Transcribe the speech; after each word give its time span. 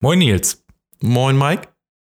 Moin 0.00 0.20
Nils. 0.20 0.64
Moin 1.00 1.36
Mike. 1.36 1.70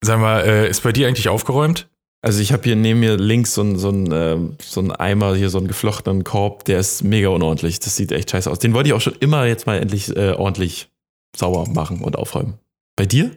Sag 0.05 0.21
mal, 0.21 0.45
äh, 0.45 0.71
ist 0.71 0.85
bei 0.85 0.93
dir 0.93 1.09
eigentlich 1.09 1.29
aufgeräumt? 1.29 1.91
Also 2.25 2.41
ich 2.41 2.53
habe 2.53 2.63
hier 2.63 2.77
neben 2.77 3.01
mir 3.01 3.17
links 3.17 3.55
so, 3.55 3.63
ein, 3.63 3.77
so, 3.77 3.91
ein, 3.91 4.13
äh, 4.13 4.39
so 4.63 4.81
ein 4.81 4.93
Eimer, 4.93 5.35
hier 5.35 5.51
so 5.51 5.59
einen 5.59 5.67
geflochtenen 5.67 6.23
Korb, 6.23 6.65
der 6.65 6.79
ist 6.79 7.03
mega 7.03 7.31
unordentlich. 7.31 7.81
Das 7.81 7.97
sieht 7.97 8.13
echt 8.13 8.31
scheiße 8.31 8.49
aus. 8.49 8.61
Den 8.61 8.73
wollte 8.73 8.89
ich 8.89 8.93
auch 8.93 9.01
schon 9.01 9.17
immer 9.19 9.47
jetzt 9.47 9.67
mal 9.67 9.81
endlich 9.81 10.17
äh, 10.17 10.31
ordentlich 10.31 10.93
sauber 11.37 11.69
machen 11.69 12.03
und 12.03 12.15
aufräumen. 12.17 12.55
Bei 12.95 13.07
dir? 13.07 13.31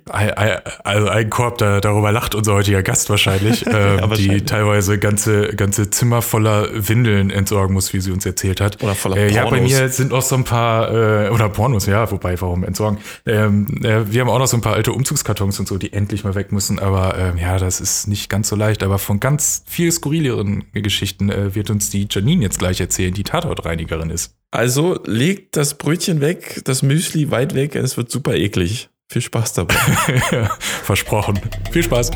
Also 0.84 1.08
ein 1.08 1.30
Korb, 1.30 1.60
da, 1.60 1.80
darüber 1.80 2.12
lacht 2.12 2.36
unser 2.36 2.56
heutiger 2.56 2.84
Gast 2.84 3.10
wahrscheinlich, 3.10 3.66
ähm, 3.66 3.72
ja, 3.74 4.10
wahrscheinlich. 4.10 4.28
die 4.28 4.46
teilweise 4.46 5.00
ganze, 5.00 5.48
ganze 5.56 5.90
Zimmer 5.90 6.22
voller 6.22 6.68
Windeln 6.74 7.30
entsorgen 7.30 7.74
muss, 7.74 7.94
wie 7.94 8.02
sie 8.02 8.12
uns 8.12 8.26
erzählt 8.26 8.60
hat. 8.60 8.84
Oder 8.84 8.96
voller 8.96 9.16
Pornos. 9.16 9.32
Äh, 9.32 9.36
ja, 9.36 9.50
bei 9.50 9.62
mir 9.62 9.88
sind 9.88 10.12
auch 10.12 10.24
so 10.24 10.36
ein 10.36 10.44
paar, 10.44 10.92
äh, 10.92 11.30
oder 11.30 11.48
Pornos, 11.48 11.86
ja, 11.86 12.12
wobei, 12.12 12.40
warum 12.42 12.66
entsorgen? 12.66 13.00
Ähm, 13.26 13.68
äh, 13.82 14.12
wir 14.12 14.22
haben 14.22 14.30
auch 14.30 14.40
noch 14.40 14.48
so 14.48 14.58
ein 14.58 14.62
paar 14.62 14.74
alte 14.74 14.92
Umzugskartons 14.92 15.58
und 15.58 15.70
so, 15.70 15.78
die 15.78 15.94
endlich 15.94 16.26
mal 16.26 16.36
weg 16.36 16.52
müssen, 16.52 16.78
aber 16.78 17.18
ähm, 17.18 17.38
ja, 17.38 17.58
das 17.58 17.80
ist 17.80 18.10
nicht 18.10 18.30
ganz 18.30 18.50
so 18.50 18.58
leicht. 18.58 18.84
Aber 18.84 19.00
von 19.00 19.22
ganz 19.22 19.64
viel 19.66 19.90
skurrileren 19.90 20.66
Geschichten 20.74 21.30
äh, 21.30 21.56
wird 21.56 21.70
uns 21.70 21.90
die 21.90 22.10
Janine 22.12 22.44
jetzt 22.44 22.60
gleich 22.60 22.82
erzählen, 22.82 23.14
die 23.14 23.24
Tatortreinigerin 23.24 24.10
ist. 24.10 24.36
Also 24.52 25.00
legt 25.06 25.56
das 25.56 25.78
Brötchen 25.78 26.20
weg, 26.20 26.62
das 26.66 26.84
Müsli 26.84 27.32
weit 27.32 27.56
weg, 27.56 27.76
es 27.76 27.96
wird 27.96 28.12
super 28.12 28.36
eklig. 28.36 28.90
Viel 29.12 29.22
Spaß 29.22 29.54
dabei. 29.54 29.76
Versprochen. 30.60 31.40
Viel 31.72 31.84
Spaß. 31.84 32.12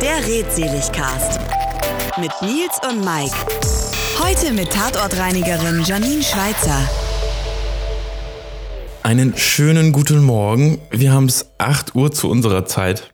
Der 0.00 0.26
Redseligcast 0.26 1.40
mit 2.18 2.30
Nils 2.40 2.78
und 2.88 3.04
Mike. 3.04 3.34
Heute 4.20 4.52
mit 4.52 4.70
Tatortreinigerin 4.70 5.82
Janine 5.84 6.22
Schweizer. 6.22 6.88
Einen 9.02 9.36
schönen 9.36 9.92
guten 9.92 10.22
Morgen. 10.22 10.80
Wir 10.90 11.12
haben 11.12 11.26
es 11.26 11.50
8 11.58 11.94
Uhr 11.94 12.12
zu 12.12 12.30
unserer 12.30 12.64
Zeit. 12.64 13.12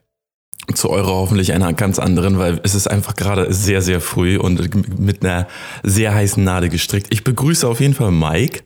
Zu 0.75 0.91
eurer 0.91 1.14
hoffentlich 1.14 1.55
einer 1.55 1.73
ganz 1.73 1.98
anderen, 1.98 2.39
weil 2.39 2.61
es 2.62 2.75
ist 2.75 2.89
einfach 2.89 3.17
gerade 3.17 3.52
sehr, 3.55 3.80
sehr 3.80 4.02
früh 4.02 4.36
und 4.36 5.00
mit 5.00 5.25
einer 5.25 5.48
sehr 5.83 6.14
heißen 6.14 6.45
Nadel 6.45 6.69
gestrickt. 6.69 7.06
Ich 7.11 7.25
begrüße 7.25 7.67
auf 7.67 7.80
jeden 7.80 7.95
Fall 7.95 8.11
Mike. 8.11 8.64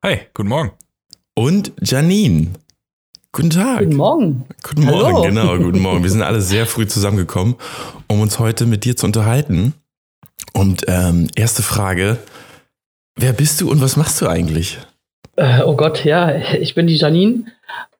Hey, 0.00 0.22
guten 0.32 0.48
Morgen 0.48 0.72
und 1.36 1.72
Janine. 1.80 2.48
Guten 3.30 3.50
Tag. 3.50 3.80
Guten 3.80 3.96
Morgen. 3.96 4.44
Guten 4.62 4.84
Morgen, 4.84 5.14
Hallo. 5.14 5.22
genau, 5.22 5.58
guten 5.58 5.80
Morgen. 5.80 6.02
Wir 6.02 6.10
sind 6.10 6.22
alle 6.22 6.40
sehr 6.40 6.66
früh 6.66 6.86
zusammengekommen, 6.86 7.54
um 8.08 8.20
uns 8.20 8.38
heute 8.38 8.66
mit 8.66 8.84
dir 8.84 8.96
zu 8.96 9.06
unterhalten. 9.06 9.74
Und 10.52 10.84
ähm, 10.88 11.28
erste 11.36 11.62
Frage: 11.62 12.18
Wer 13.14 13.32
bist 13.32 13.60
du 13.60 13.70
und 13.70 13.80
was 13.80 13.96
machst 13.96 14.20
du 14.20 14.26
eigentlich? 14.26 14.78
Äh, 15.36 15.62
oh 15.62 15.76
Gott, 15.76 16.04
ja, 16.04 16.34
ich 16.54 16.74
bin 16.74 16.86
die 16.86 16.96
Janine 16.96 17.44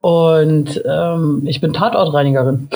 und 0.00 0.82
ähm, 0.86 1.42
ich 1.44 1.60
bin 1.60 1.74
Tatortreinigerin. 1.74 2.70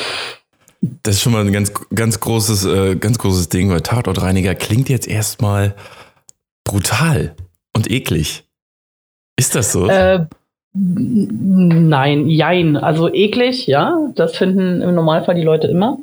Das 1.03 1.16
ist 1.16 1.22
schon 1.22 1.33
mal 1.33 1.47
ein 1.47 1.53
ganz, 1.53 1.72
ganz 1.94 2.20
großes, 2.20 2.64
äh, 2.66 2.97
ganz 2.97 3.19
großes 3.19 3.48
Ding, 3.48 3.70
weil 3.70 3.81
Tatortreiniger 3.81 4.55
klingt 4.55 4.91
jetzt 4.91 5.08
erstmal 5.08 5.75
brutal 6.64 7.34
und 7.75 7.91
eklig. 7.91 8.44
Ist 9.36 9.55
das 9.55 9.72
so? 9.72 9.88
Äh, 9.88 10.27
Nein, 10.73 12.29
jein. 12.29 12.77
Also 12.77 13.13
eklig, 13.13 13.67
ja, 13.67 13.97
das 14.15 14.37
finden 14.37 14.83
im 14.83 14.95
Normalfall 14.95 15.35
die 15.35 15.43
Leute 15.43 15.67
immer. 15.67 15.99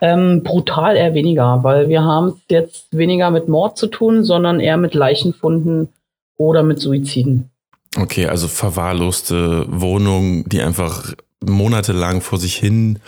Ähm, 0.00 0.42
brutal 0.42 0.96
eher 0.96 1.14
weniger, 1.14 1.60
weil 1.62 1.88
wir 1.88 2.02
haben 2.02 2.28
es 2.28 2.34
jetzt 2.48 2.96
weniger 2.96 3.30
mit 3.30 3.48
Mord 3.48 3.76
zu 3.78 3.86
tun, 3.86 4.24
sondern 4.24 4.60
eher 4.60 4.76
mit 4.76 4.94
Leichenfunden 4.94 5.88
oder 6.36 6.62
mit 6.62 6.80
Suiziden. 6.80 7.50
Okay, 7.96 8.26
also 8.26 8.48
verwahrloste 8.48 9.66
Wohnungen, 9.68 10.44
die 10.48 10.60
einfach 10.60 11.14
monatelang 11.40 12.20
vor 12.20 12.38
sich 12.38 12.56
hin 12.56 12.98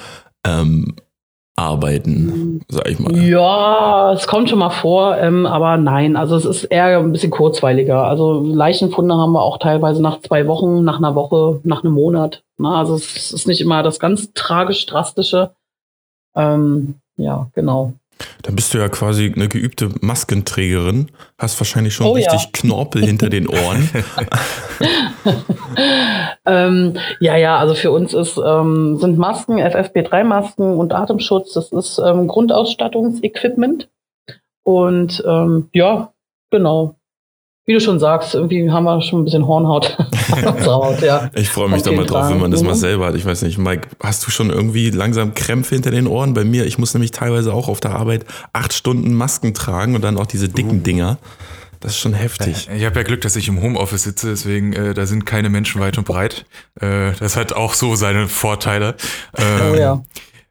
ähm, 0.45 0.97
arbeiten, 1.57 2.61
sag 2.69 2.89
ich 2.89 2.99
mal. 2.99 3.17
Ja, 3.17 4.13
es 4.13 4.27
kommt 4.27 4.51
schon 4.51 4.59
mal 4.59 4.71
vor, 4.71 5.17
ähm, 5.17 5.47
aber 5.47 5.79
nein, 5.79 6.17
also 6.17 6.37
es 6.37 6.45
ist 6.45 6.65
eher 6.65 6.99
ein 6.99 7.13
bisschen 7.13 7.31
kurzweiliger. 7.31 8.05
Also 8.05 8.41
Leichenfunde 8.41 9.15
haben 9.15 9.33
wir 9.33 9.43
auch 9.43 9.59
teilweise 9.59 10.03
nach 10.03 10.21
zwei 10.21 10.47
Wochen, 10.47 10.85
nach 10.85 10.99
einer 10.99 11.15
Woche, 11.15 11.61
nach 11.65 11.83
einem 11.83 11.95
Monat. 11.95 12.43
Na, 12.59 12.79
also 12.79 12.95
es 12.95 13.33
ist 13.33 13.49
nicht 13.49 13.63
immer 13.63 13.83
das 13.83 13.99
ganz 13.99 14.33
tragisch 14.35 14.85
drastische. 14.85 15.53
Ähm, 16.35 16.97
ja, 17.17 17.49
genau. 17.55 17.95
Dann 18.43 18.57
bist 18.57 18.73
du 18.73 18.79
ja 18.79 18.89
quasi 18.89 19.33
eine 19.35 19.49
geübte 19.49 19.91
Maskenträgerin, 20.01 21.11
hast 21.39 21.61
wahrscheinlich 21.61 21.95
schon 21.95 22.07
oh, 22.07 22.13
richtig 22.13 22.43
ja. 22.43 22.49
Knorpel 22.53 23.05
hinter 23.05 23.29
den 23.29 23.47
Ohren. 23.49 23.91
ähm, 26.47 26.95
ja, 27.21 27.37
ja, 27.37 27.59
also 27.59 27.75
für 27.75 27.91
uns 27.91 28.15
ist, 28.15 28.39
ähm, 28.45 28.99
sind 28.99 29.19
Masken, 29.19 29.59
FFP3-Masken 29.59 30.77
und 30.77 30.93
Atemschutz, 30.93 31.53
das 31.53 31.73
ist 31.73 31.99
ähm, 31.99 32.27
Grundausstattungsequipment. 32.27 33.89
Und 34.63 35.23
ähm, 35.27 35.69
ja, 35.73 36.13
genau 36.51 36.96
wie 37.67 37.73
du 37.73 37.81
schon 37.81 37.99
sagst, 37.99 38.35
irgendwie 38.35 38.71
haben 38.71 38.85
wir 38.85 39.03
schon 39.03 39.21
ein 39.21 39.25
bisschen 39.25 39.47
Hornhaut 39.47 39.99
Haut, 40.67 41.03
ja. 41.03 41.31
Ich 41.35 41.49
freue 41.49 41.69
mich 41.69 41.83
da 41.83 41.91
mal 41.91 42.07
drauf, 42.07 42.31
wenn 42.31 42.39
man 42.39 42.53
das 42.53 42.63
mal 42.63 42.77
selber 42.77 43.07
hat. 43.07 43.17
Ich 43.17 43.27
weiß 43.27 43.43
nicht, 43.43 43.59
Mike, 43.59 43.89
hast 44.01 44.25
du 44.25 44.31
schon 44.31 44.51
irgendwie 44.51 44.91
langsam 44.91 45.35
Krämpfe 45.35 45.75
hinter 45.75 45.91
den 45.91 46.07
Ohren? 46.07 46.33
Bei 46.33 46.45
mir, 46.45 46.65
ich 46.65 46.79
muss 46.79 46.95
nämlich 46.95 47.11
teilweise 47.11 47.53
auch 47.53 47.69
auf 47.69 47.81
der 47.81 47.93
Arbeit 47.93 48.25
acht 48.53 48.73
Stunden 48.73 49.15
Masken 49.15 49.53
tragen 49.53 49.97
und 49.97 50.03
dann 50.03 50.17
auch 50.17 50.27
diese 50.27 50.49
dicken 50.49 50.79
uh. 50.79 50.83
Dinger. 50.83 51.19
Das 51.81 51.93
ist 51.93 51.99
schon 51.99 52.15
heftig. 52.15 52.69
Ich 52.75 52.85
habe 52.85 52.97
ja 52.97 53.03
Glück, 53.03 53.21
dass 53.21 53.37
ich 53.37 53.49
im 53.49 53.61
Homeoffice 53.61 54.05
sitze, 54.05 54.29
deswegen 54.29 54.73
äh, 54.73 54.95
da 54.95 55.05
sind 55.05 55.27
keine 55.27 55.51
Menschen 55.51 55.81
weit 55.81 55.99
und 55.99 56.07
breit. 56.07 56.47
Äh, 56.81 57.13
das 57.19 57.37
hat 57.37 57.53
auch 57.53 57.75
so 57.75 57.97
seine 57.97 58.29
Vorteile. 58.29 58.95
Ähm, 59.37 59.73
oh 59.73 59.77
ja. 59.77 60.03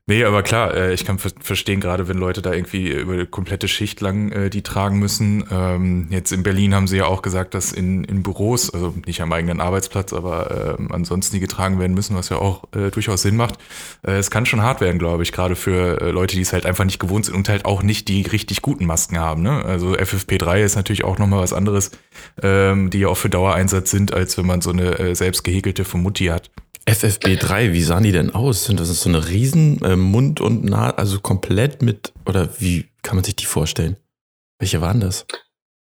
Ähm, 0.08 0.16
Nee, 0.16 0.24
aber 0.24 0.44
klar, 0.44 0.74
äh, 0.76 0.94
ich 0.94 1.04
kann 1.04 1.18
verstehen, 1.18 1.80
gerade 1.80 2.08
wenn 2.08 2.18
Leute 2.18 2.42
da 2.44 2.54
irgendwie 2.54 2.92
über 2.92 3.14
eine 3.14 3.26
komplette 3.26 3.68
Schicht 3.68 4.02
lang 4.02 4.32
äh, 4.32 4.50
die 4.52 4.62
tragen 4.62 5.00
müssen. 5.00 5.44
Ähm, 5.52 6.08
jetzt 6.12 6.32
in 6.32 6.44
Berlin 6.44 6.76
haben 6.76 6.88
sie 6.88 6.98
ja 6.98 7.08
auch 7.08 7.24
gesagt, 7.24 7.56
dass 7.56 7.72
in, 7.72 8.04
in 8.04 8.22
Büros, 8.22 8.70
also 8.70 8.94
nicht 9.08 9.22
am 9.22 9.34
eigenen 9.34 9.60
Arbeitsplatz, 9.60 10.14
aber 10.14 10.78
äh, 10.80 10.94
ansonsten 10.94 11.36
die 11.36 11.40
getragen 11.40 11.80
werden 11.80 11.96
müssen, 11.96 12.16
was 12.16 12.30
ja 12.30 12.38
auch 12.38 12.66
äh, 12.76 12.92
durchaus 12.92 13.24
Sinn 13.24 13.36
macht. 13.36 13.56
Es 14.04 14.30
kann 14.30 14.46
schon 14.46 14.62
hart 14.62 14.80
werden, 14.80 15.00
glaube 15.00 15.24
ich, 15.24 15.32
gerade 15.32 15.56
für 15.56 16.12
Leute, 16.12 16.36
die 16.36 16.44
es 16.44 16.54
halt 16.54 16.66
einfach 16.68 16.86
nicht 16.86 17.00
gewohnt 17.00 17.26
sind 17.26 17.36
und 17.36 17.50
halt 17.50 17.66
auch 17.66 17.82
nicht 17.82 18.08
die 18.08 18.22
richtig 18.22 18.62
guten 18.62 18.86
Masken 18.86 19.18
haben. 19.18 19.42
Ne? 19.42 19.66
Also 19.66 19.94
FFP3 19.96 20.64
ist 20.64 20.76
natürlich 20.76 21.04
auch 21.04 21.18
nochmal 21.18 21.40
was 21.40 21.54
anderes, 21.54 21.92
ähm, 22.44 22.92
die 22.92 23.00
ja 23.00 23.08
auch 23.08 23.18
für 23.18 23.30
Dauereinsatz 23.30 23.90
sind, 23.90 24.14
als 24.14 24.38
wenn 24.38 24.46
man 24.46 24.62
so 24.62 24.70
eine 24.72 25.16
selbst 25.16 25.44
gehäkelte 25.44 25.84
von 25.84 26.04
Mutti 26.04 26.26
hat. 26.26 26.52
FFB3, 26.88 27.74
wie 27.74 27.82
sahen 27.82 28.04
die 28.04 28.12
denn 28.12 28.34
aus? 28.34 28.66
Sind 28.66 28.80
das 28.80 29.02
so 29.02 29.10
eine 29.10 29.28
riesen 29.28 29.82
äh, 29.84 29.96
Mund 29.96 30.40
und 30.40 30.64
Naht, 30.64 31.00
also 31.00 31.20
komplett 31.20 31.82
mit, 31.82 32.14
oder 32.28 32.50
wie 32.60 32.86
kann 33.02 33.16
man 33.16 33.24
sich 33.24 33.36
die 33.36 33.46
vorstellen? 33.46 33.98
Welche 34.60 34.82
waren 34.82 35.00
das? 35.00 35.26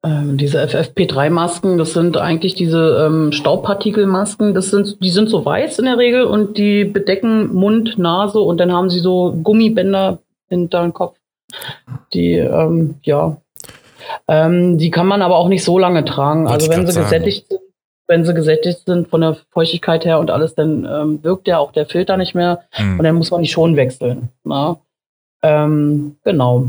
Ähm, 0.04 0.38
diese 0.38 0.64
FFP3-Masken, 0.64 1.78
das 1.78 1.94
sind 1.94 2.18
eigentlich 2.18 2.56
diese 2.56 3.06
ähm, 3.06 3.32
Staubpartikelmasken. 3.32 4.54
Das 4.54 4.70
sind, 4.70 5.04
die 5.04 5.12
sind 5.12 5.30
so 5.30 5.46
weiß 5.46 5.80
in 5.80 5.86
der 5.86 5.98
Regel 5.98 6.24
und 6.24 6.58
die 6.58 6.86
bedecken 6.86 7.54
Mund, 7.54 7.98
Nase 7.98 8.40
und 8.40 8.58
dann 8.58 8.72
haben 8.72 8.90
sie 8.90 9.00
so 9.00 9.34
Gummibänder 9.44 10.20
hinter 10.50 10.82
dem 10.82 10.94
Kopf. 10.94 11.18
Die, 12.14 12.34
ähm, 12.34 12.96
ja, 13.04 13.38
ähm, 14.28 14.78
die 14.78 14.90
kann 14.90 15.08
man 15.08 15.22
aber 15.22 15.38
auch 15.38 15.50
nicht 15.50 15.64
so 15.64 15.78
lange 15.78 16.06
tragen. 16.06 16.46
Wollte 16.46 16.54
also 16.54 16.70
wenn 16.72 16.88
sie 16.88 17.00
gesättigt 17.00 17.48
sind, 17.50 17.62
wenn 18.12 18.26
sie 18.26 18.34
gesättigt 18.34 18.82
sind 18.86 19.08
von 19.08 19.22
der 19.22 19.38
Feuchtigkeit 19.52 20.04
her 20.04 20.20
und 20.20 20.30
alles, 20.30 20.54
dann 20.54 20.86
ähm, 20.86 21.24
wirkt 21.24 21.48
ja 21.48 21.60
auch 21.60 21.72
der 21.72 21.86
Filter 21.86 22.18
nicht 22.18 22.36
mehr 22.36 22.60
mhm. 22.78 23.00
und 23.00 23.06
dann 23.06 23.16
muss 23.16 23.32
man 23.32 23.42
die 23.42 23.48
schon 23.48 23.78
wechseln. 23.78 24.28
Na? 24.44 24.82
Ähm, 25.42 26.18
genau. 26.26 26.68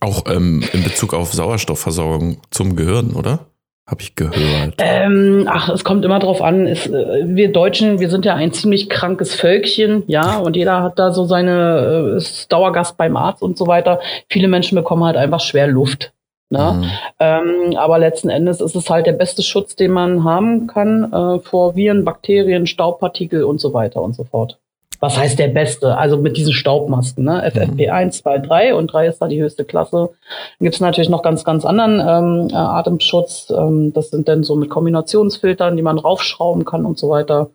Auch 0.00 0.24
ähm, 0.26 0.62
in 0.74 0.84
Bezug 0.84 1.14
auf 1.14 1.32
Sauerstoffversorgung 1.32 2.42
zum 2.50 2.76
Gehirn, 2.76 3.14
oder? 3.14 3.46
Habe 3.88 4.02
ich 4.02 4.14
gehört. 4.14 4.74
Ähm, 4.78 5.46
ach, 5.48 5.70
es 5.70 5.82
kommt 5.82 6.04
immer 6.04 6.18
drauf 6.18 6.42
an. 6.42 6.66
Ist, 6.66 6.86
äh, 6.88 7.22
wir 7.24 7.50
Deutschen, 7.50 7.98
wir 7.98 8.10
sind 8.10 8.26
ja 8.26 8.34
ein 8.34 8.52
ziemlich 8.52 8.90
krankes 8.90 9.34
Völkchen, 9.34 10.04
ja, 10.08 10.36
und 10.36 10.56
jeder 10.56 10.82
hat 10.82 10.98
da 10.98 11.10
so 11.10 11.24
seine, 11.24 12.12
äh, 12.12 12.16
ist 12.18 12.52
Dauergast 12.52 12.98
beim 12.98 13.16
Arzt 13.16 13.42
und 13.42 13.56
so 13.56 13.66
weiter. 13.66 14.00
Viele 14.28 14.46
Menschen 14.46 14.76
bekommen 14.76 15.04
halt 15.04 15.16
einfach 15.16 15.40
schwer 15.40 15.68
Luft. 15.68 16.12
Ne? 16.52 16.74
Mhm. 16.74 16.90
Ähm, 17.18 17.76
aber 17.76 17.98
letzten 17.98 18.28
Endes 18.28 18.60
ist 18.60 18.76
es 18.76 18.90
halt 18.90 19.06
der 19.06 19.12
beste 19.12 19.42
Schutz, 19.42 19.74
den 19.74 19.90
man 19.90 20.22
haben 20.22 20.66
kann 20.66 21.10
äh, 21.10 21.38
vor 21.40 21.74
Viren, 21.74 22.04
Bakterien, 22.04 22.66
Staubpartikel 22.66 23.42
und 23.42 23.58
so 23.58 23.72
weiter 23.72 24.02
und 24.02 24.14
so 24.14 24.24
fort. 24.24 24.58
Was 25.00 25.18
heißt 25.18 25.38
der 25.38 25.48
beste? 25.48 25.96
Also 25.96 26.18
mit 26.18 26.36
diesen 26.36 26.52
Staubmasken, 26.52 27.24
ne? 27.24 27.44
FFP1, 27.50 28.22
2, 28.22 28.38
3 28.38 28.74
und 28.74 28.92
3 28.92 29.08
ist 29.08 29.18
da 29.18 29.26
die 29.26 29.42
höchste 29.42 29.64
Klasse. 29.64 30.10
Dann 30.58 30.64
gibt 30.64 30.74
es 30.74 30.80
natürlich 30.80 31.10
noch 31.10 31.22
ganz, 31.22 31.42
ganz 31.42 31.64
anderen 31.64 31.98
ähm, 31.98 32.48
äh, 32.52 32.54
Atemschutz. 32.54 33.50
Ähm, 33.50 33.92
das 33.92 34.10
sind 34.10 34.28
dann 34.28 34.44
so 34.44 34.54
mit 34.54 34.70
Kombinationsfiltern, 34.70 35.76
die 35.76 35.82
man 35.82 35.98
raufschrauben 35.98 36.64
kann 36.64 36.84
und 36.84 36.98
so 36.98 37.08
weiter. 37.08 37.50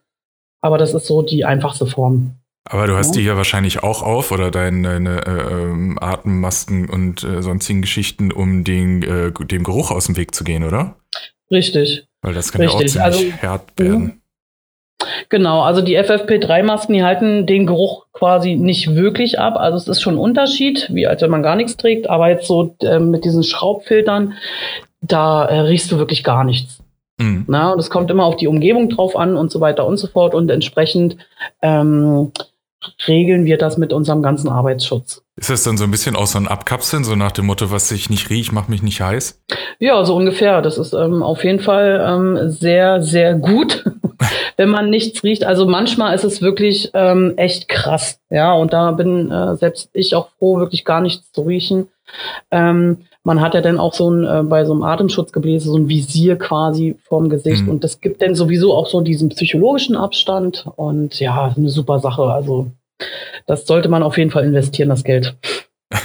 Aber 0.59 0.77
das 0.77 0.93
ist 0.93 1.05
so 1.05 1.21
die 1.21 1.45
einfachste 1.45 1.85
Form. 1.85 2.31
Aber 2.69 2.87
du 2.87 2.97
hast 2.97 3.15
die 3.15 3.21
ja 3.21 3.37
wahrscheinlich 3.37 3.83
auch 3.83 4.03
auf 4.03 4.31
oder 4.31 4.51
deine, 4.51 4.81
deine 4.81 5.25
äh, 5.25 6.03
Atemmasken 6.03 6.89
und 6.89 7.23
äh, 7.23 7.41
sonstigen 7.41 7.81
Geschichten, 7.81 8.31
um 8.31 8.63
den, 8.63 9.03
äh, 9.03 9.31
dem 9.31 9.63
Geruch 9.63 9.91
aus 9.91 10.07
dem 10.07 10.17
Weg 10.17 10.35
zu 10.35 10.43
gehen, 10.43 10.63
oder? 10.63 10.95
Richtig. 11.49 12.07
Weil 12.21 12.33
das 12.33 12.51
kann 12.51 12.61
Richtig. 12.61 12.95
ja 12.95 13.05
auch 13.05 13.11
ziemlich 13.11 13.33
also, 13.33 13.47
hart 13.47 13.79
werden. 13.79 14.21
Genau, 15.29 15.61
also 15.61 15.81
die 15.81 15.97
FFP3-Masken, 15.97 16.93
die 16.93 17.03
halten 17.03 17.45
den 17.45 17.67
Geruch 17.67 18.05
quasi 18.13 18.55
nicht 18.55 18.95
wirklich 18.95 19.39
ab. 19.39 19.55
Also 19.57 19.77
es 19.77 19.87
ist 19.87 20.01
schon 20.01 20.15
ein 20.15 20.19
Unterschied, 20.19 20.89
wie 20.91 21.07
als 21.07 21.21
wenn 21.21 21.29
man 21.29 21.43
gar 21.43 21.55
nichts 21.55 21.77
trägt. 21.77 22.09
Aber 22.09 22.29
jetzt 22.29 22.47
so 22.47 22.75
äh, 22.81 22.99
mit 22.99 23.23
diesen 23.23 23.43
Schraubfiltern, 23.43 24.33
da 25.01 25.45
äh, 25.45 25.59
riechst 25.59 25.91
du 25.91 25.97
wirklich 25.97 26.23
gar 26.23 26.43
nichts. 26.43 26.81
Mhm. 27.19 27.45
Na, 27.47 27.73
und 27.73 27.79
es 27.79 27.89
kommt 27.89 28.11
immer 28.11 28.25
auf 28.25 28.37
die 28.37 28.47
Umgebung 28.47 28.89
drauf 28.89 29.15
an 29.15 29.37
und 29.37 29.51
so 29.51 29.61
weiter 29.61 29.85
und 29.85 29.97
so 29.97 30.07
fort. 30.07 30.33
Und 30.33 30.49
entsprechend 30.49 31.17
ähm, 31.61 32.31
regeln 33.07 33.45
wir 33.45 33.57
das 33.57 33.77
mit 33.77 33.93
unserem 33.93 34.21
ganzen 34.21 34.49
Arbeitsschutz. 34.49 35.23
Ist 35.35 35.49
das 35.49 35.63
dann 35.63 35.77
so 35.77 35.83
ein 35.83 35.91
bisschen 35.91 36.15
auch 36.15 36.25
so 36.25 36.39
ein 36.39 36.47
Abkapseln, 36.47 37.03
so 37.03 37.15
nach 37.15 37.31
dem 37.31 37.45
Motto, 37.45 37.69
was 37.71 37.91
ich 37.91 38.09
nicht 38.09 38.29
rieche, 38.29 38.53
macht 38.53 38.69
mich 38.69 38.81
nicht 38.81 39.01
heiß? 39.01 39.43
Ja, 39.79 40.03
so 40.03 40.15
ungefähr. 40.15 40.61
Das 40.61 40.77
ist 40.77 40.93
ähm, 40.93 41.21
auf 41.21 41.43
jeden 41.43 41.59
Fall 41.59 42.03
ähm, 42.07 42.49
sehr, 42.49 43.01
sehr 43.01 43.35
gut, 43.35 43.85
wenn 44.57 44.69
man 44.69 44.89
nichts 44.89 45.23
riecht. 45.23 45.43
Also 45.43 45.67
manchmal 45.67 46.15
ist 46.15 46.23
es 46.23 46.41
wirklich 46.41 46.91
ähm, 46.93 47.33
echt 47.37 47.67
krass. 47.67 48.19
Ja, 48.29 48.53
und 48.53 48.73
da 48.73 48.91
bin 48.91 49.31
äh, 49.31 49.55
selbst 49.57 49.89
ich 49.93 50.15
auch 50.15 50.29
froh, 50.39 50.57
wirklich 50.57 50.85
gar 50.85 51.01
nichts 51.01 51.31
zu 51.31 51.41
riechen. 51.41 51.87
Ähm, 52.51 53.05
man 53.27 53.41
hat 53.41 53.55
ja 53.55 53.59
dann 53.59 53.77
auch 53.77 53.93
so 53.93 54.09
ein, 54.09 54.23
äh, 54.23 54.41
bei 54.43 54.63
so 54.63 54.71
einem 54.71 54.83
Atemschutzgebläse 54.83 55.69
so 55.69 55.77
ein 55.77 55.89
Visier 55.89 56.37
quasi 56.37 56.95
vorm 57.09 57.27
Gesicht 57.27 57.63
mhm. 57.63 57.71
und 57.71 57.83
das 57.83 57.99
gibt 57.99 58.21
dann 58.21 58.35
sowieso 58.35 58.73
auch 58.73 58.87
so 58.87 59.01
diesen 59.01 59.27
psychologischen 59.27 59.97
Abstand 59.97 60.65
und 60.77 61.19
ja, 61.19 61.53
eine 61.53 61.69
super 61.69 61.99
Sache. 61.99 62.23
Also 62.23 62.71
das 63.45 63.67
sollte 63.67 63.89
man 63.89 64.01
auf 64.01 64.17
jeden 64.17 64.31
Fall 64.31 64.45
investieren, 64.45 64.87
das 64.87 65.03
Geld. 65.03 65.35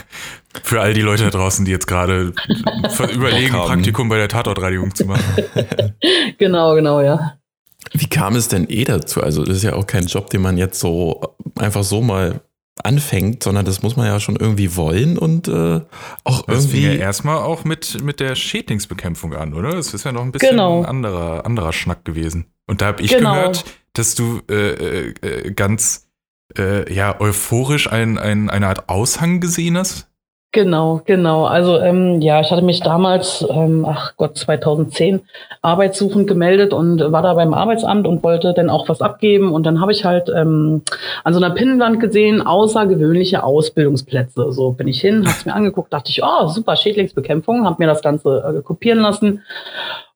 Für 0.64 0.80
all 0.80 0.94
die 0.94 1.00
Leute 1.00 1.22
da 1.22 1.30
draußen, 1.30 1.64
die 1.64 1.70
jetzt 1.70 1.86
gerade 1.86 2.32
überlegen, 3.14 3.52
Praktikum 3.52 4.08
bei 4.08 4.16
der 4.16 4.28
Tatortreinigung 4.28 4.92
zu 4.92 5.04
machen. 5.04 5.44
genau, 6.38 6.74
genau, 6.74 7.00
ja. 7.02 7.34
Wie 7.92 8.08
kam 8.08 8.34
es 8.34 8.48
denn 8.48 8.68
eh 8.68 8.82
dazu? 8.82 9.22
Also, 9.22 9.44
das 9.44 9.58
ist 9.58 9.62
ja 9.62 9.74
auch 9.74 9.86
kein 9.86 10.06
Job, 10.06 10.28
den 10.30 10.42
man 10.42 10.58
jetzt 10.58 10.80
so 10.80 11.20
einfach 11.56 11.84
so 11.84 12.02
mal 12.02 12.40
anfängt, 12.82 13.42
sondern 13.42 13.64
das 13.64 13.82
muss 13.82 13.96
man 13.96 14.06
ja 14.06 14.18
schon 14.18 14.36
irgendwie 14.36 14.76
wollen 14.76 15.18
und 15.18 15.48
äh, 15.48 15.80
auch 16.24 16.42
das 16.42 16.64
irgendwie. 16.64 16.86
Das 16.86 16.94
ja 16.94 17.00
erstmal 17.00 17.38
auch 17.38 17.64
mit, 17.64 18.02
mit 18.02 18.20
der 18.20 18.34
Schädlingsbekämpfung 18.34 19.34
an, 19.34 19.54
oder? 19.54 19.72
Das 19.72 19.92
ist 19.92 20.04
ja 20.04 20.12
noch 20.12 20.22
ein 20.22 20.32
bisschen 20.32 20.50
genau. 20.50 20.80
ein 20.80 20.86
anderer, 20.86 21.44
anderer 21.44 21.72
Schnack 21.72 22.04
gewesen. 22.04 22.46
Und 22.66 22.80
da 22.80 22.86
habe 22.86 23.02
ich 23.02 23.10
genau. 23.10 23.34
gehört, 23.34 23.64
dass 23.92 24.14
du 24.14 24.40
äh, 24.48 25.10
äh, 25.10 25.52
ganz 25.52 26.08
äh, 26.56 26.92
ja, 26.92 27.20
euphorisch 27.20 27.90
ein, 27.90 28.18
ein, 28.18 28.50
eine 28.50 28.68
Art 28.68 28.88
Aushang 28.88 29.40
gesehen 29.40 29.76
hast. 29.76 30.08
Genau, 30.54 31.00
genau. 31.06 31.46
Also 31.46 31.78
ähm, 31.78 32.20
ja, 32.20 32.42
ich 32.42 32.50
hatte 32.50 32.60
mich 32.60 32.80
damals, 32.80 33.42
ähm, 33.48 33.86
ach 33.88 34.12
Gott, 34.18 34.36
2010 34.36 35.22
arbeitssuchend 35.62 36.28
gemeldet 36.28 36.74
und 36.74 37.00
war 37.00 37.22
da 37.22 37.32
beim 37.32 37.54
Arbeitsamt 37.54 38.06
und 38.06 38.22
wollte 38.22 38.52
dann 38.52 38.68
auch 38.68 38.86
was 38.86 39.00
abgeben. 39.00 39.50
Und 39.50 39.64
dann 39.64 39.80
habe 39.80 39.92
ich 39.92 40.04
halt 40.04 40.28
ähm, 40.28 40.82
an 41.24 41.32
so 41.32 41.42
einer 41.42 41.54
Pinnwand 41.54 42.00
gesehen, 42.00 42.42
außergewöhnliche 42.42 43.44
Ausbildungsplätze. 43.44 44.52
So 44.52 44.72
bin 44.72 44.88
ich 44.88 45.00
hin, 45.00 45.20
habe 45.20 45.30
es 45.30 45.46
mir 45.46 45.54
angeguckt, 45.54 45.90
dachte 45.90 46.10
ich, 46.10 46.22
oh, 46.22 46.46
super 46.48 46.76
Schädlingsbekämpfung, 46.76 47.64
habe 47.64 47.76
mir 47.78 47.86
das 47.86 48.02
Ganze 48.02 48.58
äh, 48.58 48.62
kopieren 48.62 48.98
lassen 48.98 49.40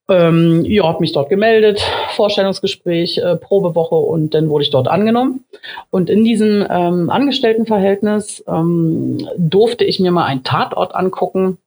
ähm, 0.09 0.65
ja, 0.65 0.85
habe 0.85 1.01
mich 1.01 1.13
dort 1.13 1.29
gemeldet, 1.29 1.83
Vorstellungsgespräch, 2.11 3.19
äh, 3.19 3.37
Probewoche 3.37 3.97
und 3.97 4.35
dann 4.35 4.49
wurde 4.49 4.65
ich 4.65 4.71
dort 4.71 4.89
angenommen. 4.89 5.45
Und 5.91 6.11
in 6.11 6.25
diesem 6.25 6.65
ähm, 6.69 7.11
Angestelltenverhältnis 7.11 8.45
ähm, 8.47 9.29
durfte 9.37 9.85
ich 9.85 9.99
mir 9.99 10.13
mal 10.13 10.27
einen 10.27 10.45
Tatort 10.45 10.95
angucken. 10.95 11.59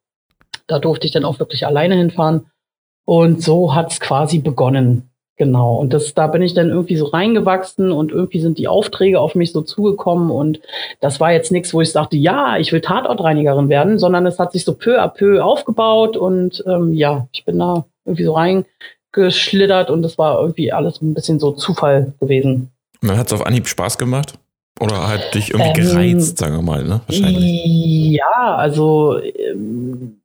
Da 0.68 0.80
durfte 0.80 1.06
ich 1.06 1.12
dann 1.12 1.25
auch 1.25 1.39
wirklich 1.39 1.65
alleine 1.65 1.95
hinfahren. 1.95 2.45
Und 3.06 3.41
so 3.41 3.75
hat's 3.75 4.00
quasi 4.00 4.39
begonnen. 4.39 5.09
Genau. 5.36 5.75
Und 5.75 5.94
das, 5.94 6.13
da 6.13 6.27
bin 6.27 6.41
ich 6.41 6.53
dann 6.53 6.69
irgendwie 6.69 6.97
so 6.97 7.06
reingewachsen 7.06 7.94
und 7.94 8.12
irgendwie 8.12 8.41
sind 8.41 8.57
die 8.57 8.68
Aufträge 8.68 9.21
auf 9.21 9.36
mich 9.36 9.53
so 9.53 9.62
zugekommen. 9.62 10.31
Und 10.31 10.59
das 11.00 11.21
war 11.21 11.31
jetzt 11.31 11.51
nichts, 11.51 11.74
wo 11.74 11.80
ich 11.80 11.91
sagte, 11.91 12.18
ja, 12.18 12.57
ich 12.57 12.74
will 12.74 12.81
Tatortreinigerin 12.81 13.69
werden, 13.69 14.00
sondern 14.00 14.25
es 14.25 14.38
hat 14.38 14.51
sich 14.51 14.65
so 14.65 14.74
peu 14.74 15.01
à 15.01 15.07
peu 15.07 15.41
aufgebaut. 15.41 16.18
Und 16.18 16.63
ähm, 16.68 16.94
ja, 16.94 17.27
ich 17.31 17.45
bin 17.45 17.57
da 17.57 17.86
irgendwie 18.09 18.23
so 18.23 18.33
reingeschlittert 18.33 19.89
und 19.89 20.01
das 20.01 20.17
war 20.17 20.39
irgendwie 20.41 20.71
alles 20.71 21.01
ein 21.01 21.13
bisschen 21.13 21.39
so 21.39 21.51
Zufall 21.51 22.13
gewesen. 22.19 22.71
Und 23.01 23.09
dann 23.09 23.17
hat 23.17 23.27
es 23.27 23.33
auf 23.33 23.45
Anhieb 23.45 23.67
Spaß 23.67 23.97
gemacht? 23.97 24.33
Oder 24.79 25.07
hat 25.09 25.35
dich 25.35 25.51
irgendwie 25.51 25.81
ähm, 25.81 25.88
gereizt, 25.88 26.38
sagen 26.38 26.56
wir 26.56 26.61
mal, 26.61 26.83
ne? 26.83 27.01
Wahrscheinlich. 27.06 28.13
Ja, 28.13 28.56
also 28.56 29.19
ähm, 29.19 30.21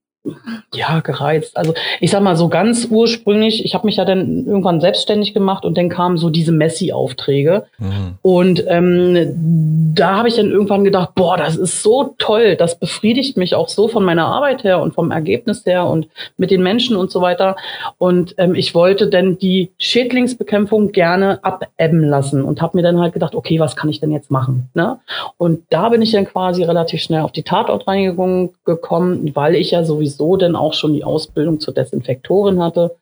ja, 0.72 1.00
gereizt. 1.00 1.56
Also 1.56 1.74
ich 2.00 2.10
sag 2.10 2.22
mal 2.22 2.36
so 2.36 2.48
ganz 2.48 2.88
ursprünglich, 2.90 3.64
ich 3.64 3.74
habe 3.74 3.86
mich 3.86 3.96
ja 3.96 4.04
dann 4.04 4.46
irgendwann 4.46 4.80
selbstständig 4.80 5.34
gemacht 5.34 5.64
und 5.64 5.76
dann 5.76 5.90
kamen 5.90 6.16
so 6.16 6.30
diese 6.30 6.52
Messi-Aufträge. 6.52 7.66
Mhm. 7.78 8.14
Und 8.22 8.64
ähm, 8.66 9.92
da 9.94 10.16
habe 10.16 10.28
ich 10.28 10.36
dann 10.36 10.50
irgendwann 10.50 10.84
gedacht, 10.84 11.10
boah, 11.14 11.36
das 11.36 11.56
ist 11.56 11.82
so 11.82 12.14
toll, 12.18 12.56
das 12.56 12.78
befriedigt 12.78 13.36
mich 13.36 13.54
auch 13.54 13.68
so 13.68 13.86
von 13.86 14.04
meiner 14.04 14.26
Arbeit 14.26 14.64
her 14.64 14.80
und 14.80 14.94
vom 14.94 15.10
Ergebnis 15.10 15.66
her 15.66 15.86
und 15.86 16.08
mit 16.38 16.50
den 16.50 16.62
Menschen 16.62 16.96
und 16.96 17.10
so 17.10 17.20
weiter. 17.20 17.56
Und 17.98 18.34
ähm, 18.38 18.54
ich 18.54 18.74
wollte 18.74 19.08
dann 19.08 19.38
die 19.38 19.70
Schädlingsbekämpfung 19.78 20.92
gerne 20.92 21.44
abebben 21.44 22.02
lassen 22.02 22.42
und 22.42 22.62
habe 22.62 22.78
mir 22.78 22.82
dann 22.82 22.98
halt 22.98 23.12
gedacht, 23.12 23.34
okay, 23.34 23.60
was 23.60 23.76
kann 23.76 23.90
ich 23.90 24.00
denn 24.00 24.10
jetzt 24.10 24.30
machen? 24.30 24.70
Ne? 24.74 24.98
Und 25.36 25.64
da 25.68 25.90
bin 25.90 26.00
ich 26.00 26.12
dann 26.12 26.24
quasi 26.24 26.62
relativ 26.62 27.02
schnell 27.02 27.20
auf 27.20 27.32
die 27.32 27.42
Tatortreinigung 27.42 28.54
gekommen, 28.64 29.30
weil 29.34 29.54
ich 29.54 29.72
ja 29.72 29.84
sowieso 29.84 30.13
sowieso 30.16 30.36
dann 30.36 30.56
auch 30.56 30.74
schon 30.74 30.94
die 30.94 31.04
Ausbildung 31.04 31.60
zur 31.60 31.72
Desinfektorin 31.74 32.60
hatte. 32.62 32.96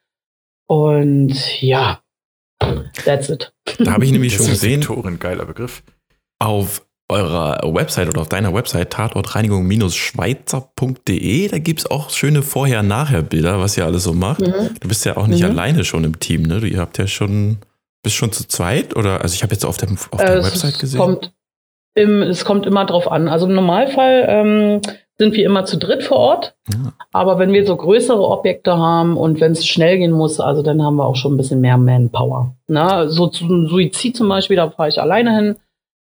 Und 0.69 1.35
ja, 1.61 2.00
that's 3.05 3.29
it. 3.29 3.53
Da 3.79 3.93
habe 3.93 4.05
ich 4.05 4.12
nämlich 4.12 4.35
schon 4.35 4.47
gesehen. 4.47 4.81
Desinfektorin, 4.81 5.19
geiler 5.19 5.44
Begriff. 5.44 5.82
Auf 6.38 6.87
eurer 7.09 7.59
Website 7.75 8.06
oder 8.09 8.20
auf 8.23 8.29
deiner 8.29 8.55
Website 8.55 8.91
tatortreinigung-schweizer.de, 8.91 11.49
da 11.49 11.59
gibt 11.59 11.81
es 11.81 11.91
auch 11.91 12.11
schöne 12.11 12.43
Vorher-Nachher-Bilder, 12.43 13.59
was 13.61 13.76
ihr 13.76 13.85
alles 13.85 14.05
so 14.05 14.14
macht. 14.14 14.41
Mhm. 14.41 14.70
Du 14.81 14.88
bist 14.88 15.05
ja 15.05 15.17
auch 15.17 15.26
nicht 15.26 15.43
mhm. 15.43 15.50
alleine 15.50 15.85
schon 15.85 16.05
im 16.05 16.20
Team, 16.20 16.43
ne? 16.43 16.67
Ihr 16.67 16.81
habt 16.81 16.97
ja 16.99 17.06
schon, 17.06 17.59
bist 18.03 18.17
schon 18.17 18.32
zu 18.32 18.49
zweit 18.49 18.97
oder? 18.97 19.20
Also 19.20 19.35
ich 19.35 19.43
habe 19.43 19.53
jetzt 19.53 19.67
auf, 19.67 19.76
dem, 19.76 19.99
auf 20.11 20.20
der 20.20 20.37
äh, 20.37 20.44
Website 20.44 20.79
gesehen. 20.79 21.00
Kommt 21.00 21.35
im, 21.94 22.23
es 22.23 22.44
kommt 22.44 22.67
immer 22.67 22.87
drauf 22.87 23.11
an. 23.11 23.29
Also 23.29 23.47
im 23.47 23.55
Normalfall 23.55 24.26
ähm, 24.29 24.81
sind 25.23 25.37
wir 25.37 25.47
immer 25.47 25.65
zu 25.65 25.79
dritt 25.79 26.03
vor 26.03 26.19
Ort. 26.19 26.57
Ja. 26.73 26.93
Aber 27.13 27.39
wenn 27.39 27.53
wir 27.53 27.65
so 27.65 27.77
größere 27.77 28.27
Objekte 28.29 28.77
haben 28.77 29.17
und 29.17 29.41
wenn 29.41 29.53
es 29.53 29.65
schnell 29.65 29.99
gehen 29.99 30.11
muss, 30.11 30.41
also 30.41 30.63
dann 30.63 30.83
haben 30.83 30.97
wir 30.97 31.07
auch 31.07 31.15
schon 31.15 31.35
ein 31.35 31.37
bisschen 31.37 31.61
mehr 31.61 31.77
Manpower. 31.77 32.57
Na, 32.67 33.07
so 33.07 33.29
zum 33.29 33.69
Suizid 33.69 34.17
zum 34.17 34.29
Beispiel, 34.29 34.57
da 34.57 34.71
fahre 34.71 34.89
ich 34.89 35.01
alleine 35.01 35.37
hin. 35.37 35.57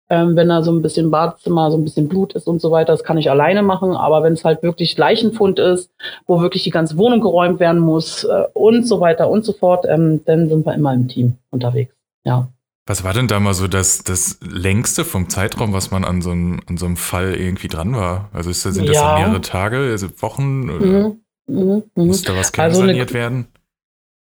Ähm, 0.09 0.35
wenn 0.35 0.49
da 0.49 0.63
so 0.63 0.73
ein 0.73 0.81
bisschen 0.81 1.11
Badezimmer, 1.11 1.71
so 1.71 1.77
ein 1.77 1.85
bisschen 1.85 2.09
Blut 2.09 2.33
ist 2.33 2.47
und 2.47 2.61
so 2.63 2.71
weiter, 2.71 2.93
das 2.93 3.05
kann 3.05 3.19
ich 3.19 3.31
alleine 3.31 3.63
machen. 3.63 3.95
Aber 3.95 4.23
wenn 4.23 4.33
es 4.33 4.45
halt 4.45 4.63
wirklich 4.63 4.97
Leichenfund 4.97 5.59
ist, 5.59 5.91
wo 6.27 6.41
wirklich 6.41 6.63
die 6.63 6.71
ganze 6.71 6.97
Wohnung 6.97 7.21
geräumt 7.21 7.61
werden 7.61 7.81
muss 7.81 8.25
äh, 8.25 8.45
und 8.55 8.87
so 8.87 9.01
weiter 9.01 9.29
und 9.29 9.45
so 9.45 9.53
fort, 9.53 9.85
ähm, 9.87 10.23
dann 10.25 10.49
sind 10.49 10.65
wir 10.65 10.75
immer 10.75 10.95
im 10.95 11.09
Team 11.09 11.37
unterwegs. 11.51 11.95
Ja. 12.25 12.49
Was 12.87 13.05
war 13.05 13.13
denn 13.13 13.29
da 13.29 13.39
mal 13.39 13.55
so 13.55 13.69
das, 13.69 14.03
das 14.03 14.41
längste 14.43 15.05
vom 15.05 15.29
Zeitraum, 15.29 15.73
was 15.73 15.93
man 15.93 16.05
an 16.05 16.21
so, 16.21 16.31
einem, 16.31 16.61
an 16.67 16.77
so 16.77 16.87
einem 16.87 16.97
Fall 16.97 17.35
irgendwie 17.35 17.69
dran 17.69 17.95
war? 17.95 18.29
Also 18.33 18.51
ist, 18.51 18.63
sind 18.63 18.89
das 18.89 18.97
ja. 18.97 19.19
mehrere 19.19 19.41
Tage, 19.41 19.77
also 19.77 20.09
Wochen? 20.21 20.69
Oder 20.69 20.87
mhm. 20.87 21.21
Mhm. 21.47 21.83
mhm. 21.95 22.07
Muss 22.07 22.23
da 22.23 22.37
was 22.37 22.53
kernsaniert 22.53 23.09
also 23.09 23.15
werden? 23.15 23.47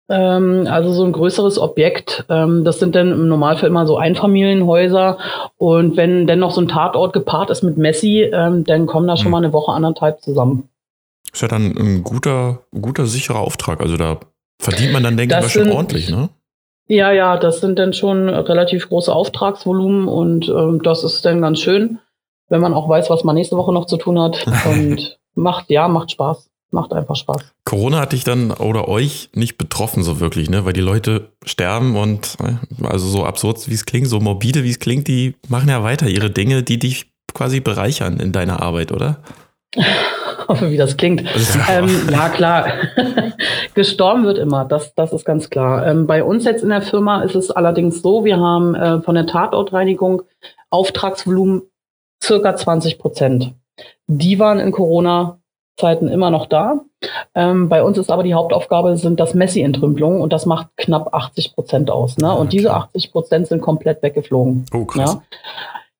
Ähm, 0.09 0.65
also 0.67 0.91
so 0.93 1.03
ein 1.03 1.11
größeres 1.11 1.59
Objekt, 1.59 2.25
ähm, 2.29 2.63
das 2.63 2.79
sind 2.79 2.95
dann 2.95 3.11
im 3.11 3.27
Normalfall 3.27 3.69
immer 3.69 3.85
so 3.85 3.97
Einfamilienhäuser. 3.97 5.19
Und 5.57 5.95
wenn 5.95 6.25
dann 6.25 6.39
noch 6.39 6.51
so 6.51 6.61
ein 6.61 6.67
Tatort 6.67 7.13
gepaart 7.13 7.51
ist 7.51 7.61
mit 7.61 7.77
Messi, 7.77 8.21
ähm, 8.21 8.63
dann 8.63 8.87
kommen 8.87 9.07
da 9.07 9.17
schon 9.17 9.27
mhm. 9.27 9.31
mal 9.31 9.37
eine 9.43 9.53
Woche, 9.53 9.73
anderthalb 9.73 10.21
zusammen. 10.21 10.69
Ist 11.31 11.41
ja 11.41 11.47
dann 11.47 11.77
ein 11.77 12.03
guter, 12.03 12.63
guter, 12.71 13.05
sicherer 13.05 13.39
Auftrag. 13.39 13.81
Also 13.81 13.97
da 13.97 14.19
verdient 14.59 14.93
man 14.93 15.03
dann, 15.03 15.17
denke 15.17 15.35
ich 15.35 15.41
mal, 15.41 15.49
schon 15.49 15.71
ordentlich, 15.71 16.09
ne? 16.09 16.29
Ja, 16.87 17.11
ja, 17.11 17.37
das 17.37 17.59
sind 17.59 17.79
dann 17.79 17.93
schon 17.93 18.29
relativ 18.29 18.87
große 18.87 19.13
Auftragsvolumen 19.13 20.07
und 20.07 20.47
ähm, 20.47 20.81
das 20.81 21.03
ist 21.03 21.25
dann 21.25 21.41
ganz 21.41 21.59
schön, 21.59 21.99
wenn 22.49 22.61
man 22.61 22.73
auch 22.73 22.87
weiß, 22.87 23.09
was 23.09 23.23
man 23.23 23.35
nächste 23.35 23.57
Woche 23.57 23.73
noch 23.73 23.85
zu 23.85 23.97
tun 23.97 24.19
hat. 24.19 24.45
Und 24.65 25.19
macht, 25.35 25.69
ja, 25.69 25.87
macht 25.87 26.11
Spaß. 26.11 26.49
Macht 26.69 26.91
einfach 26.91 27.15
Spaß. 27.15 27.53
Corona 27.63 28.01
hat 28.01 28.11
dich 28.11 28.25
dann 28.25 28.51
oder 28.51 28.89
euch 28.89 29.29
nicht 29.33 29.57
betroffen 29.57 30.03
so 30.03 30.19
wirklich, 30.19 30.49
ne? 30.49 30.65
Weil 30.65 30.73
die 30.73 30.81
Leute 30.81 31.29
sterben 31.45 31.95
und 31.95 32.35
äh, 32.43 32.85
also 32.85 33.07
so 33.07 33.23
absurd 33.23 33.69
wie 33.69 33.73
es 33.73 33.85
klingt, 33.85 34.07
so 34.07 34.19
morbide 34.19 34.65
wie 34.65 34.69
es 34.69 34.79
klingt, 34.79 35.07
die 35.07 35.35
machen 35.47 35.69
ja 35.69 35.81
weiter 35.83 36.07
ihre 36.07 36.29
Dinge, 36.29 36.63
die 36.63 36.77
dich 36.77 37.09
quasi 37.33 37.61
bereichern 37.61 38.19
in 38.19 38.33
deiner 38.33 38.61
Arbeit, 38.61 38.91
oder? 38.91 39.21
wie 40.61 40.77
das 40.77 40.97
klingt. 40.97 41.23
ähm, 41.69 41.89
ja, 42.11 42.29
klar. 42.29 42.67
Gestorben 43.73 44.25
wird 44.25 44.37
immer, 44.37 44.65
das, 44.65 44.93
das 44.95 45.13
ist 45.13 45.25
ganz 45.25 45.49
klar. 45.49 45.85
Ähm, 45.87 46.07
bei 46.07 46.23
uns 46.23 46.45
jetzt 46.45 46.63
in 46.63 46.69
der 46.69 46.81
Firma 46.81 47.21
ist 47.21 47.35
es 47.35 47.51
allerdings 47.51 48.01
so, 48.01 48.25
wir 48.25 48.37
haben 48.37 48.75
äh, 48.75 49.01
von 49.01 49.15
der 49.15 49.27
Tatortreinigung 49.27 50.23
Auftragsvolumen 50.69 51.63
circa 52.23 52.55
20 52.55 52.99
Prozent. 52.99 53.53
Die 54.07 54.39
waren 54.39 54.59
in 54.59 54.71
Corona 54.71 55.39
Zeiten 55.77 56.07
immer 56.07 56.31
noch 56.31 56.47
da. 56.47 56.81
Ähm, 57.35 57.69
bei 57.69 57.83
uns 57.83 57.97
ist 57.99 58.09
aber 58.09 58.23
die 58.23 58.33
Hauptaufgabe 58.33 58.97
sind 58.97 59.19
das 59.19 59.35
Messi-Entrümpelungen 59.35 60.21
und 60.21 60.33
das 60.33 60.47
macht 60.47 60.69
knapp 60.75 61.13
80 61.13 61.53
Prozent 61.53 61.91
aus. 61.91 62.17
Ne? 62.17 62.33
Und 62.33 62.51
diese 62.51 62.73
80 62.73 63.11
Prozent 63.11 63.47
sind 63.47 63.61
komplett 63.61 64.01
weggeflogen. 64.01 64.65
Oh, 64.73 64.85
krass. 64.85 65.13
Ja? 65.13 65.37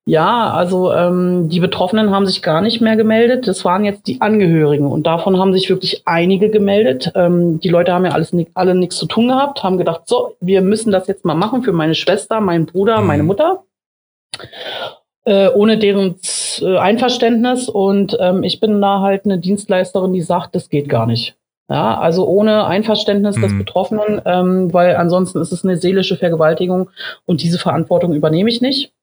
Ja, 0.08 0.52
also 0.52 0.94
ähm, 0.94 1.50
die 1.50 1.60
Betroffenen 1.60 2.12
haben 2.12 2.26
sich 2.26 2.42
gar 2.42 2.62
nicht 2.62 2.80
mehr 2.80 2.96
gemeldet. 2.96 3.46
Das 3.46 3.66
waren 3.66 3.84
jetzt 3.84 4.08
die 4.08 4.22
Angehörigen 4.22 4.90
und 4.90 5.06
davon 5.06 5.38
haben 5.38 5.52
sich 5.52 5.70
wirklich 5.70 6.04
einige 6.06 6.50
gemeldet. 6.50 7.12
Ähm, 7.14 7.60
die 7.60 7.68
Leute 7.68 7.92
haben 7.92 8.06
ja 8.06 8.12
alles 8.12 8.34
alle 8.54 8.74
nichts 8.74 8.96
zu 8.96 9.06
tun 9.06 9.28
gehabt, 9.28 9.64
haben 9.64 9.78
gedacht, 9.78 10.04
so, 10.06 10.38
wir 10.40 10.62
müssen 10.62 10.94
das 10.94 11.08
jetzt 11.08 11.26
mal 11.26 11.36
machen 11.36 11.62
für 11.62 11.74
meine 11.74 11.94
Schwester, 11.94 12.40
meinen 12.40 12.68
Bruder, 12.68 13.02
mhm. 13.02 13.08
meine 13.08 13.24
Mutter, 13.24 13.66
äh, 15.26 15.50
ohne 15.50 15.78
deren 15.78 16.16
äh, 16.62 16.78
Einverständnis. 16.78 17.68
Und 17.68 18.18
ähm, 18.22 18.44
ich 18.44 18.62
bin 18.62 18.82
da 18.82 19.02
halt 19.02 19.26
eine 19.26 19.40
Dienstleisterin, 19.40 20.14
die 20.14 20.22
sagt, 20.22 20.56
das 20.56 20.70
geht 20.70 20.88
gar 20.88 21.06
nicht. 21.06 21.36
Ja, 21.70 22.00
also 22.00 22.26
ohne 22.26 22.66
Einverständnis 22.66 23.36
mhm. 23.36 23.42
des 23.42 23.58
Betroffenen, 23.58 24.22
ähm, 24.24 24.74
weil 24.74 24.96
ansonsten 24.96 25.42
ist 25.42 25.52
es 25.52 25.66
eine 25.66 25.76
seelische 25.76 26.16
Vergewaltigung 26.16 26.92
und 27.26 27.44
diese 27.44 27.60
Verantwortung 27.60 28.14
übernehme 28.14 28.50
ich 28.50 28.62
nicht. 28.62 28.94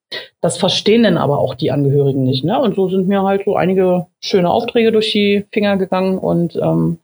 Das 0.41 0.59
verstehen 0.59 1.03
dann 1.03 1.17
aber 1.17 1.39
auch 1.39 1.55
die 1.55 1.71
Angehörigen 1.71 2.25
nicht. 2.25 2.45
Ne? 2.45 2.61
Und 2.61 2.77
so 2.77 2.89
sind 2.89 3.09
mir 3.09 3.23
halt 3.23 3.45
so 3.45 3.57
einige 3.57 4.07
schöne 4.21 4.51
Aufträge 4.51 4.93
durch 4.93 5.11
die 5.13 5.47
Finger 5.53 5.77
gegangen. 5.77 6.19
Und 6.19 6.57
ähm, 6.57 6.99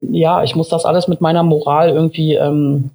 ja, 0.00 0.42
ich 0.42 0.56
muss 0.56 0.68
das 0.68 0.84
alles 0.84 1.08
mit 1.08 1.20
meiner 1.20 1.42
Moral 1.42 1.90
irgendwie 1.90 2.34
ähm, 2.34 2.90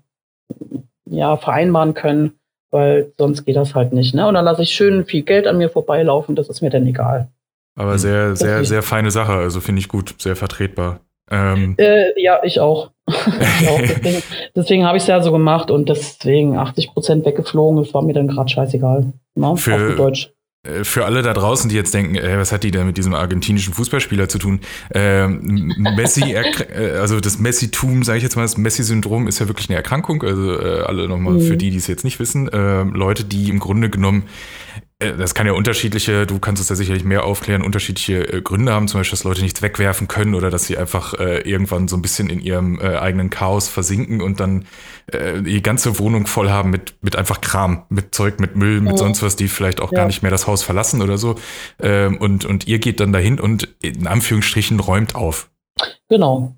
ja, 1.05 1.37
vereinbaren 1.37 1.93
können, 1.93 2.33
weil 2.71 3.11
sonst 3.17 3.45
geht 3.45 3.55
das 3.55 3.75
halt 3.75 3.93
nicht. 3.93 4.15
Ne? 4.15 4.27
Und 4.27 4.33
dann 4.33 4.45
lasse 4.45 4.63
ich 4.63 4.71
schön 4.71 5.05
viel 5.05 5.23
Geld 5.23 5.47
an 5.47 5.57
mir 5.57 5.69
vorbeilaufen, 5.69 6.35
das 6.35 6.49
ist 6.49 6.61
mir 6.61 6.69
dann 6.69 6.87
egal. 6.87 7.29
Aber 7.75 7.97
sehr, 7.97 8.35
sehr, 8.35 8.65
sehr 8.65 8.83
feine 8.83 9.11
Sache. 9.11 9.33
Also 9.33 9.61
finde 9.61 9.79
ich 9.79 9.87
gut, 9.87 10.15
sehr 10.17 10.35
vertretbar. 10.35 10.99
Ähm. 11.31 11.75
Äh, 11.77 12.21
ja, 12.21 12.41
ich 12.43 12.59
auch. 12.59 12.91
ich 13.07 13.67
auch. 13.67 13.79
Deswegen, 13.81 14.23
deswegen 14.55 14.85
habe 14.85 14.97
ich 14.97 15.03
es 15.03 15.07
ja 15.07 15.21
so 15.21 15.31
gemacht 15.31 15.71
und 15.71 15.89
deswegen 15.89 16.57
80 16.57 16.93
Prozent 16.93 17.25
weggeflogen. 17.25 17.83
Das 17.83 17.93
war 17.93 18.01
mir 18.01 18.13
dann 18.13 18.27
gerade 18.27 18.49
scheißegal. 18.49 19.13
Ne? 19.35 19.57
Für, 19.57 19.95
Deutsch. 19.95 20.31
Äh, 20.63 20.83
für 20.83 21.05
alle 21.05 21.21
da 21.21 21.33
draußen, 21.33 21.69
die 21.69 21.75
jetzt 21.75 21.93
denken, 21.93 22.15
äh, 22.15 22.37
was 22.37 22.51
hat 22.51 22.63
die 22.63 22.71
denn 22.71 22.85
mit 22.85 22.97
diesem 22.97 23.13
argentinischen 23.13 23.73
Fußballspieler 23.73 24.29
zu 24.29 24.37
tun? 24.37 24.59
Ähm, 24.93 25.73
Messi, 25.95 26.33
äh, 26.33 26.99
also 26.99 27.19
das 27.19 27.39
Messi-Tum, 27.39 28.03
sage 28.03 28.17
ich 28.17 28.23
jetzt 28.23 28.35
mal, 28.35 28.43
das 28.43 28.57
Messi-Syndrom 28.57 29.27
ist 29.27 29.39
ja 29.39 29.47
wirklich 29.47 29.69
eine 29.69 29.77
Erkrankung. 29.77 30.23
Also 30.23 30.59
äh, 30.59 30.81
alle 30.81 31.07
nochmal 31.07 31.33
mhm. 31.33 31.41
für 31.41 31.57
die, 31.57 31.71
die 31.71 31.77
es 31.77 31.87
jetzt 31.87 32.03
nicht 32.03 32.19
wissen, 32.19 32.47
äh, 32.49 32.83
Leute, 32.83 33.23
die 33.23 33.49
im 33.49 33.59
Grunde 33.59 33.89
genommen 33.89 34.23
das 34.99 35.33
kann 35.33 35.47
ja 35.47 35.53
unterschiedliche, 35.53 36.27
du 36.27 36.37
kannst 36.37 36.61
es 36.61 36.69
ja 36.69 36.75
sicherlich 36.75 37.03
mehr 37.03 37.23
aufklären, 37.23 37.63
unterschiedliche 37.63 38.21
äh, 38.31 38.41
Gründe 38.41 38.71
haben, 38.71 38.87
zum 38.87 38.99
Beispiel, 38.99 39.17
dass 39.17 39.23
Leute 39.23 39.41
nichts 39.41 39.61
wegwerfen 39.61 40.07
können 40.07 40.35
oder 40.35 40.51
dass 40.51 40.65
sie 40.65 40.77
einfach 40.77 41.15
äh, 41.15 41.39
irgendwann 41.39 41.87
so 41.87 41.95
ein 41.95 42.03
bisschen 42.03 42.29
in 42.29 42.39
ihrem 42.39 42.79
äh, 42.79 42.97
eigenen 42.97 43.31
Chaos 43.31 43.67
versinken 43.67 44.21
und 44.21 44.39
dann 44.39 44.65
äh, 45.07 45.41
die 45.41 45.61
ganze 45.63 45.97
Wohnung 45.97 46.27
voll 46.27 46.51
haben 46.51 46.69
mit, 46.69 46.95
mit 47.01 47.15
einfach 47.15 47.41
Kram, 47.41 47.83
mit 47.89 48.13
Zeug, 48.13 48.39
mit 48.39 48.55
Müll, 48.55 48.79
mit 48.81 48.93
oh. 48.93 48.97
sonst 48.97 49.23
was, 49.23 49.35
die 49.35 49.47
vielleicht 49.47 49.81
auch 49.81 49.91
ja. 49.91 49.99
gar 49.99 50.05
nicht 50.05 50.21
mehr 50.21 50.31
das 50.31 50.45
Haus 50.45 50.61
verlassen 50.61 51.01
oder 51.01 51.17
so. 51.17 51.35
Ähm, 51.79 52.17
und, 52.17 52.45
und 52.45 52.67
ihr 52.67 52.77
geht 52.77 52.99
dann 52.99 53.11
dahin 53.11 53.39
und 53.39 53.69
in 53.81 54.05
Anführungsstrichen 54.05 54.79
räumt 54.79 55.15
auf. 55.15 55.49
Genau. 56.09 56.55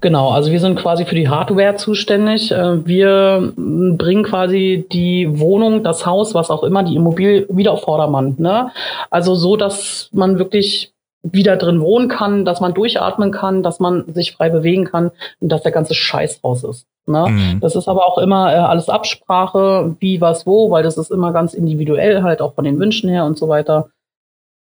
Genau, 0.00 0.30
also 0.30 0.50
wir 0.50 0.60
sind 0.60 0.78
quasi 0.78 1.04
für 1.04 1.14
die 1.14 1.28
Hardware 1.28 1.76
zuständig. 1.76 2.50
Äh, 2.52 2.86
wir 2.86 3.52
bringen 3.56 4.24
quasi 4.24 4.86
die 4.90 5.38
Wohnung, 5.38 5.82
das 5.82 6.06
Haus, 6.06 6.34
was 6.34 6.50
auch 6.50 6.62
immer, 6.62 6.82
die 6.82 6.96
Immobilie 6.96 7.46
wieder 7.50 7.72
auf 7.72 7.82
Vordermann. 7.82 8.36
Ne? 8.38 8.70
Also 9.10 9.34
so, 9.34 9.56
dass 9.56 10.08
man 10.12 10.38
wirklich 10.38 10.92
wieder 11.22 11.56
drin 11.56 11.80
wohnen 11.80 12.08
kann, 12.08 12.44
dass 12.44 12.60
man 12.60 12.74
durchatmen 12.74 13.32
kann, 13.32 13.62
dass 13.62 13.80
man 13.80 14.12
sich 14.14 14.32
frei 14.32 14.50
bewegen 14.50 14.84
kann 14.84 15.10
und 15.40 15.50
dass 15.50 15.62
der 15.62 15.72
ganze 15.72 15.94
Scheiß 15.94 16.40
raus 16.44 16.64
ist. 16.64 16.86
Ne? 17.06 17.26
Mhm. 17.28 17.60
Das 17.60 17.74
ist 17.74 17.88
aber 17.88 18.06
auch 18.06 18.18
immer 18.18 18.52
äh, 18.52 18.56
alles 18.56 18.88
Absprache, 18.88 19.96
wie, 19.98 20.20
was, 20.20 20.46
wo, 20.46 20.70
weil 20.70 20.82
das 20.82 20.96
ist 20.96 21.10
immer 21.10 21.32
ganz 21.32 21.54
individuell, 21.54 22.22
halt 22.22 22.40
auch 22.40 22.54
von 22.54 22.64
den 22.64 22.78
Wünschen 22.78 23.08
her 23.08 23.24
und 23.24 23.38
so 23.38 23.48
weiter. 23.48 23.88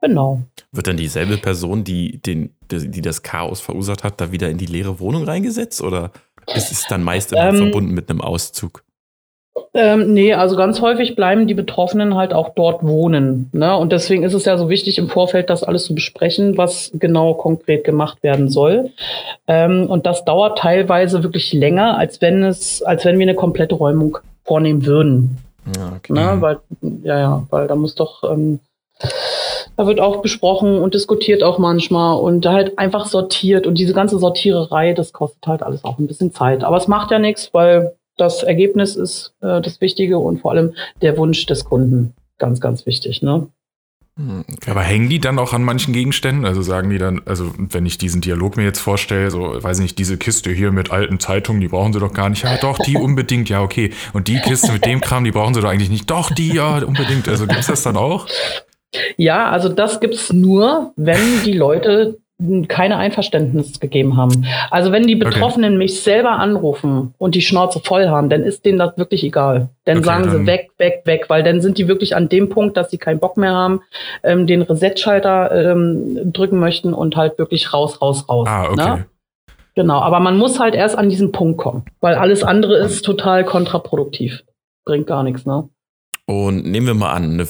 Genau. 0.05 0.43
Wird 0.71 0.87
dann 0.87 0.99
dieselbe 0.99 1.39
Person, 1.39 1.83
die, 1.83 2.19
den, 2.21 2.55
die 2.71 3.01
das 3.01 3.23
Chaos 3.23 3.63
verursacht 3.63 4.05
hat, 4.05 4.21
da 4.21 4.33
wieder 4.33 4.51
in 4.51 4.59
die 4.59 4.67
leere 4.67 5.01
Wohnung 5.01 5.25
reingesetzt? 5.25 5.81
Oder 5.81 6.11
ist 6.55 6.71
es 6.71 6.87
dann 6.89 7.03
meist 7.03 7.33
immer 7.33 7.49
ähm, 7.49 7.57
verbunden 7.57 7.95
mit 7.95 8.11
einem 8.11 8.21
Auszug? 8.21 8.85
Ähm, 9.73 10.13
nee, 10.13 10.35
also 10.35 10.57
ganz 10.57 10.83
häufig 10.83 11.17
bleiben 11.17 11.47
die 11.47 11.55
Betroffenen 11.55 12.17
halt 12.17 12.35
auch 12.35 12.51
dort 12.51 12.83
wohnen. 12.83 13.49
Ne? 13.53 13.75
Und 13.79 13.93
deswegen 13.93 14.25
ist 14.25 14.35
es 14.35 14.45
ja 14.45 14.59
so 14.59 14.69
wichtig, 14.69 14.99
im 14.99 15.09
Vorfeld 15.09 15.49
das 15.49 15.63
alles 15.63 15.85
zu 15.85 15.95
besprechen, 15.95 16.59
was 16.59 16.91
genau 16.93 17.33
konkret 17.33 17.85
gemacht 17.85 18.23
werden 18.23 18.51
soll. 18.51 18.91
Ähm, 19.49 19.87
und 19.89 20.05
das 20.05 20.27
dauert 20.27 20.59
teilweise 20.59 21.23
wirklich 21.23 21.55
länger, 21.55 21.97
als 21.97 22.21
wenn 22.21 22.43
es, 22.43 22.83
als 22.83 23.07
wenn 23.07 23.19
wir 23.19 23.25
eine 23.25 23.37
komplette 23.37 23.75
Räumung 23.75 24.19
vornehmen 24.45 24.85
würden. 24.85 25.39
Ja, 25.75 25.95
okay. 25.97 26.13
Ne? 26.13 26.37
Weil, 26.41 26.59
ja, 27.05 27.19
ja, 27.19 27.47
weil 27.49 27.69
da 27.69 27.75
muss 27.75 27.95
doch 27.95 28.23
ähm, 28.31 28.61
da 29.77 29.87
wird 29.87 30.01
auch 30.01 30.23
besprochen 30.23 30.79
und 30.79 30.95
diskutiert 30.95 31.43
auch 31.43 31.59
manchmal 31.59 32.21
und 32.21 32.47
halt 32.47 32.79
einfach 32.79 33.07
sortiert. 33.07 33.67
Und 33.67 33.79
diese 33.79 33.95
ganze 33.95 34.19
Sortiererei, 34.19 34.93
das 34.93 35.13
kostet 35.13 35.47
halt 35.47 35.63
alles 35.63 35.85
auch 35.85 35.99
ein 35.99 36.07
bisschen 36.07 36.33
Zeit. 36.33 36.65
Aber 36.65 36.77
es 36.77 36.89
macht 36.89 37.11
ja 37.11 37.19
nichts, 37.19 37.51
weil 37.53 37.97
das 38.17 38.43
Ergebnis 38.43 38.97
ist 38.97 39.35
äh, 39.41 39.61
das 39.61 39.81
Wichtige 39.81 40.19
und 40.19 40.41
vor 40.41 40.53
allem 40.53 40.75
der 41.03 41.17
Wunsch 41.17 41.47
des 41.47 41.65
Kunden. 41.65 42.15
Ganz, 42.39 42.61
ganz 42.61 42.87
wichtig, 42.87 43.23
ne? 43.23 43.49
Hm, 44.17 44.45
okay. 44.53 44.71
Aber 44.71 44.83
hängen 44.83 45.09
die 45.09 45.19
dann 45.19 45.41
auch 45.41 45.53
an 45.53 45.65
manchen 45.65 45.93
Gegenständen? 45.93 46.45
Also 46.45 46.63
sagen 46.63 46.91
die 46.91 46.99
dann, 46.99 47.23
also 47.27 47.53
wenn 47.59 47.85
ich 47.85 47.99
diesen 47.99 48.21
Dialog 48.21 48.57
mir 48.57 48.63
jetzt 48.63 48.79
vorstelle, 48.79 49.31
so, 49.33 49.61
weiß 49.61 49.79
ich 49.79 49.83
nicht, 49.83 49.99
diese 49.99 50.17
Kiste 50.19 50.51
hier 50.51 50.71
mit 50.71 50.93
alten 50.93 51.19
Zeitungen, 51.19 51.61
die 51.61 51.67
brauchen 51.67 51.93
sie 51.93 51.99
doch 51.99 52.13
gar 52.13 52.29
nicht. 52.29 52.45
Ja, 52.45 52.57
doch, 52.59 52.79
die 52.79 52.97
unbedingt, 53.01 53.49
ja, 53.49 53.61
okay. 53.61 53.91
Und 54.13 54.29
die 54.29 54.39
Kiste 54.39 54.71
mit 54.71 54.85
dem 54.85 55.01
Kram, 55.01 55.25
die 55.25 55.33
brauchen 55.33 55.55
sie 55.55 55.61
doch 55.61 55.69
eigentlich 55.69 55.91
nicht. 55.91 56.09
Doch, 56.11 56.31
die, 56.31 56.55
ja, 56.55 56.79
unbedingt. 56.85 57.29
Also 57.29 57.49
gibt 57.49 57.61
es 57.61 57.67
das 57.67 57.83
dann 57.83 57.97
auch? 57.97 58.29
Ja, 59.17 59.51
also 59.51 59.69
das 59.69 60.01
gibt's 60.01 60.33
nur, 60.33 60.93
wenn 60.97 61.43
die 61.45 61.53
Leute 61.53 62.19
keine 62.67 62.97
Einverständnis 62.97 63.79
gegeben 63.79 64.17
haben. 64.17 64.45
Also 64.71 64.91
wenn 64.91 65.07
die 65.07 65.15
Betroffenen 65.15 65.75
okay. 65.75 65.79
mich 65.79 66.03
selber 66.03 66.33
anrufen 66.33 67.15
und 67.17 67.37
die 67.37 67.41
Schnauze 67.41 67.81
voll 67.81 68.09
haben, 68.09 68.29
dann 68.29 68.43
ist 68.43 68.65
denen 68.65 68.79
das 68.79 68.99
wirklich 68.99 69.23
egal. 69.23 69.69
Dann 69.85 69.99
okay, 69.99 70.07
sagen 70.07 70.31
sie 70.31 70.47
weg, 70.47 70.71
weg, 70.79 71.03
weg, 71.05 71.27
weil 71.29 71.45
dann 71.45 71.61
sind 71.61 71.79
die 71.79 71.87
wirklich 71.87 72.17
an 72.17 72.29
dem 72.29 72.49
Punkt, 72.49 72.77
dass 72.77 72.91
sie 72.91 72.99
keinen 72.99 73.21
Bock 73.21 73.37
mehr 73.37 73.53
haben, 73.53 73.83
ähm, 74.25 74.49
den 74.49 74.63
Reset-Schalter 74.63 75.53
ähm, 75.53 76.33
drücken 76.33 76.59
möchten 76.59 76.93
und 76.93 77.15
halt 77.15 77.39
wirklich 77.39 77.73
raus, 77.73 78.03
raus, 78.03 78.29
raus. 78.29 78.49
Ah, 78.51 78.69
okay. 78.69 78.77
Ne? 78.77 79.07
Genau, 79.77 80.01
aber 80.01 80.19
man 80.21 80.37
muss 80.37 80.59
halt 80.59 80.75
erst 80.75 80.99
an 80.99 81.09
diesen 81.09 81.31
Punkt 81.31 81.59
kommen, 81.59 81.85
weil 82.01 82.15
alles 82.17 82.43
andere 82.43 82.77
ist 82.79 83.05
total 83.05 83.45
kontraproduktiv. 83.45 84.43
Bringt 84.85 85.07
gar 85.07 85.23
nichts, 85.23 85.47
ne? 85.47 85.69
Und 86.27 86.65
nehmen 86.65 86.87
wir 86.87 86.95
mal 86.95 87.13
an, 87.13 87.35
eine 87.35 87.47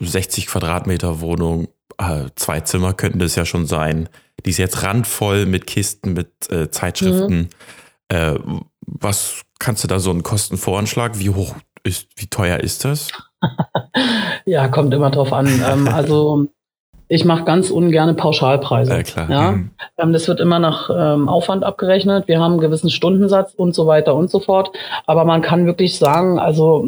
60 0.00 0.46
Quadratmeter 0.46 1.20
Wohnung, 1.20 1.68
äh, 1.98 2.26
zwei 2.36 2.60
Zimmer 2.60 2.94
könnten 2.94 3.18
das 3.18 3.36
ja 3.36 3.44
schon 3.44 3.66
sein. 3.66 4.08
Die 4.44 4.50
ist 4.50 4.58
jetzt 4.58 4.82
randvoll 4.82 5.46
mit 5.46 5.66
Kisten, 5.66 6.14
mit 6.14 6.50
äh, 6.50 6.70
Zeitschriften. 6.70 7.36
Mhm. 7.36 7.48
Äh, 8.08 8.38
was 8.86 9.42
kannst 9.58 9.84
du 9.84 9.88
da 9.88 9.98
so 9.98 10.10
einen 10.10 10.22
Kostenvoranschlag? 10.22 11.18
Wie 11.18 11.30
hoch 11.30 11.54
ist, 11.82 12.08
wie 12.16 12.26
teuer 12.26 12.58
ist 12.60 12.84
das? 12.84 13.08
ja, 14.46 14.68
kommt 14.68 14.94
immer 14.94 15.10
drauf 15.10 15.32
an. 15.32 15.46
ähm, 15.46 15.88
also 15.88 16.48
ich 17.12 17.24
mache 17.24 17.42
ganz 17.42 17.70
ungerne 17.70 18.14
Pauschalpreise. 18.14 18.92
Ja, 18.92 19.02
klar. 19.02 19.30
Ja? 19.30 19.50
Mhm. 19.50 19.70
Ähm, 19.98 20.12
das 20.12 20.28
wird 20.28 20.38
immer 20.38 20.60
nach 20.60 20.88
ähm, 20.94 21.28
Aufwand 21.28 21.64
abgerechnet. 21.64 22.28
Wir 22.28 22.38
haben 22.38 22.52
einen 22.52 22.60
gewissen 22.60 22.88
Stundensatz 22.88 23.52
und 23.52 23.74
so 23.74 23.88
weiter 23.88 24.14
und 24.14 24.30
so 24.30 24.38
fort. 24.38 24.70
Aber 25.06 25.24
man 25.24 25.42
kann 25.42 25.66
wirklich 25.66 25.98
sagen, 25.98 26.38
also 26.38 26.86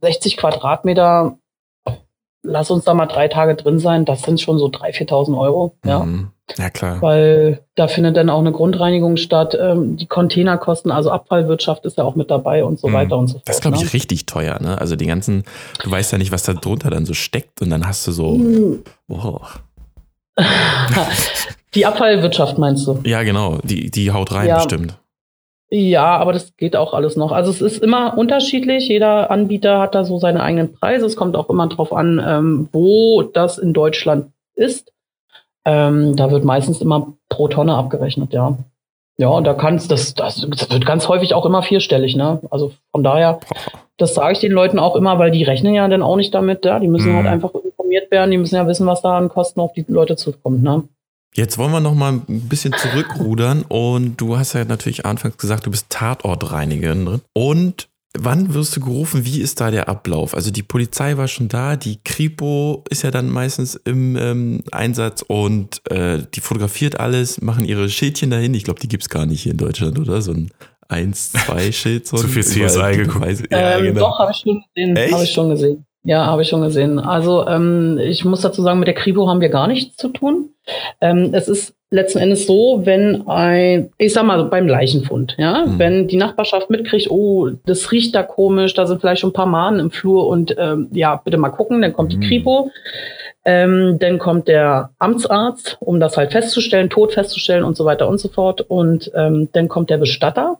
60 0.00 0.36
Quadratmeter 0.36 1.38
lass 2.42 2.70
uns 2.70 2.84
da 2.84 2.94
mal 2.94 3.06
drei 3.06 3.28
Tage 3.28 3.54
drin 3.54 3.78
sein, 3.78 4.04
das 4.04 4.22
sind 4.22 4.40
schon 4.40 4.58
so 4.58 4.66
3.000, 4.66 5.08
4.000 5.08 5.38
Euro. 5.38 5.76
Ja. 5.84 6.00
Mhm. 6.00 6.30
ja, 6.58 6.70
klar. 6.70 7.00
Weil 7.00 7.64
da 7.74 7.88
findet 7.88 8.16
dann 8.16 8.30
auch 8.30 8.40
eine 8.40 8.52
Grundreinigung 8.52 9.16
statt. 9.16 9.56
Ähm, 9.60 9.96
die 9.96 10.06
Containerkosten, 10.06 10.90
also 10.90 11.10
Abfallwirtschaft 11.10 11.84
ist 11.84 11.98
ja 11.98 12.04
auch 12.04 12.16
mit 12.16 12.30
dabei 12.30 12.64
und 12.64 12.78
so 12.78 12.88
mhm. 12.88 12.92
weiter 12.94 13.16
und 13.16 13.28
so 13.28 13.34
fort. 13.34 13.48
Das 13.48 13.56
ist, 13.56 13.62
glaube 13.62 13.76
ich, 13.76 13.84
ne? 13.84 13.92
richtig 13.92 14.26
teuer. 14.26 14.58
Ne? 14.60 14.78
Also 14.80 14.96
die 14.96 15.06
ganzen, 15.06 15.44
du 15.82 15.90
weißt 15.90 16.12
ja 16.12 16.18
nicht, 16.18 16.32
was 16.32 16.42
da 16.42 16.52
drunter 16.54 16.90
dann 16.90 17.06
so 17.06 17.14
steckt 17.14 17.62
und 17.62 17.70
dann 17.70 17.86
hast 17.86 18.06
du 18.06 18.12
so, 18.12 18.34
mhm. 18.34 18.82
oh. 19.08 19.40
die 21.74 21.86
Abfallwirtschaft 21.86 22.58
meinst 22.58 22.86
du? 22.86 23.00
Ja, 23.04 23.22
genau. 23.22 23.58
Die, 23.62 23.90
die 23.90 24.10
haut 24.10 24.32
rein, 24.32 24.48
ja. 24.48 24.56
bestimmt. 24.56 24.98
Ja, 25.74 26.18
aber 26.18 26.34
das 26.34 26.54
geht 26.58 26.76
auch 26.76 26.92
alles 26.92 27.16
noch. 27.16 27.32
Also 27.32 27.50
es 27.50 27.62
ist 27.62 27.82
immer 27.82 28.18
unterschiedlich. 28.18 28.88
Jeder 28.88 29.30
Anbieter 29.30 29.80
hat 29.80 29.94
da 29.94 30.04
so 30.04 30.18
seine 30.18 30.42
eigenen 30.42 30.74
Preise. 30.74 31.06
Es 31.06 31.16
kommt 31.16 31.34
auch 31.34 31.48
immer 31.48 31.66
drauf 31.66 31.94
an, 31.94 32.22
ähm, 32.22 32.68
wo 32.72 33.22
das 33.22 33.56
in 33.56 33.72
Deutschland 33.72 34.32
ist. 34.54 34.92
Ähm, 35.64 36.14
da 36.14 36.30
wird 36.30 36.44
meistens 36.44 36.82
immer 36.82 37.14
pro 37.30 37.48
Tonne 37.48 37.74
abgerechnet, 37.74 38.34
ja. 38.34 38.58
Ja, 39.16 39.28
und 39.28 39.44
da 39.44 39.54
kannst 39.54 39.90
das, 39.90 40.12
das, 40.12 40.46
das 40.46 40.70
wird 40.70 40.84
ganz 40.84 41.08
häufig 41.08 41.32
auch 41.32 41.46
immer 41.46 41.62
vierstellig, 41.62 42.16
ne? 42.16 42.40
Also 42.50 42.72
von 42.90 43.02
daher, 43.02 43.40
das 43.96 44.14
sage 44.14 44.34
ich 44.34 44.40
den 44.40 44.52
Leuten 44.52 44.78
auch 44.78 44.94
immer, 44.94 45.18
weil 45.18 45.30
die 45.30 45.44
rechnen 45.44 45.72
ja 45.72 45.88
dann 45.88 46.02
auch 46.02 46.16
nicht 46.16 46.34
damit, 46.34 46.66
ja. 46.66 46.80
Die 46.80 46.88
müssen 46.88 47.12
mhm. 47.12 47.16
halt 47.16 47.26
einfach 47.28 47.54
informiert 47.54 48.10
werden, 48.10 48.30
die 48.30 48.36
müssen 48.36 48.56
ja 48.56 48.66
wissen, 48.66 48.86
was 48.86 49.00
da 49.00 49.16
an 49.16 49.30
Kosten 49.30 49.60
auf 49.60 49.72
die 49.72 49.86
Leute 49.88 50.16
zukommt, 50.16 50.62
ne? 50.62 50.82
Jetzt 51.34 51.56
wollen 51.56 51.72
wir 51.72 51.80
noch 51.80 51.94
mal 51.94 52.12
ein 52.12 52.48
bisschen 52.48 52.74
zurückrudern 52.74 53.62
und 53.62 54.20
du 54.20 54.36
hast 54.36 54.52
ja 54.52 54.64
natürlich 54.64 55.06
anfangs 55.06 55.38
gesagt, 55.38 55.66
du 55.66 55.70
bist 55.70 55.88
Tatortreinigerin 55.88 57.20
und 57.32 57.88
Wann 58.18 58.52
wirst 58.52 58.76
du 58.76 58.80
gerufen? 58.80 59.24
Wie 59.24 59.40
ist 59.40 59.60
da 59.62 59.70
der 59.70 59.88
Ablauf? 59.88 60.34
Also 60.34 60.50
die 60.50 60.62
Polizei 60.62 61.16
war 61.16 61.28
schon 61.28 61.48
da, 61.48 61.76
die 61.76 61.98
Kripo 62.04 62.84
ist 62.90 63.02
ja 63.02 63.10
dann 63.10 63.30
meistens 63.30 63.74
im 63.74 64.16
ähm, 64.16 64.62
Einsatz 64.70 65.24
und 65.26 65.80
äh, 65.90 66.18
die 66.34 66.40
fotografiert 66.40 67.00
alles, 67.00 67.40
machen 67.40 67.64
ihre 67.64 67.88
Schildchen 67.88 68.28
dahin. 68.28 68.52
Ich 68.52 68.64
glaube, 68.64 68.80
die 68.80 68.88
gibt 68.88 69.04
es 69.04 69.08
gar 69.08 69.24
nicht 69.24 69.40
hier 69.40 69.52
in 69.52 69.58
Deutschland, 69.58 69.98
oder? 69.98 70.20
So 70.20 70.32
ein 70.32 70.50
1, 70.88 71.32
2 71.32 71.72
Schild. 71.72 72.06
So 72.06 72.18
Zu 72.18 72.28
viel 72.28 72.44
CSI 72.44 72.96
geguckt. 72.96 73.50
Ja, 73.50 73.78
ähm, 73.78 73.84
genau. 73.84 74.00
Doch, 74.00 74.18
habe 74.18 74.32
ich 74.32 74.38
schon 74.38 74.62
gesehen. 74.74 75.12
Habe 75.12 75.24
ich 75.24 75.32
schon 75.32 75.48
gesehen. 75.48 75.86
Ja, 76.04 76.26
habe 76.26 76.42
ich 76.42 76.48
schon 76.48 76.62
gesehen. 76.62 76.98
Also 76.98 77.46
ähm, 77.46 77.98
ich 78.02 78.24
muss 78.24 78.40
dazu 78.40 78.60
sagen, 78.62 78.80
mit 78.80 78.88
der 78.88 78.94
Kripo 78.94 79.28
haben 79.28 79.40
wir 79.40 79.50
gar 79.50 79.68
nichts 79.68 79.96
zu 79.96 80.08
tun. 80.08 80.50
Ähm, 81.00 81.30
es 81.32 81.48
ist 81.48 81.74
letzten 81.90 82.18
Endes 82.18 82.46
so, 82.46 82.80
wenn 82.84 83.28
ein, 83.28 83.90
ich 83.98 84.12
sag 84.12 84.24
mal 84.24 84.42
beim 84.44 84.66
Leichenfund, 84.66 85.36
ja, 85.38 85.66
mhm. 85.66 85.78
wenn 85.78 86.08
die 86.08 86.16
Nachbarschaft 86.16 86.70
mitkriegt, 86.70 87.10
oh, 87.10 87.50
das 87.66 87.92
riecht 87.92 88.14
da 88.14 88.22
komisch, 88.22 88.74
da 88.74 88.86
sind 88.86 89.00
vielleicht 89.00 89.20
schon 89.20 89.30
ein 89.30 89.34
paar 89.34 89.46
Mahnen 89.46 89.78
im 89.78 89.90
Flur 89.90 90.26
und 90.26 90.56
ähm, 90.58 90.88
ja, 90.92 91.16
bitte 91.16 91.36
mal 91.36 91.50
gucken, 91.50 91.82
dann 91.82 91.92
kommt 91.92 92.14
mhm. 92.14 92.20
die 92.20 92.28
Kripo. 92.28 92.70
Ähm, 93.44 93.98
dann 94.00 94.18
kommt 94.18 94.48
der 94.48 94.90
Amtsarzt, 94.98 95.76
um 95.80 96.00
das 96.00 96.16
halt 96.16 96.32
festzustellen, 96.32 96.90
Tod 96.90 97.12
festzustellen 97.12 97.64
und 97.64 97.76
so 97.76 97.84
weiter 97.84 98.08
und 98.08 98.18
so 98.18 98.28
fort. 98.28 98.60
Und 98.60 99.10
ähm, 99.16 99.48
dann 99.52 99.68
kommt 99.68 99.90
der 99.90 99.98
Bestatter 99.98 100.58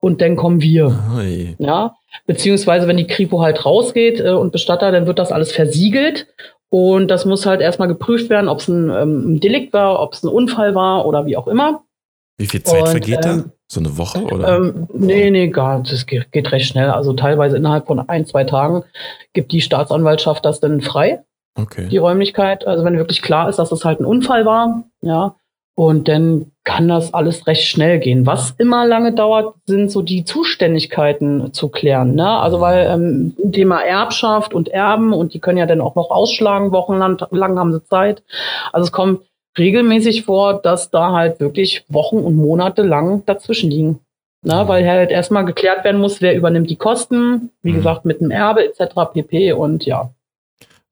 und 0.00 0.20
dann 0.20 0.36
kommen 0.36 0.60
wir. 0.60 0.98
Oi. 1.16 1.54
Ja, 1.58 1.96
beziehungsweise 2.26 2.88
wenn 2.88 2.96
die 2.96 3.06
Kripo 3.06 3.40
halt 3.40 3.64
rausgeht 3.64 4.20
äh, 4.20 4.30
und 4.30 4.52
Bestatter, 4.52 4.90
dann 4.90 5.06
wird 5.06 5.18
das 5.18 5.32
alles 5.32 5.52
versiegelt 5.52 6.26
und 6.70 7.08
das 7.08 7.24
muss 7.24 7.46
halt 7.46 7.60
erstmal 7.60 7.88
geprüft 7.88 8.30
werden, 8.30 8.48
ob 8.48 8.60
es 8.60 8.68
ein, 8.68 8.90
ähm, 8.90 9.34
ein 9.34 9.40
Delikt 9.40 9.72
war, 9.72 10.00
ob 10.00 10.14
es 10.14 10.22
ein 10.22 10.28
Unfall 10.28 10.74
war 10.74 11.06
oder 11.06 11.26
wie 11.26 11.36
auch 11.36 11.46
immer. 11.46 11.84
Wie 12.38 12.46
viel 12.46 12.62
Zeit 12.62 12.82
und, 12.82 12.88
vergeht 12.88 13.26
ähm, 13.26 13.44
da? 13.44 13.50
So 13.68 13.80
eine 13.80 13.98
Woche 13.98 14.22
oder? 14.22 14.56
Ähm, 14.56 14.88
nee, 14.92 15.30
nee, 15.30 15.48
gar 15.48 15.82
Das 15.82 16.06
geht, 16.06 16.32
geht 16.32 16.50
recht 16.50 16.66
schnell. 16.66 16.90
Also 16.90 17.12
teilweise 17.12 17.56
innerhalb 17.56 17.86
von 17.86 18.00
ein, 18.08 18.24
zwei 18.24 18.44
Tagen 18.44 18.82
gibt 19.32 19.52
die 19.52 19.60
Staatsanwaltschaft 19.60 20.44
das 20.44 20.60
dann 20.60 20.80
frei. 20.80 21.22
Okay. 21.56 21.88
Die 21.88 21.98
Räumlichkeit. 21.98 22.66
Also 22.66 22.84
wenn 22.84 22.96
wirklich 22.96 23.22
klar 23.22 23.48
ist, 23.48 23.58
dass 23.58 23.70
es 23.70 23.80
das 23.80 23.84
halt 23.84 24.00
ein 24.00 24.06
Unfall 24.06 24.44
war, 24.46 24.84
ja, 25.02 25.36
und 25.80 26.08
dann 26.08 26.52
kann 26.64 26.88
das 26.88 27.14
alles 27.14 27.46
recht 27.46 27.62
schnell 27.62 28.00
gehen. 28.00 28.26
Was 28.26 28.50
immer 28.58 28.86
lange 28.86 29.14
dauert, 29.14 29.54
sind 29.64 29.90
so 29.90 30.02
die 30.02 30.26
Zuständigkeiten 30.26 31.54
zu 31.54 31.70
klären. 31.70 32.14
Ne? 32.14 32.28
Also 32.28 32.60
weil 32.60 32.86
ähm, 32.86 33.34
Thema 33.50 33.80
Erbschaft 33.80 34.52
und 34.52 34.68
Erben 34.68 35.14
und 35.14 35.32
die 35.32 35.38
können 35.38 35.56
ja 35.56 35.64
dann 35.64 35.80
auch 35.80 35.94
noch 35.94 36.10
ausschlagen, 36.10 36.70
wochenlang 36.70 37.16
lang 37.30 37.58
haben 37.58 37.72
sie 37.72 37.82
Zeit. 37.84 38.22
Also 38.74 38.84
es 38.84 38.92
kommt 38.92 39.22
regelmäßig 39.56 40.24
vor, 40.26 40.60
dass 40.60 40.90
da 40.90 41.12
halt 41.12 41.40
wirklich 41.40 41.86
Wochen 41.88 42.18
und 42.18 42.36
Monate 42.36 42.82
lang 42.82 43.24
dazwischen 43.24 43.70
liegen. 43.70 44.00
Ne? 44.42 44.64
Weil 44.66 44.86
halt 44.86 45.10
erstmal 45.10 45.46
geklärt 45.46 45.82
werden 45.84 46.02
muss, 46.02 46.20
wer 46.20 46.36
übernimmt 46.36 46.68
die 46.68 46.76
Kosten, 46.76 47.52
wie 47.62 47.72
mhm. 47.72 47.76
gesagt, 47.76 48.04
mit 48.04 48.20
dem 48.20 48.30
Erbe 48.30 48.66
etc. 48.66 48.96
pp. 49.14 49.54
Und 49.54 49.86
ja. 49.86 50.10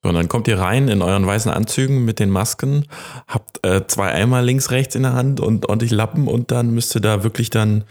So, 0.02 0.10
und 0.10 0.14
dann 0.14 0.28
kommt 0.28 0.46
ihr 0.46 0.58
rein 0.58 0.88
in 0.88 1.02
euren 1.02 1.26
weißen 1.26 1.50
Anzügen 1.50 2.04
mit 2.04 2.20
den 2.20 2.30
Masken, 2.30 2.86
habt 3.26 3.66
äh, 3.66 3.86
zwei 3.86 4.12
Eimer 4.12 4.42
links, 4.42 4.70
rechts 4.70 4.94
in 4.94 5.02
der 5.02 5.14
Hand 5.14 5.40
und 5.40 5.68
ordentlich 5.68 5.90
Lappen 5.90 6.28
und 6.28 6.52
dann 6.52 6.70
müsst 6.70 6.94
ihr 6.94 7.00
da 7.00 7.24
wirklich 7.24 7.50
dann 7.50 7.84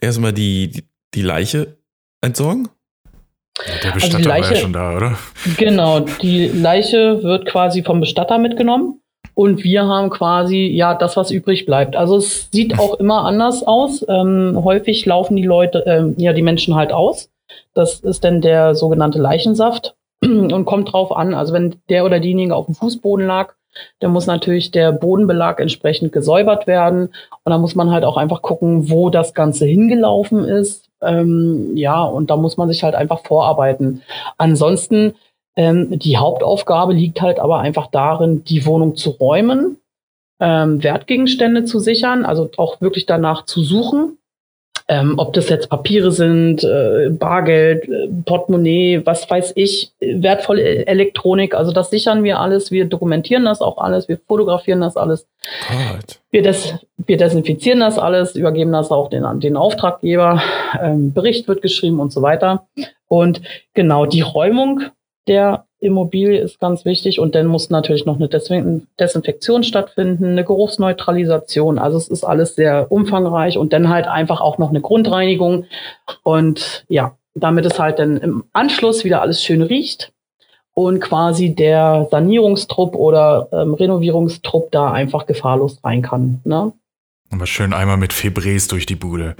erstmal 0.00 0.32
die, 0.32 0.70
die, 0.70 0.84
die 1.14 1.22
Leiche 1.22 1.78
entsorgen? 2.20 2.68
Der 3.82 3.90
Bestatter 3.90 4.18
also 4.18 4.28
Leiche, 4.28 4.50
war 4.50 4.54
ja 4.54 4.60
schon 4.60 4.72
da, 4.72 4.96
oder? 4.96 5.18
Genau, 5.56 6.00
die 6.00 6.46
Leiche 6.46 7.24
wird 7.24 7.46
quasi 7.46 7.82
vom 7.82 7.98
Bestatter 7.98 8.38
mitgenommen 8.38 9.00
und 9.34 9.64
wir 9.64 9.84
haben 9.84 10.10
quasi 10.10 10.66
ja 10.66 10.94
das, 10.94 11.16
was 11.16 11.32
übrig 11.32 11.66
bleibt. 11.66 11.96
Also 11.96 12.18
es 12.18 12.48
sieht 12.52 12.78
auch 12.78 12.94
immer 13.00 13.24
anders 13.24 13.64
aus. 13.64 14.06
Ähm, 14.08 14.60
häufig 14.62 15.04
laufen 15.06 15.34
die 15.34 15.42
Leute, 15.42 15.82
ähm, 15.86 16.14
ja 16.18 16.32
die 16.32 16.42
Menschen 16.42 16.76
halt 16.76 16.92
aus. 16.92 17.30
Das 17.74 17.98
ist 18.00 18.22
dann 18.22 18.42
der 18.42 18.76
sogenannte 18.76 19.18
Leichensaft 19.18 19.96
und 20.52 20.64
kommt 20.64 20.92
drauf 20.92 21.14
an. 21.14 21.34
Also 21.34 21.52
wenn 21.52 21.76
der 21.88 22.04
oder 22.04 22.20
diejenige 22.20 22.54
auf 22.54 22.66
dem 22.66 22.74
Fußboden 22.74 23.26
lag, 23.26 23.54
dann 24.00 24.12
muss 24.12 24.26
natürlich 24.26 24.70
der 24.70 24.92
Bodenbelag 24.92 25.60
entsprechend 25.60 26.12
gesäubert 26.12 26.66
werden. 26.66 27.08
Und 27.44 27.50
da 27.50 27.58
muss 27.58 27.74
man 27.74 27.90
halt 27.90 28.04
auch 28.04 28.16
einfach 28.16 28.42
gucken, 28.42 28.90
wo 28.90 29.10
das 29.10 29.34
Ganze 29.34 29.66
hingelaufen 29.66 30.44
ist. 30.44 30.88
Ähm, 31.00 31.76
ja, 31.76 32.02
und 32.02 32.30
da 32.30 32.36
muss 32.36 32.56
man 32.56 32.68
sich 32.68 32.82
halt 32.82 32.94
einfach 32.94 33.20
vorarbeiten. 33.24 34.02
Ansonsten, 34.36 35.14
ähm, 35.56 35.98
die 35.98 36.16
Hauptaufgabe 36.16 36.92
liegt 36.92 37.20
halt 37.20 37.38
aber 37.38 37.60
einfach 37.60 37.88
darin, 37.88 38.42
die 38.44 38.66
Wohnung 38.66 38.96
zu 38.96 39.10
räumen, 39.10 39.78
ähm, 40.40 40.82
Wertgegenstände 40.82 41.64
zu 41.64 41.78
sichern, 41.78 42.24
also 42.24 42.50
auch 42.56 42.80
wirklich 42.80 43.06
danach 43.06 43.44
zu 43.44 43.62
suchen 43.62 44.17
ähm, 44.90 45.14
ob 45.18 45.34
das 45.34 45.50
jetzt 45.50 45.68
Papiere 45.68 46.10
sind, 46.10 46.64
äh, 46.64 47.10
Bargeld, 47.10 47.86
äh, 47.88 48.08
Portemonnaie, 48.24 49.02
was 49.04 49.28
weiß 49.28 49.52
ich, 49.54 49.92
wertvolle 50.00 50.86
Elektronik. 50.86 51.54
Also 51.54 51.72
das 51.72 51.90
sichern 51.90 52.24
wir 52.24 52.40
alles. 52.40 52.70
Wir 52.70 52.86
dokumentieren 52.86 53.44
das 53.44 53.60
auch 53.60 53.76
alles. 53.76 54.08
Wir 54.08 54.18
fotografieren 54.26 54.80
das 54.80 54.96
alles. 54.96 55.26
Wir, 56.30 56.42
des, 56.42 56.74
wir 56.96 57.18
desinfizieren 57.18 57.80
das 57.80 57.98
alles, 57.98 58.34
übergeben 58.34 58.72
das 58.72 58.90
auch 58.90 59.10
den, 59.10 59.24
den 59.40 59.58
Auftraggeber. 59.58 60.42
Ähm, 60.82 61.12
Bericht 61.12 61.48
wird 61.48 61.60
geschrieben 61.60 62.00
und 62.00 62.10
so 62.10 62.22
weiter. 62.22 62.66
Und 63.08 63.42
genau 63.74 64.06
die 64.06 64.22
Räumung 64.22 64.80
der 65.26 65.66
Immobilie 65.80 66.40
ist 66.40 66.58
ganz 66.58 66.84
wichtig 66.84 67.20
und 67.20 67.34
dann 67.34 67.46
muss 67.46 67.70
natürlich 67.70 68.04
noch 68.04 68.16
eine 68.16 68.28
Desinfektion 68.28 69.62
stattfinden, 69.62 70.26
eine 70.26 70.44
Geruchsneutralisation. 70.44 71.78
Also 71.78 71.98
es 71.98 72.08
ist 72.08 72.24
alles 72.24 72.56
sehr 72.56 72.90
umfangreich 72.90 73.58
und 73.58 73.72
dann 73.72 73.88
halt 73.88 74.08
einfach 74.08 74.40
auch 74.40 74.58
noch 74.58 74.70
eine 74.70 74.80
Grundreinigung 74.80 75.66
und 76.24 76.84
ja, 76.88 77.16
damit 77.34 77.64
es 77.66 77.78
halt 77.78 77.98
dann 78.00 78.16
im 78.16 78.44
Anschluss 78.52 79.04
wieder 79.04 79.22
alles 79.22 79.42
schön 79.42 79.62
riecht 79.62 80.12
und 80.74 81.00
quasi 81.00 81.54
der 81.54 82.08
Sanierungstrupp 82.10 82.94
oder 82.94 83.48
ähm, 83.52 83.74
Renovierungstrupp 83.74 84.70
da 84.72 84.92
einfach 84.92 85.26
gefahrlos 85.26 85.78
rein 85.84 86.02
kann. 86.02 86.40
Ne? 86.44 86.72
Aber 87.30 87.46
schön 87.46 87.72
einmal 87.72 87.96
mit 87.96 88.12
Febres 88.12 88.68
durch 88.68 88.86
die 88.86 88.96
Bude. 88.96 89.36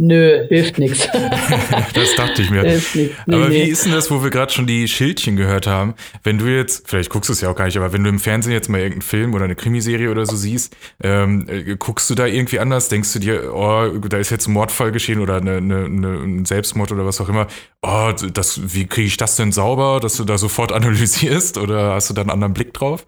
Nö, 0.00 0.46
hilft 0.46 0.78
nichts. 0.78 1.08
das 1.94 2.14
dachte 2.14 2.40
ich 2.40 2.50
mir. 2.50 2.62
Nee, 2.62 3.10
aber 3.26 3.50
wie 3.50 3.64
nee. 3.64 3.64
ist 3.64 3.84
denn 3.84 3.90
das, 3.90 4.12
wo 4.12 4.22
wir 4.22 4.30
gerade 4.30 4.52
schon 4.52 4.68
die 4.68 4.86
Schildchen 4.86 5.34
gehört 5.34 5.66
haben? 5.66 5.94
Wenn 6.22 6.38
du 6.38 6.46
jetzt, 6.46 6.88
vielleicht 6.88 7.10
guckst 7.10 7.28
du 7.28 7.32
es 7.32 7.40
ja 7.40 7.50
auch 7.50 7.56
gar 7.56 7.64
nicht, 7.64 7.76
aber 7.76 7.92
wenn 7.92 8.04
du 8.04 8.08
im 8.08 8.20
Fernsehen 8.20 8.52
jetzt 8.52 8.68
mal 8.68 8.78
irgendeinen 8.78 9.02
Film 9.02 9.34
oder 9.34 9.44
eine 9.44 9.56
Krimiserie 9.56 10.08
oder 10.08 10.24
so 10.24 10.36
siehst, 10.36 10.76
ähm, 11.02 11.46
äh, 11.48 11.74
guckst 11.76 12.08
du 12.10 12.14
da 12.14 12.26
irgendwie 12.26 12.60
anders? 12.60 12.88
Denkst 12.88 13.12
du 13.12 13.18
dir, 13.18 13.52
oh, 13.52 13.98
da 14.08 14.18
ist 14.18 14.30
jetzt 14.30 14.46
ein 14.46 14.52
Mordfall 14.52 14.92
geschehen 14.92 15.18
oder 15.18 15.38
eine, 15.38 15.56
eine, 15.56 15.86
eine, 15.86 16.08
ein 16.18 16.44
Selbstmord 16.44 16.92
oder 16.92 17.04
was 17.04 17.20
auch 17.20 17.28
immer? 17.28 17.48
Oh, 17.82 18.12
das, 18.32 18.72
wie 18.72 18.86
kriege 18.86 19.08
ich 19.08 19.16
das 19.16 19.34
denn 19.34 19.50
sauber, 19.50 19.98
dass 20.00 20.16
du 20.16 20.22
da 20.22 20.38
sofort 20.38 20.70
analysierst 20.70 21.58
oder 21.58 21.94
hast 21.94 22.08
du 22.10 22.14
da 22.14 22.20
einen 22.20 22.30
anderen 22.30 22.54
Blick 22.54 22.72
drauf? 22.72 23.04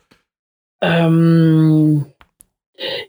Ähm, 0.82 2.06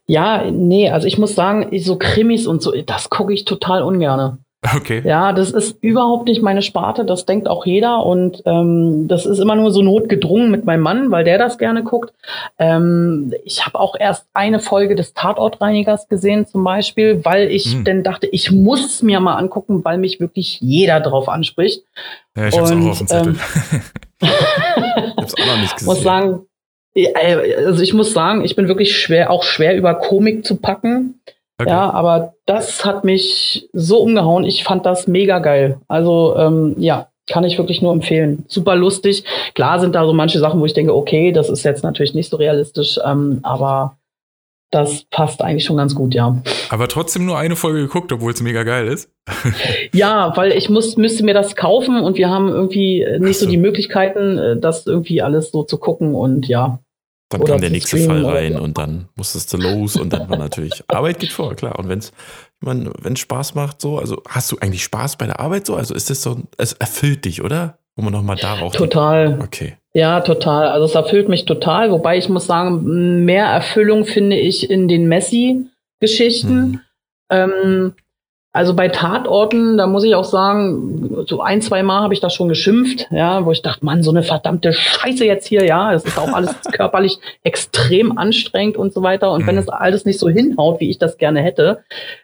ja, 0.07 0.49
nee, 0.51 0.89
also 0.89 1.07
ich 1.07 1.17
muss 1.17 1.35
sagen, 1.35 1.69
so 1.79 1.97
Krimis 1.97 2.47
und 2.47 2.61
so, 2.61 2.73
das 2.85 3.09
gucke 3.09 3.33
ich 3.33 3.45
total 3.45 3.83
ungerne. 3.83 4.39
Okay. 4.75 5.01
Ja, 5.03 5.33
das 5.33 5.49
ist 5.49 5.77
überhaupt 5.81 6.27
nicht 6.27 6.43
meine 6.43 6.61
Sparte, 6.61 7.03
das 7.03 7.25
denkt 7.25 7.47
auch 7.47 7.65
jeder 7.65 8.05
und 8.05 8.43
ähm, 8.45 9.07
das 9.07 9.25
ist 9.25 9.39
immer 9.39 9.55
nur 9.55 9.71
so 9.71 9.81
notgedrungen 9.81 10.51
mit 10.51 10.65
meinem 10.65 10.81
Mann, 10.81 11.09
weil 11.09 11.23
der 11.23 11.39
das 11.39 11.57
gerne 11.57 11.83
guckt. 11.83 12.13
Ähm, 12.59 13.33
ich 13.43 13.65
habe 13.65 13.79
auch 13.79 13.95
erst 13.99 14.27
eine 14.35 14.59
Folge 14.59 14.93
des 14.93 15.15
Tatortreinigers 15.15 16.07
gesehen 16.09 16.45
zum 16.45 16.63
Beispiel, 16.63 17.25
weil 17.25 17.49
ich 17.49 17.73
hm. 17.73 17.85
dann 17.85 18.03
dachte, 18.03 18.27
ich 18.27 18.51
muss 18.51 18.85
es 18.85 19.01
mir 19.01 19.19
mal 19.19 19.35
angucken, 19.35 19.83
weil 19.83 19.97
mich 19.97 20.19
wirklich 20.19 20.61
jeder 20.61 20.99
drauf 20.99 21.27
anspricht. 21.27 21.83
Ja, 22.37 22.47
ich 22.47 22.55
habe 22.55 22.65
es 22.65 22.71
auch 22.71 22.89
auf 22.91 22.97
dem 22.99 23.07
Zettel. 23.07 23.33
Ähm, 23.33 23.39
ich 24.21 25.17
hab's 25.17 25.33
auch 25.33 25.45
noch 25.47 25.57
nicht 25.59 25.73
gesehen. 25.77 25.87
Muss 25.87 26.03
sagen, 26.03 26.41
also 27.15 27.81
ich 27.81 27.93
muss 27.93 28.13
sagen, 28.13 28.43
ich 28.43 28.55
bin 28.55 28.67
wirklich 28.67 28.97
schwer, 28.97 29.31
auch 29.31 29.43
schwer 29.43 29.75
über 29.75 29.95
Komik 29.95 30.45
zu 30.45 30.57
packen. 30.57 31.21
Okay. 31.57 31.69
Ja, 31.69 31.91
aber 31.91 32.33
das 32.45 32.85
hat 32.85 33.03
mich 33.03 33.69
so 33.71 33.99
umgehauen. 33.99 34.43
Ich 34.43 34.63
fand 34.63 34.85
das 34.85 35.07
mega 35.07 35.39
geil. 35.39 35.77
Also 35.87 36.35
ähm, 36.37 36.75
ja, 36.79 37.07
kann 37.29 37.43
ich 37.43 37.57
wirklich 37.57 37.81
nur 37.81 37.93
empfehlen. 37.93 38.45
Super 38.47 38.75
lustig. 38.75 39.23
Klar 39.53 39.79
sind 39.79 39.95
da 39.95 40.05
so 40.05 40.13
manche 40.13 40.39
Sachen, 40.39 40.59
wo 40.59 40.65
ich 40.65 40.73
denke, 40.73 40.95
okay, 40.95 41.31
das 41.31 41.49
ist 41.49 41.63
jetzt 41.63 41.83
natürlich 41.83 42.13
nicht 42.13 42.29
so 42.29 42.37
realistisch, 42.37 42.99
ähm, 43.05 43.39
aber 43.43 43.95
das 44.71 45.03
passt 45.11 45.41
eigentlich 45.41 45.65
schon 45.65 45.77
ganz 45.77 45.93
gut, 45.93 46.13
ja. 46.15 46.41
Aber 46.69 46.87
trotzdem 46.87 47.25
nur 47.25 47.37
eine 47.37 47.55
Folge 47.55 47.81
geguckt, 47.81 48.11
obwohl 48.11 48.31
es 48.31 48.41
mega 48.41 48.63
geil 48.63 48.87
ist. 48.87 49.09
ja, 49.93 50.35
weil 50.35 50.53
ich 50.53 50.69
muss, 50.69 50.95
müsste 50.97 51.23
mir 51.23 51.33
das 51.33 51.55
kaufen 51.55 51.99
und 51.99 52.17
wir 52.17 52.29
haben 52.29 52.47
irgendwie 52.47 53.05
nicht 53.19 53.37
so. 53.37 53.45
so 53.45 53.51
die 53.51 53.57
Möglichkeiten, 53.57 54.37
äh, 54.37 54.57
das 54.57 54.87
irgendwie 54.87 55.21
alles 55.21 55.51
so 55.51 55.63
zu 55.63 55.77
gucken 55.77 56.15
und 56.15 56.47
ja. 56.47 56.79
Dann 57.29 57.43
kam 57.45 57.61
der 57.61 57.69
nächste 57.69 57.97
Fall 57.97 58.25
rein 58.25 58.57
und 58.57 58.77
dann 58.77 59.07
musstest 59.15 59.53
du 59.53 59.57
los 59.57 59.95
und 59.95 60.11
dann 60.11 60.29
war 60.29 60.37
natürlich, 60.37 60.83
Arbeit 60.87 61.19
geht 61.19 61.31
vor, 61.31 61.55
klar. 61.55 61.79
Und 61.79 61.87
wenn 61.87 61.99
es 61.99 62.11
wenn 62.61 63.15
Spaß 63.15 63.55
macht, 63.55 63.81
so, 63.81 63.97
also 63.97 64.21
hast 64.27 64.51
du 64.51 64.57
eigentlich 64.59 64.83
Spaß 64.83 65.17
bei 65.17 65.25
der 65.25 65.39
Arbeit 65.39 65.65
so? 65.65 65.75
Also 65.75 65.95
ist 65.95 66.09
das 66.09 66.21
so, 66.21 66.43
es 66.57 66.73
erfüllt 66.73 67.25
dich, 67.25 67.41
oder? 67.41 67.79
Wo 68.01 68.05
man 68.05 68.13
nochmal 68.13 68.35
darauf. 68.35 68.73
Total. 68.73 69.39
Okay. 69.41 69.77
Ja, 69.93 70.21
total. 70.21 70.67
Also 70.69 70.85
es 70.85 70.95
erfüllt 70.95 71.29
mich 71.29 71.45
total, 71.45 71.91
wobei 71.91 72.17
ich 72.17 72.29
muss 72.29 72.47
sagen, 72.47 73.25
mehr 73.25 73.45
Erfüllung 73.45 74.05
finde 74.05 74.37
ich 74.37 74.69
in 74.69 74.87
den 74.87 75.07
Messi-Geschichten. 75.07 76.55
Mhm. 76.55 76.79
Ähm, 77.29 77.93
also 78.53 78.73
bei 78.73 78.89
Tatorten, 78.89 79.77
da 79.77 79.87
muss 79.87 80.03
ich 80.03 80.13
auch 80.13 80.25
sagen, 80.25 81.23
so 81.25 81.39
ein, 81.39 81.61
zwei 81.61 81.83
Mal 81.83 82.01
habe 82.01 82.13
ich 82.13 82.19
das 82.19 82.33
schon 82.33 82.49
geschimpft, 82.49 83.07
ja, 83.09 83.45
wo 83.45 83.51
ich 83.51 83.61
dachte, 83.61 83.85
Mann, 83.85 84.03
so 84.03 84.11
eine 84.11 84.23
verdammte 84.23 84.73
Scheiße 84.73 85.23
jetzt 85.23 85.47
hier, 85.47 85.63
ja, 85.63 85.93
das 85.93 86.03
ist 86.03 86.17
auch 86.17 86.33
alles 86.33 86.53
körperlich 86.73 87.19
extrem 87.43 88.17
anstrengend 88.17 88.75
und 88.75 88.93
so 88.93 89.03
weiter. 89.03 89.31
Und 89.31 89.47
wenn 89.47 89.55
mhm. 89.55 89.61
es 89.61 89.69
alles 89.69 90.03
nicht 90.03 90.19
so 90.19 90.27
hinhaut, 90.27 90.81
wie 90.81 90.89
ich 90.89 90.97
das 90.97 91.17
gerne 91.17 91.41
hätte, 91.41 91.79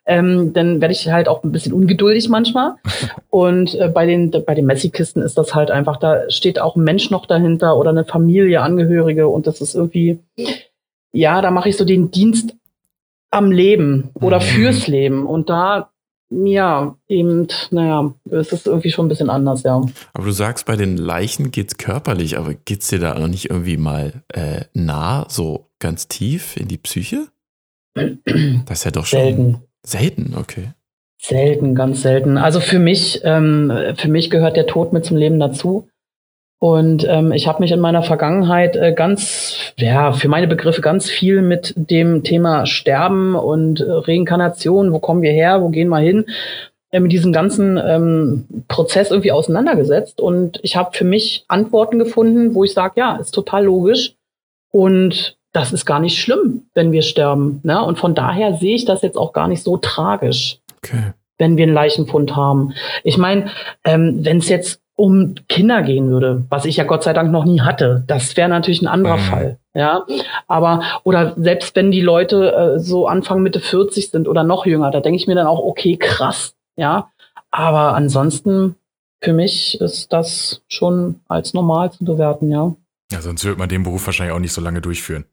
ähm, 0.06 0.52
dann 0.52 0.82
werde 0.82 0.94
ich 0.94 1.08
halt 1.10 1.30
auch 1.30 1.46
ein 1.46 1.54
bisschen 1.54 1.72
ungeduldig 1.72 2.28
manchmal. 2.28 2.74
Und 3.30 3.76
äh, 3.76 3.88
bei 3.88 4.06
den 4.06 4.32
bei 4.32 4.54
den 4.54 4.66
Messi-Kisten 4.66 5.22
ist 5.22 5.38
das 5.38 5.56
halt 5.56 5.72
einfach, 5.72 5.96
da 5.96 6.30
steht 6.30 6.60
auch 6.60 6.76
ein 6.76 6.84
Mensch 6.84 7.10
noch 7.10 7.26
dahinter 7.26 7.78
oder 7.78 7.92
eine 7.92 8.04
Familie, 8.04 8.62
Angehörige 8.62 9.30
und 9.30 9.48
das 9.48 9.62
ist 9.62 9.76
irgendwie, 9.76 10.20
ja, 11.14 11.42
da 11.42 11.52
mache 11.52 11.70
ich 11.70 11.78
so 11.78 11.86
den 11.86 12.12
Dienst 12.12 12.54
am 13.32 13.50
Leben 13.52 14.10
oder 14.16 14.38
mhm. 14.38 14.44
fürs 14.44 14.88
Leben. 14.88 15.26
Und 15.26 15.50
da 15.50 15.90
ja, 16.30 16.96
eben, 17.08 17.48
naja, 17.72 18.14
es 18.30 18.52
ist 18.52 18.68
irgendwie 18.68 18.92
schon 18.92 19.06
ein 19.06 19.10
bisschen 19.10 19.30
anders, 19.30 19.64
ja. 19.64 19.82
Aber 20.14 20.26
du 20.26 20.32
sagst, 20.32 20.66
bei 20.66 20.76
den 20.76 20.98
Leichen 20.98 21.52
geht's 21.52 21.78
körperlich, 21.78 22.38
aber 22.38 22.54
geht's 22.54 22.90
dir 22.90 23.00
da 23.00 23.18
noch 23.18 23.28
nicht 23.28 23.50
irgendwie 23.50 23.78
mal 23.78 24.24
äh, 24.30 24.66
nah, 24.74 25.26
so 25.30 25.70
ganz 25.80 26.08
tief 26.08 26.58
in 26.58 26.68
die 26.68 26.78
Psyche? 26.78 27.28
Das 27.96 28.80
ist 28.80 28.84
ja 28.84 28.92
doch 28.92 29.06
schon 29.06 29.20
selten. 29.20 29.62
Selten, 29.86 30.36
okay. 30.38 30.74
Selten, 31.20 31.76
ganz 31.76 32.02
selten. 32.02 32.38
Also 32.38 32.60
für 32.60 32.80
mich, 32.80 33.22
ähm, 33.24 33.72
für 33.96 34.08
mich 34.08 34.30
gehört 34.30 34.56
der 34.56 34.68
Tod 34.68 34.94
mit 34.94 35.06
zum 35.06 35.18
Leben 35.18 35.40
dazu. 35.40 35.90
Und 36.60 37.06
ähm, 37.08 37.32
ich 37.32 37.48
habe 37.48 37.62
mich 37.62 37.72
in 37.72 37.80
meiner 37.80 38.02
Vergangenheit 38.02 38.76
äh, 38.76 38.92
ganz, 38.92 39.74
ja, 39.78 40.12
für 40.12 40.28
meine 40.28 40.48
Begriffe 40.48 40.82
ganz 40.82 41.08
viel 41.08 41.44
mit 41.44 41.74
dem 41.76 42.24
Thema 42.24 42.66
Sterben 42.66 43.36
und 43.36 43.82
äh, 43.82 43.86
Reinkarnation, 43.90 44.92
wo 44.92 44.98
kommen 45.00 45.22
wir 45.22 45.32
her, 45.32 45.62
wo 45.62 45.70
gehen 45.70 45.90
wir 45.90 46.00
hin, 46.00 46.26
äh, 46.90 47.00
mit 47.00 47.12
diesem 47.12 47.32
ganzen 47.32 47.78
ähm, 47.78 48.46
Prozess 48.68 49.12
irgendwie 49.12 49.32
auseinandergesetzt. 49.32 50.20
Und 50.20 50.60
ich 50.64 50.76
habe 50.76 50.98
für 50.98 51.06
mich 51.06 51.46
Antworten 51.48 52.00
gefunden, 52.00 52.56
wo 52.56 52.64
ich 52.64 52.74
sage, 52.74 52.94
ja, 52.98 53.18
ist 53.18 53.36
total 53.36 53.66
logisch. 53.66 54.16
Und 54.72 55.38
das 55.54 55.74
ist 55.74 55.86
gar 55.86 56.00
nicht 56.00 56.20
schlimm, 56.20 56.64
wenn 56.74 56.92
wir 56.92 57.04
sterben. 57.04 57.60
Ne? 57.64 57.84
Und 57.84 58.00
von 58.00 58.16
daher 58.16 58.56
sehe 58.56 58.76
ich 58.76 58.86
das 58.86 59.04
jetzt 59.04 59.18
auch 59.18 59.32
gar 59.32 59.48
nicht 59.48 59.62
so 59.62 59.78
tragisch. 59.78 60.60
Okay 60.78 61.14
wenn 61.40 61.58
wir 61.58 61.66
einen 61.66 61.74
Leichenfund 61.74 62.36
haben. 62.36 62.74
Ich 63.04 63.18
meine, 63.18 63.52
ähm, 63.84 64.22
wenn 64.24 64.38
es 64.38 64.50
jetzt 64.50 64.82
um 64.98 65.36
Kinder 65.48 65.84
gehen 65.84 66.10
würde, 66.10 66.44
was 66.50 66.66
ich 66.66 66.78
ja 66.78 66.84
Gott 66.84 67.04
sei 67.04 67.14
Dank 67.14 67.32
noch 67.32 67.46
nie 67.46 67.62
hatte. 67.62 68.04
Das 68.08 68.36
wäre 68.36 68.50
natürlich 68.50 68.82
ein 68.82 68.88
anderer 68.88 69.18
mhm. 69.18 69.22
Fall. 69.22 69.58
Ja, 69.76 70.06
aber 70.48 70.82
oder 71.04 71.34
selbst 71.38 71.76
wenn 71.76 71.92
die 71.92 72.02
Leute 72.02 72.52
äh, 72.52 72.80
so 72.80 73.08
Anfang 73.08 73.44
Mitte 73.44 73.60
40 73.60 74.10
sind 74.10 74.28
oder 74.28 74.44
noch 74.44 74.66
jünger, 74.66 74.90
da 74.90 75.00
denke 75.00 75.18
ich 75.18 75.28
mir 75.28 75.36
dann 75.36 75.46
auch, 75.46 75.60
okay, 75.60 75.98
krass. 75.98 76.56
Ja, 76.78 77.12
aber 77.52 77.94
ansonsten 77.94 78.76
für 79.24 79.34
mich 79.34 79.80
ist 79.80 80.12
das 80.14 80.64
schon 80.68 81.22
als 81.28 81.54
normal 81.54 81.92
zu 81.92 82.04
bewerten, 82.04 82.50
ja. 82.50 82.76
Ja, 83.12 83.22
sonst 83.22 83.46
würde 83.46 83.60
man 83.60 83.70
den 83.70 83.84
Beruf 83.84 84.06
wahrscheinlich 84.06 84.36
auch 84.36 84.40
nicht 84.40 84.52
so 84.52 84.62
lange 84.62 84.82
durchführen. 84.82 85.26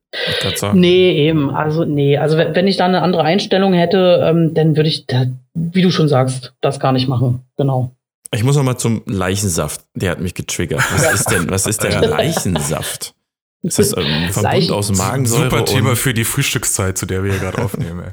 Nee, 0.74 1.26
eben. 1.26 1.50
Also, 1.50 1.84
nee. 1.84 2.18
Also, 2.18 2.38
wenn 2.38 2.68
ich 2.68 2.76
da 2.76 2.84
eine 2.84 3.02
andere 3.02 3.24
Einstellung 3.24 3.72
hätte, 3.72 4.20
ähm, 4.22 4.54
dann 4.54 4.76
würde 4.76 4.88
ich, 4.88 5.06
da, 5.06 5.24
wie 5.54 5.82
du 5.82 5.90
schon 5.90 6.08
sagst, 6.08 6.54
das 6.60 6.78
gar 6.78 6.92
nicht 6.92 7.08
machen. 7.08 7.40
Genau. 7.56 7.90
Ich 8.34 8.42
muss 8.42 8.56
noch 8.56 8.64
mal 8.64 8.76
zum 8.76 9.02
Leichensaft. 9.06 9.82
Der 9.94 10.10
hat 10.10 10.20
mich 10.20 10.34
getriggert. 10.34 10.82
Was 10.92 11.12
ist 11.12 11.30
denn, 11.30 11.48
was 11.50 11.66
ist 11.66 11.82
denn 11.82 12.02
Leichensaft? 12.02 13.14
Ist 13.62 13.78
das 13.78 13.94
ein 13.94 14.30
Verbund 14.30 14.42
Leichen 14.42 14.72
aus 14.74 14.92
Magensäure? 14.92 15.50
Super 15.50 15.64
Thema 15.64 15.96
für 15.96 16.12
die 16.12 16.24
Frühstückszeit, 16.24 16.98
zu 16.98 17.06
der 17.06 17.24
wir 17.24 17.30
hier 17.32 17.40
gerade 17.40 17.62
aufnehmen. 17.62 18.12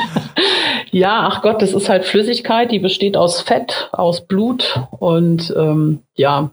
ja, 0.90 1.26
ach 1.30 1.40
Gott, 1.40 1.62
das 1.62 1.72
ist 1.72 1.88
halt 1.88 2.04
Flüssigkeit, 2.04 2.70
die 2.70 2.80
besteht 2.80 3.16
aus 3.16 3.40
Fett, 3.40 3.88
aus 3.92 4.26
Blut 4.26 4.78
und 4.90 5.54
ähm, 5.56 6.00
ja, 6.16 6.50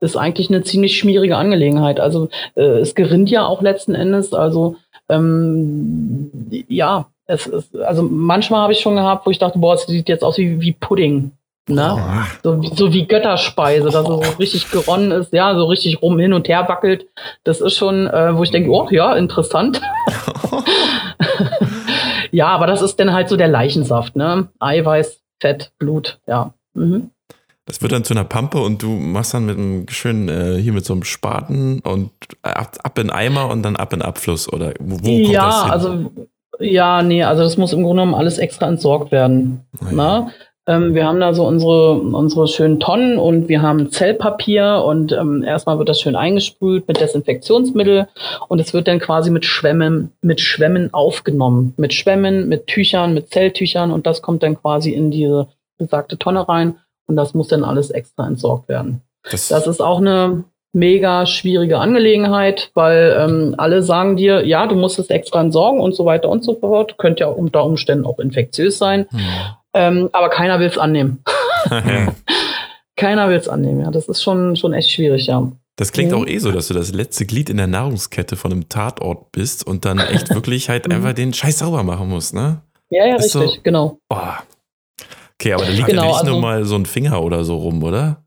ist 0.00 0.16
eigentlich 0.16 0.48
eine 0.48 0.62
ziemlich 0.62 0.98
schmierige 0.98 1.36
Angelegenheit. 1.36 2.00
Also 2.00 2.30
äh, 2.54 2.62
es 2.62 2.94
gerinnt 2.94 3.30
ja 3.30 3.44
auch 3.44 3.60
letzten 3.60 3.94
Endes. 3.94 4.32
Also 4.32 4.76
ähm, 5.10 6.30
ja, 6.68 7.10
es 7.26 7.46
ist, 7.46 7.76
also 7.76 8.02
manchmal 8.02 8.62
habe 8.62 8.72
ich 8.72 8.80
schon 8.80 8.96
gehabt, 8.96 9.26
wo 9.26 9.30
ich 9.30 9.38
dachte, 9.38 9.58
boah, 9.58 9.74
es 9.74 9.82
sieht 9.82 10.08
jetzt 10.08 10.24
aus 10.24 10.38
wie, 10.38 10.60
wie 10.60 10.72
Pudding. 10.72 11.32
Ne? 11.68 11.96
Oh. 11.96 12.24
So, 12.42 12.62
so 12.74 12.92
wie 12.92 13.06
Götterspeise, 13.06 13.84
dass 13.84 13.94
es 13.94 14.06
so 14.06 14.22
richtig 14.40 14.70
geronnen 14.70 15.12
ist, 15.12 15.32
ja, 15.32 15.54
so 15.54 15.66
richtig 15.66 16.02
rum 16.02 16.18
hin 16.18 16.32
und 16.32 16.48
her 16.48 16.68
wackelt. 16.68 17.06
Das 17.44 17.60
ist 17.60 17.76
schon, 17.76 18.08
äh, 18.08 18.36
wo 18.36 18.42
ich 18.42 18.50
denke, 18.50 18.70
oh 18.70 18.88
ja, 18.90 19.14
interessant. 19.14 19.80
ja, 22.32 22.48
aber 22.48 22.66
das 22.66 22.82
ist 22.82 22.98
dann 22.98 23.12
halt 23.12 23.28
so 23.28 23.36
der 23.36 23.48
Leichensaft, 23.48 24.16
ne? 24.16 24.48
Eiweiß, 24.58 25.20
Fett, 25.40 25.72
Blut, 25.78 26.18
ja. 26.26 26.52
Mhm. 26.74 27.10
Das 27.64 27.80
wird 27.80 27.92
dann 27.92 28.02
zu 28.02 28.12
einer 28.12 28.24
Pampe 28.24 28.58
und 28.58 28.82
du 28.82 28.88
machst 28.88 29.34
dann 29.34 29.46
mit 29.46 29.56
einem 29.56 29.88
schönen, 29.88 30.28
äh, 30.28 30.60
hier 30.60 30.72
mit 30.72 30.84
so 30.84 30.94
einem 30.94 31.04
Spaten 31.04 31.78
und 31.80 32.10
ab, 32.42 32.76
ab 32.82 32.98
in 32.98 33.08
Eimer 33.08 33.50
und 33.50 33.62
dann 33.62 33.76
ab 33.76 33.92
in 33.92 34.02
Abfluss 34.02 34.52
oder 34.52 34.74
wo, 34.80 34.96
wo 34.96 35.22
kommt 35.22 35.32
ja, 35.32 35.46
das 35.46 35.62
hin? 35.62 35.70
also 35.70 36.10
ja, 36.58 37.02
nee, 37.02 37.22
also 37.22 37.42
das 37.42 37.56
muss 37.56 37.72
im 37.72 37.82
Grunde 37.82 38.02
genommen 38.02 38.14
alles 38.14 38.38
extra 38.38 38.66
entsorgt 38.66 39.12
werden. 39.12 39.64
Oh 39.80 39.94
ja. 39.94 40.28
Ähm, 40.66 40.94
wir 40.94 41.06
haben 41.06 41.18
da 41.18 41.34
so 41.34 41.44
unsere, 41.44 41.94
unsere 41.94 42.46
schönen 42.46 42.78
Tonnen 42.78 43.18
und 43.18 43.48
wir 43.48 43.62
haben 43.62 43.90
Zellpapier 43.90 44.82
und 44.86 45.10
ähm, 45.12 45.42
erstmal 45.42 45.78
wird 45.78 45.88
das 45.88 46.00
schön 46.00 46.14
eingesprüht 46.14 46.86
mit 46.86 47.00
Desinfektionsmittel 47.00 48.06
und 48.48 48.60
es 48.60 48.72
wird 48.72 48.86
dann 48.86 49.00
quasi 49.00 49.30
mit 49.30 49.44
Schwämmen, 49.44 50.12
mit 50.22 50.40
Schwämmen 50.40 50.94
aufgenommen. 50.94 51.74
Mit 51.76 51.94
Schwämmen, 51.94 52.48
mit 52.48 52.68
Tüchern, 52.68 53.12
mit 53.12 53.30
Zelltüchern 53.30 53.90
und 53.90 54.06
das 54.06 54.22
kommt 54.22 54.44
dann 54.44 54.56
quasi 54.56 54.92
in 54.92 55.10
diese 55.10 55.48
besagte 55.78 56.16
Tonne 56.16 56.48
rein 56.48 56.76
und 57.08 57.16
das 57.16 57.34
muss 57.34 57.48
dann 57.48 57.64
alles 57.64 57.90
extra 57.90 58.26
entsorgt 58.26 58.68
werden. 58.68 59.02
Das, 59.28 59.48
das 59.48 59.66
ist 59.66 59.80
auch 59.80 59.98
eine 59.98 60.44
mega 60.72 61.26
schwierige 61.26 61.78
Angelegenheit, 61.78 62.70
weil 62.74 63.16
ähm, 63.18 63.54
alle 63.58 63.82
sagen 63.82 64.16
dir, 64.16 64.46
ja, 64.46 64.66
du 64.68 64.76
musst 64.76 64.98
es 65.00 65.10
extra 65.10 65.40
entsorgen 65.40 65.80
und 65.80 65.94
so 65.94 66.04
weiter 66.04 66.28
und 66.28 66.44
so 66.44 66.54
fort. 66.54 66.98
Könnte 66.98 67.24
ja 67.24 67.26
unter 67.28 67.64
Umständen 67.64 68.06
auch 68.06 68.20
infektiös 68.20 68.78
sein. 68.78 69.06
Hm. 69.10 69.20
Ähm, 69.74 70.08
aber 70.12 70.28
keiner 70.28 70.60
will 70.60 70.68
es 70.68 70.78
annehmen. 70.78 71.22
keiner 72.96 73.28
will 73.28 73.36
es 73.36 73.48
annehmen, 73.48 73.80
ja. 73.80 73.90
Das 73.90 74.08
ist 74.08 74.22
schon, 74.22 74.56
schon 74.56 74.72
echt 74.72 74.90
schwierig, 74.90 75.26
ja. 75.26 75.50
Das 75.76 75.92
klingt 75.92 76.12
mhm. 76.12 76.18
auch 76.18 76.26
eh 76.26 76.38
so, 76.38 76.52
dass 76.52 76.68
du 76.68 76.74
das 76.74 76.92
letzte 76.92 77.24
Glied 77.24 77.48
in 77.48 77.56
der 77.56 77.66
Nahrungskette 77.66 78.36
von 78.36 78.52
einem 78.52 78.68
Tatort 78.68 79.32
bist 79.32 79.66
und 79.66 79.84
dann 79.84 79.98
echt 79.98 80.30
wirklich 80.34 80.68
halt 80.68 80.86
mhm. 80.86 80.94
einfach 80.94 81.12
den 81.14 81.32
Scheiß 81.32 81.60
sauber 81.60 81.82
machen 81.82 82.08
musst, 82.08 82.34
ne? 82.34 82.60
Ja, 82.90 83.06
ja, 83.06 83.16
ist 83.16 83.34
richtig, 83.34 83.56
so, 83.56 83.60
genau. 83.62 83.98
Oh. 84.10 84.16
Okay, 85.34 85.54
aber 85.54 85.64
da 85.64 85.70
liegt 85.70 85.88
genau, 85.88 86.02
ja 86.02 86.08
nicht 86.08 86.20
also, 86.20 86.30
nur 86.30 86.40
mal 86.40 86.64
so 86.64 86.76
ein 86.76 86.86
Finger 86.86 87.22
oder 87.22 87.42
so 87.42 87.56
rum, 87.56 87.82
oder? 87.82 88.22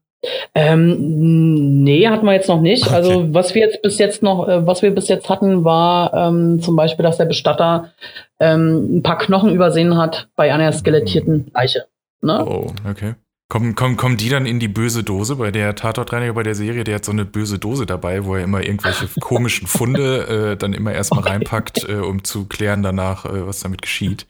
Ähm, 0.56 1.84
nee, 1.84 2.08
hatten 2.08 2.26
wir 2.26 2.34
jetzt 2.34 2.50
noch 2.50 2.62
nicht. 2.62 2.86
Okay. 2.86 2.96
Also 2.96 3.34
was 3.34 3.54
wir 3.54 3.62
jetzt 3.62 3.82
bis 3.82 4.00
jetzt 4.00 4.24
noch, 4.24 4.48
äh, 4.48 4.66
was 4.66 4.82
wir 4.82 4.92
bis 4.92 5.08
jetzt 5.08 5.30
hatten, 5.30 5.64
war 5.64 6.14
ähm, 6.14 6.62
zum 6.62 6.76
Beispiel, 6.76 7.04
dass 7.04 7.18
der 7.18 7.26
Bestatter 7.26 7.92
ähm, 8.40 8.98
ein 8.98 9.04
paar 9.04 9.18
Knochen 9.18 9.54
übersehen 9.54 9.98
hat 9.98 10.30
bei 10.36 10.54
einer 10.54 10.72
skelettierten 10.72 11.52
Leiche. 11.54 11.86
Ne? 12.22 12.46
Oh, 12.46 12.72
okay. 12.90 13.16
Kommen, 13.48 13.76
kommen, 13.76 13.96
kommen 13.96 14.18
die 14.18 14.30
dann 14.30 14.48
in 14.48 14.60
die 14.60 14.68
böse 14.68 15.04
Dose? 15.04 15.36
Bei 15.36 15.52
der 15.52 15.76
Tatortreiniger 15.76 16.34
bei 16.34 16.42
der 16.42 16.56
Serie, 16.56 16.84
der 16.84 16.96
hat 16.96 17.06
so 17.06 17.12
eine 17.12 17.26
böse 17.26 17.60
Dose 17.60 17.86
dabei, 17.86 18.26
wo 18.26 18.36
er 18.36 18.44
immer 18.44 18.64
irgendwelche 18.64 19.08
komischen 19.20 19.68
Funde 19.68 20.54
äh, 20.54 20.58
dann 20.58 20.74
immer 20.74 20.94
erstmal 20.94 21.24
reinpackt, 21.24 21.88
äh, 21.88 21.98
um 21.98 22.24
zu 22.24 22.46
klären 22.46 22.82
danach, 22.82 23.26
äh, 23.26 23.46
was 23.46 23.60
damit 23.60 23.84
geschieht. 23.84 24.26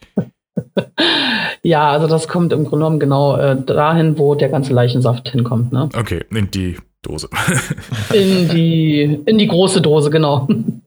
ja, 1.63 1.91
also 1.91 2.07
das 2.07 2.27
kommt 2.27 2.51
im 2.51 2.65
Grunde 2.65 2.77
genommen 2.77 2.99
genau 2.99 3.37
äh, 3.37 3.55
dahin, 3.61 4.17
wo 4.17 4.35
der 4.35 4.49
ganze 4.49 4.73
Leichensaft 4.73 5.29
hinkommt. 5.29 5.71
Ne? 5.71 5.87
Okay, 5.97 6.25
in 6.31 6.51
die 6.51 6.77
Dose. 7.01 7.29
in, 8.13 8.49
die, 8.49 9.21
in 9.25 9.37
die 9.37 9.47
große 9.47 9.79
Dose, 9.79 10.09
genau. 10.09 10.47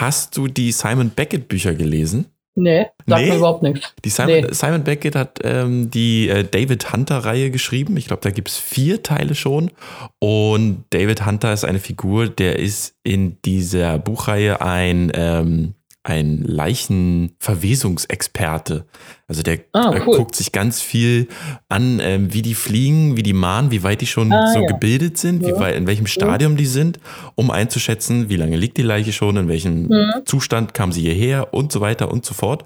Hast 0.00 0.36
du 0.36 0.46
die 0.46 0.70
Simon 0.70 1.10
Beckett 1.10 1.48
Bücher 1.48 1.74
gelesen? 1.74 2.26
Nee, 2.54 2.86
sagt 3.06 3.22
nee. 3.22 3.30
mir 3.30 3.36
überhaupt 3.36 3.62
nichts. 3.62 3.94
Die 4.04 4.10
Simon, 4.10 4.32
nee. 4.32 4.46
Simon 4.52 4.82
Beckett 4.82 5.14
hat 5.14 5.38
ähm, 5.44 5.90
die 5.90 6.28
äh, 6.28 6.44
David 6.44 6.92
Hunter-Reihe 6.92 7.50
geschrieben. 7.50 7.96
Ich 7.96 8.06
glaube, 8.06 8.22
da 8.22 8.30
gibt 8.30 8.48
es 8.48 8.58
vier 8.58 9.02
Teile 9.02 9.34
schon. 9.34 9.70
Und 10.18 10.84
David 10.90 11.24
Hunter 11.24 11.52
ist 11.52 11.64
eine 11.64 11.78
Figur, 11.78 12.28
der 12.28 12.58
ist 12.58 12.96
in 13.04 13.38
dieser 13.44 13.98
Buchreihe 13.98 14.60
ein 14.60 15.12
ähm, 15.14 15.74
ein 16.08 16.42
Leichenverwesungsexperte. 16.42 18.86
Also 19.26 19.42
der 19.42 19.60
ah, 19.72 19.94
cool. 20.06 20.16
guckt 20.16 20.36
sich 20.36 20.52
ganz 20.52 20.80
viel 20.80 21.28
an, 21.68 22.00
ähm, 22.00 22.32
wie 22.32 22.40
die 22.42 22.54
fliegen, 22.54 23.16
wie 23.16 23.22
die 23.22 23.32
mahnen, 23.32 23.70
wie 23.70 23.82
weit 23.82 24.00
die 24.00 24.06
schon 24.06 24.32
ah, 24.32 24.52
so 24.52 24.60
ja. 24.60 24.66
gebildet 24.66 25.18
sind, 25.18 25.42
ja. 25.42 25.48
wie 25.48 25.60
weit, 25.60 25.76
in 25.76 25.86
welchem 25.86 26.06
Stadium 26.06 26.52
ja. 26.52 26.58
die 26.58 26.66
sind, 26.66 26.98
um 27.34 27.50
einzuschätzen, 27.50 28.30
wie 28.30 28.36
lange 28.36 28.56
liegt 28.56 28.78
die 28.78 28.82
Leiche 28.82 29.12
schon, 29.12 29.36
in 29.36 29.48
welchem 29.48 29.90
Zustand 30.24 30.74
kam 30.74 30.92
sie 30.92 31.02
hierher 31.02 31.52
und 31.52 31.72
so 31.72 31.80
weiter 31.80 32.10
und 32.10 32.24
so 32.24 32.34
fort. 32.34 32.64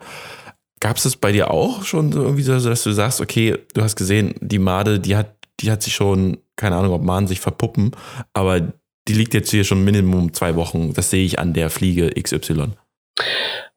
Gab 0.80 0.96
es 0.96 1.02
das 1.02 1.16
bei 1.16 1.32
dir 1.32 1.50
auch 1.50 1.84
schon 1.84 2.12
so 2.12 2.22
irgendwie 2.22 2.42
so, 2.42 2.58
dass 2.58 2.82
du 2.82 2.92
sagst, 2.92 3.20
okay, 3.20 3.58
du 3.74 3.82
hast 3.82 3.96
gesehen, 3.96 4.34
die 4.40 4.58
Made, 4.58 4.98
die 5.00 5.16
hat, 5.16 5.36
die 5.60 5.70
hat 5.70 5.82
sich 5.82 5.94
schon 5.94 6.38
keine 6.56 6.76
Ahnung, 6.76 6.92
ob 6.92 7.02
Mahnen 7.02 7.26
sich 7.26 7.40
verpuppen, 7.40 7.92
aber 8.34 8.72
die 9.08 9.14
liegt 9.14 9.34
jetzt 9.34 9.50
hier 9.50 9.64
schon 9.64 9.84
Minimum 9.84 10.32
zwei 10.32 10.54
Wochen. 10.54 10.92
Das 10.94 11.10
sehe 11.10 11.24
ich 11.24 11.38
an 11.38 11.54
der 11.54 11.70
Fliege 11.70 12.10
XY. 12.10 12.72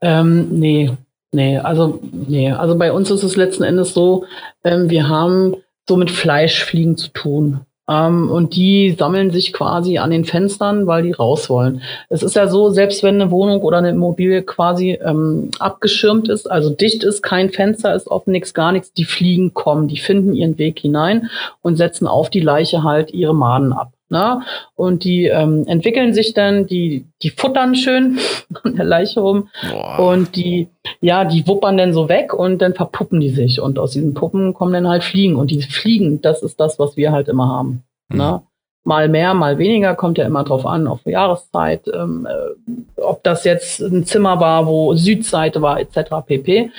Ähm, 0.02 0.60
nee, 0.60 0.92
nee, 1.32 1.58
also, 1.58 2.00
nee. 2.12 2.52
Also 2.52 2.78
bei 2.78 2.92
uns 2.92 3.10
ist 3.12 3.24
es 3.24 3.36
letzten 3.36 3.64
Endes 3.64 3.94
so, 3.94 4.26
ähm, 4.64 4.90
wir 4.90 5.08
haben 5.08 5.56
so 5.88 5.98
mit 5.98 6.12
Fleischfliegen 6.12 6.98
zu 6.98 7.10
tun. 7.10 7.62
Ähm, 7.88 8.32
und 8.32 8.56
die 8.56 8.96
sammeln 8.98 9.30
sich 9.30 9.54
quasi 9.54 10.00
an 10.00 10.10
den 10.10 10.26
Fenstern, 10.26 10.88
weil 10.88 11.04
die 11.04 11.12
raus 11.12 11.50
wollen. 11.50 11.82
Es 12.10 12.24
ist 12.24 12.36
ja 12.36 12.48
so, 12.48 12.70
selbst 12.70 13.04
wenn 13.04 13.22
eine 13.22 13.30
Wohnung 13.30 13.62
oder 13.62 13.78
eine 13.78 13.92
Immobilie 13.92 14.42
quasi 14.42 14.92
ähm, 15.04 15.52
abgeschirmt 15.60 16.28
ist, 16.28 16.50
also 16.50 16.72
dicht 16.72 17.04
ist, 17.04 17.22
kein 17.22 17.52
Fenster 17.52 17.94
ist 17.94 18.08
offen, 18.08 18.32
nichts, 18.32 18.56
gar 18.56 18.72
nichts, 18.72 18.92
die 18.94 19.06
Fliegen 19.06 19.54
kommen, 19.54 19.88
die 19.88 19.98
finden 19.98 20.34
ihren 20.34 20.58
Weg 20.58 20.80
hinein 20.80 21.30
und 21.62 21.76
setzen 21.76 22.08
auf 22.08 22.32
die 22.32 22.40
Leiche 22.40 22.84
halt 22.84 23.12
ihre 23.12 23.36
Maden 23.36 23.72
ab. 23.72 23.92
Ne? 24.10 24.42
Und 24.76 25.04
die 25.04 25.26
ähm, 25.26 25.66
entwickeln 25.68 26.14
sich 26.14 26.34
dann, 26.36 26.68
die, 26.68 27.08
die 27.24 27.32
futtern 27.32 27.76
schön 27.76 28.20
an 28.64 28.76
der 28.76 28.86
Leiche 28.86 29.20
rum 29.20 29.50
Boah. 29.72 30.12
und 30.12 30.36
die, 30.36 30.70
ja, 31.02 31.26
die 31.26 31.48
wuppern 31.48 31.78
dann 31.78 31.94
so 31.94 32.08
weg 32.08 32.34
und 32.34 32.60
dann 32.60 32.76
verpuppen 32.76 33.20
die 33.20 33.32
sich. 33.32 33.60
Und 33.60 33.80
aus 33.80 33.92
diesen 33.92 34.14
Puppen 34.14 34.54
kommen 34.54 34.74
dann 34.74 34.88
halt 34.88 35.04
Fliegen. 35.04 35.36
Und 35.36 35.50
die 35.50 35.62
Fliegen, 35.62 36.22
das 36.22 36.44
ist 36.44 36.60
das, 36.60 36.78
was 36.78 36.98
wir 36.98 37.12
halt 37.12 37.28
immer 37.28 37.50
haben. 37.50 37.84
Mhm. 38.10 38.18
Ne? 38.18 38.42
Mal 38.84 39.10
mehr, 39.10 39.34
mal 39.34 39.58
weniger, 39.58 39.96
kommt 39.96 40.20
ja 40.20 40.26
immer 40.26 40.44
drauf 40.44 40.68
an, 40.68 40.86
auf 40.86 41.04
Jahreszeit, 41.08 41.88
ähm, 41.92 42.28
äh, 42.30 43.02
ob 43.02 43.24
das 43.24 43.44
jetzt 43.44 43.80
ein 43.80 44.06
Zimmer 44.06 44.40
war, 44.40 44.68
wo 44.68 44.94
Südseite 44.94 45.64
war, 45.64 45.80
etc. 45.80 46.12
pp. 46.28 46.70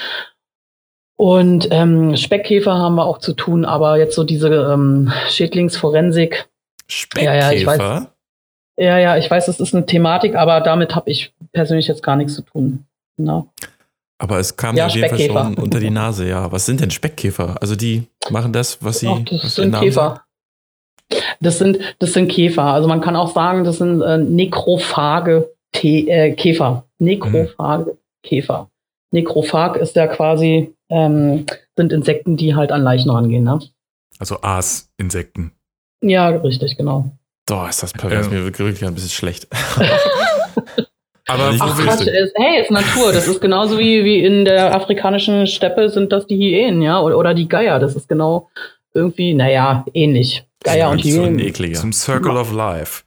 Und 1.17 1.69
ähm, 1.73 2.15
Speckkäfer 2.15 2.75
haben 2.75 2.95
wir 2.95 3.07
auch 3.07 3.19
zu 3.19 3.33
tun, 3.33 3.65
aber 3.65 3.99
jetzt 3.99 4.15
so 4.15 4.23
diese 4.23 4.49
ähm, 4.49 5.11
Schädlingsforensik, 5.31 6.49
Speckkäfer? 6.89 7.35
Ja, 7.35 7.51
ja, 7.51 7.53
ich 7.53 7.67
weiß, 7.67 8.07
ja, 8.79 8.99
ja, 8.99 9.17
ich 9.17 9.31
weiß, 9.31 9.49
es 9.49 9.61
ist 9.61 9.75
eine 9.75 9.87
Thematik, 9.87 10.35
aber 10.35 10.61
damit 10.61 10.95
habe 10.95 11.11
ich 11.11 11.33
persönlich 11.53 11.89
jetzt 11.89 12.03
gar 12.03 12.17
nichts 12.17 12.35
zu 12.35 12.43
tun. 12.43 12.85
No. 13.17 13.49
Aber 14.19 14.39
es 14.39 14.57
kam 14.57 14.77
ja, 14.77 14.87
auf 14.87 14.93
jeden 14.93 15.09
Fall 15.09 15.19
schon 15.19 15.55
unter 15.55 15.81
die 15.81 15.91
Nase, 15.91 16.29
ja. 16.29 16.51
Was 16.53 16.67
sind 16.67 16.81
denn 16.81 16.91
Speckkäfer? 16.91 17.57
Also 17.61 17.77
die 17.77 18.07
machen 18.31 18.53
das, 18.53 18.83
was 18.83 19.01
sie. 19.01 19.09
Ach, 19.09 19.19
das 19.25 19.45
was 19.45 19.55
sind 19.57 19.75
Käfer. 19.75 20.23
Das 21.41 21.59
sind, 21.59 21.79
das 21.99 22.13
sind 22.13 22.29
Käfer. 22.29 22.65
Also 22.65 22.89
man 22.89 23.01
kann 23.01 23.17
auch 23.17 23.33
sagen, 23.33 23.65
das 23.65 23.79
sind 23.79 24.03
äh, 24.03 24.19
nekrophage 24.19 25.51
T 25.73 26.09
äh, 26.09 26.33
Käfer. 26.33 26.87
Nekrophage 26.99 27.93
mhm. 27.93 27.99
Käfer. 28.23 28.71
Nekrophag 29.13 29.77
ist 29.77 29.97
ja 29.97 30.07
quasi, 30.07 30.75
ähm, 30.89 31.47
sind 31.77 31.93
Insekten, 31.93 32.37
die 32.37 32.55
halt 32.55 32.73
an 32.73 32.83
Leichen 32.83 33.11
rangehen, 33.11 33.45
ne? 33.45 33.61
Also 34.19 34.41
Aas-Insekten. 34.41 35.53
Ja, 36.01 36.29
richtig, 36.29 36.77
genau. 36.77 37.11
Doch, 37.47 37.69
ist 37.69 37.83
das 37.83 37.93
pervers. 37.93 38.27
Ähm. 38.27 38.35
Mir 38.35 38.45
wirklich 38.45 38.85
ein 38.85 38.95
bisschen 38.95 39.11
schlecht. 39.11 39.47
Aber 41.29 41.53
Ach, 41.59 41.79
Quatsch, 41.79 42.07
ist, 42.07 42.35
hey, 42.37 42.63
ist 42.63 42.71
Natur. 42.71 43.13
Das 43.13 43.27
ist 43.27 43.41
genauso 43.41 43.79
wie, 43.79 44.05
wie 44.05 44.25
in 44.25 44.45
der 44.45 44.75
afrikanischen 44.75 45.47
Steppe 45.49 45.89
sind 45.89 46.13
das 46.13 46.27
die 46.29 46.37
Hyänen, 46.37 46.83
ja, 46.83 47.01
oder, 47.01 47.19
oder 47.19 47.35
die 47.35 47.49
Geier. 47.49 47.81
Das 47.81 47.97
ist 47.97 48.09
genau 48.09 48.49
irgendwie, 48.95 49.35
naja, 49.35 49.85
ähnlich. 49.93 50.45
Geier 50.63 50.91
und 50.91 51.03
Hyänen. 51.03 51.53
So 51.75 51.81
Zum 51.81 51.93
Circle 51.93 52.37
of 52.37 52.53
Life. 52.53 53.03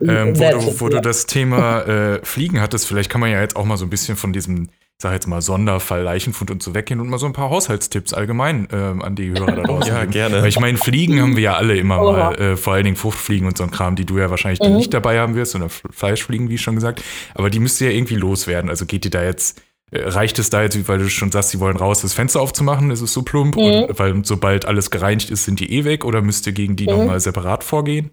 Ähm, 0.00 0.38
wo, 0.38 0.50
du, 0.50 0.80
wo 0.80 0.88
du 0.88 1.00
das 1.00 1.26
Thema 1.26 1.82
äh, 1.82 2.24
Fliegen 2.24 2.60
hattest, 2.60 2.86
vielleicht 2.86 3.10
kann 3.10 3.20
man 3.20 3.30
ja 3.30 3.40
jetzt 3.40 3.56
auch 3.56 3.64
mal 3.64 3.76
so 3.76 3.86
ein 3.86 3.90
bisschen 3.90 4.16
von 4.16 4.32
diesem 4.32 4.68
sag 4.98 5.12
jetzt 5.12 5.26
mal, 5.26 5.42
Sonderfall 5.42 6.02
Leichenfund 6.02 6.50
und 6.50 6.62
so 6.62 6.74
weggehen 6.74 7.00
und 7.00 7.08
mal 7.08 7.18
so 7.18 7.26
ein 7.26 7.32
paar 7.32 7.50
Haushaltstipps 7.50 8.14
allgemein 8.14 8.68
ähm, 8.72 9.02
an 9.02 9.14
die 9.16 9.30
Hörer 9.30 9.52
da 9.52 9.62
draußen. 9.64 9.92
ja, 9.92 10.04
gerne. 10.04 10.42
Weil 10.42 10.48
ich 10.48 10.60
meine, 10.60 10.78
Fliegen 10.78 11.20
haben 11.20 11.36
wir 11.36 11.42
ja 11.42 11.54
alle 11.56 11.76
immer 11.76 12.00
oh. 12.00 12.12
mal, 12.12 12.34
äh, 12.36 12.56
vor 12.56 12.74
allen 12.74 12.84
Dingen 12.84 12.96
Fruchtfliegen 12.96 13.46
und 13.46 13.56
so 13.58 13.64
ein 13.64 13.70
Kram, 13.70 13.96
die 13.96 14.06
du 14.06 14.18
ja 14.18 14.30
wahrscheinlich 14.30 14.60
mhm. 14.60 14.64
dann 14.64 14.76
nicht 14.76 14.94
dabei 14.94 15.18
haben 15.18 15.34
wirst, 15.34 15.54
oder 15.54 15.68
Fleischfliegen, 15.68 16.48
wie 16.48 16.58
schon 16.58 16.76
gesagt. 16.76 17.02
Aber 17.34 17.50
die 17.50 17.58
müsste 17.58 17.86
ja 17.86 17.90
irgendwie 17.90 18.16
loswerden. 18.16 18.70
Also 18.70 18.86
geht 18.86 19.04
die 19.04 19.10
da 19.10 19.22
jetzt, 19.22 19.60
äh, 19.90 20.08
reicht 20.08 20.38
es 20.38 20.48
da 20.48 20.62
jetzt, 20.62 20.88
weil 20.88 20.98
du 20.98 21.10
schon 21.10 21.32
sagst, 21.32 21.50
sie 21.50 21.60
wollen 21.60 21.76
raus, 21.76 22.00
das 22.00 22.14
Fenster 22.14 22.40
aufzumachen, 22.40 22.90
ist 22.90 23.00
es 23.00 23.12
so 23.12 23.22
plump? 23.22 23.56
Mhm. 23.56 23.62
Und, 23.62 23.98
weil 23.98 24.24
sobald 24.24 24.64
alles 24.64 24.90
gereinigt 24.90 25.28
ist, 25.30 25.44
sind 25.44 25.60
die 25.60 25.72
eh 25.72 25.84
weg 25.84 26.04
oder 26.04 26.22
müsst 26.22 26.46
ihr 26.46 26.52
gegen 26.52 26.76
die 26.76 26.84
mhm. 26.84 26.98
nochmal 26.98 27.20
separat 27.20 27.64
vorgehen? 27.64 28.12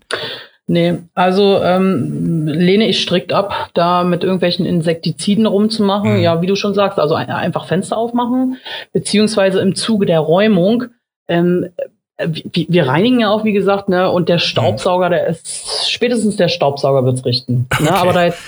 Nee, 0.68 1.00
also 1.16 1.60
ähm, 1.62 2.48
lehne 2.48 2.88
ich 2.88 3.02
strikt 3.02 3.34
ab, 3.34 3.70
da 3.74 4.04
mit 4.04 4.24
irgendwelchen 4.24 4.66
Insektiziden 4.66 5.46
rumzumachen. 5.46 6.18
Mhm. 6.18 6.22
Ja, 6.22 6.42
wie 6.42 6.48
du 6.48 6.56
schon 6.56 6.74
sagst, 6.74 7.00
also 7.00 7.16
ein, 7.16 7.30
einfach 7.30 7.66
Fenster 7.66 7.98
aufmachen, 7.98 8.58
beziehungsweise 8.94 9.60
im 9.60 9.76
Zuge 9.76 10.06
der 10.06 10.20
Räumung. 10.20 10.86
Ähm, 11.28 11.70
wir, 12.26 12.66
wir 12.70 12.88
reinigen 12.88 13.20
ja 13.20 13.30
auch, 13.32 13.44
wie 13.44 13.54
gesagt, 13.54 13.90
ne, 13.90 14.10
und 14.12 14.30
der 14.30 14.38
Staubsauger, 14.38 15.10
der 15.10 15.28
ist, 15.28 15.90
spätestens 15.90 16.38
der 16.38 16.48
Staubsauger 16.48 17.04
wird's 17.04 17.26
richten. 17.26 17.54
Ne? 17.54 17.66
Okay. 17.72 17.84
Ne, 17.84 17.94
aber 17.96 18.14
da 18.14 18.26
jetzt, 18.26 18.42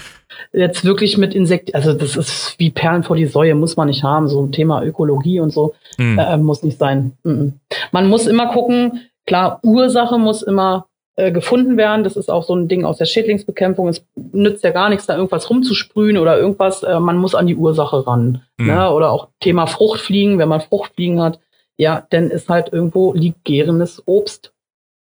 jetzt 0.54 0.86
wirklich 0.86 1.17
mit 1.17 1.34
Insekten, 1.34 1.76
also 1.76 1.93
das 1.93 2.15
ist 2.15 2.56
wie 2.58 2.69
Perlen 2.69 3.04
vor 3.04 3.15
die 3.15 3.26
Säue, 3.26 3.56
muss 3.56 3.76
man 3.76 3.88
nicht 3.88 4.04
haben. 4.04 4.28
So 4.28 4.41
ein 4.41 4.52
Thema 4.52 4.84
Ökologie 4.84 5.39
und 5.39 5.52
so 5.52 5.73
mhm. 5.97 6.19
äh, 6.19 6.38
muss 6.38 6.63
nicht 6.63 6.78
sein. 6.78 7.13
Mhm. 7.23 7.60
Man 7.91 8.08
muss 8.08 8.28
immer 8.28 8.47
gucken, 8.47 9.02
klar, 9.26 9.60
Ursache 9.63 10.17
muss 10.17 10.41
immer 10.41 10.86
äh, 11.15 11.32
gefunden 11.32 11.78
werden. 11.78 12.04
Das 12.04 12.15
ist 12.15 12.32
auch 12.32 12.43
so 12.43 12.56
ein 12.56 12.67
Ding 12.67 12.86
aus 12.86 12.97
der 12.97 13.06
Schädlingsbekämpfung. 13.06 13.88
Es 13.88 14.04
nützt 14.15 14.63
ja 14.63 14.71
gar 14.71 14.89
nichts, 14.89 15.06
da 15.06 15.15
irgendwas 15.15 15.49
rumzusprühen 15.49 16.17
oder 16.17 16.39
irgendwas. 16.39 16.84
Äh, 16.84 16.99
man 16.99 17.17
muss 17.17 17.36
an 17.36 17.47
die 17.47 17.56
Ursache 17.56 18.08
ran. 18.08 18.41
Mhm. 18.58 18.67
Ne? 18.67 18.91
Oder 18.91 19.12
auch 19.12 19.30
Thema 19.39 19.67
Fruchtfliegen, 19.67 20.39
wenn 20.39 20.49
man 20.49 20.62
Fruchtfliegen 20.62 21.21
hat. 21.21 21.39
Ja, 21.78 22.06
dann 22.10 22.30
ist 22.32 22.49
halt 22.49 22.71
irgendwo 22.71 23.13
liegt 23.13 23.43
gärendes 23.43 24.02
Obst 24.06 24.54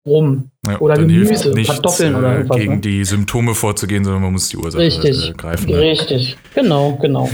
rum. 0.06 0.52
Ja, 0.68 0.80
oder 0.80 0.96
Gemüse, 0.96 1.54
nichts, 1.54 1.76
Kartoffeln 1.76 2.16
oder 2.16 2.30
äh, 2.30 2.36
irgendwas. 2.36 2.58
Gegen 2.58 2.76
ne? 2.76 2.82
die 2.82 3.04
Symptome 3.06 3.56
vorzugehen, 3.56 4.04
sondern 4.04 4.24
man 4.24 4.34
muss 4.34 4.50
die 4.50 4.58
Ursache 4.58 4.82
Richtig. 4.82 5.34
Greifen. 5.38 5.70
Ne? 5.70 5.80
Richtig, 5.80 6.38
genau, 6.54 6.98
genau. 7.02 7.30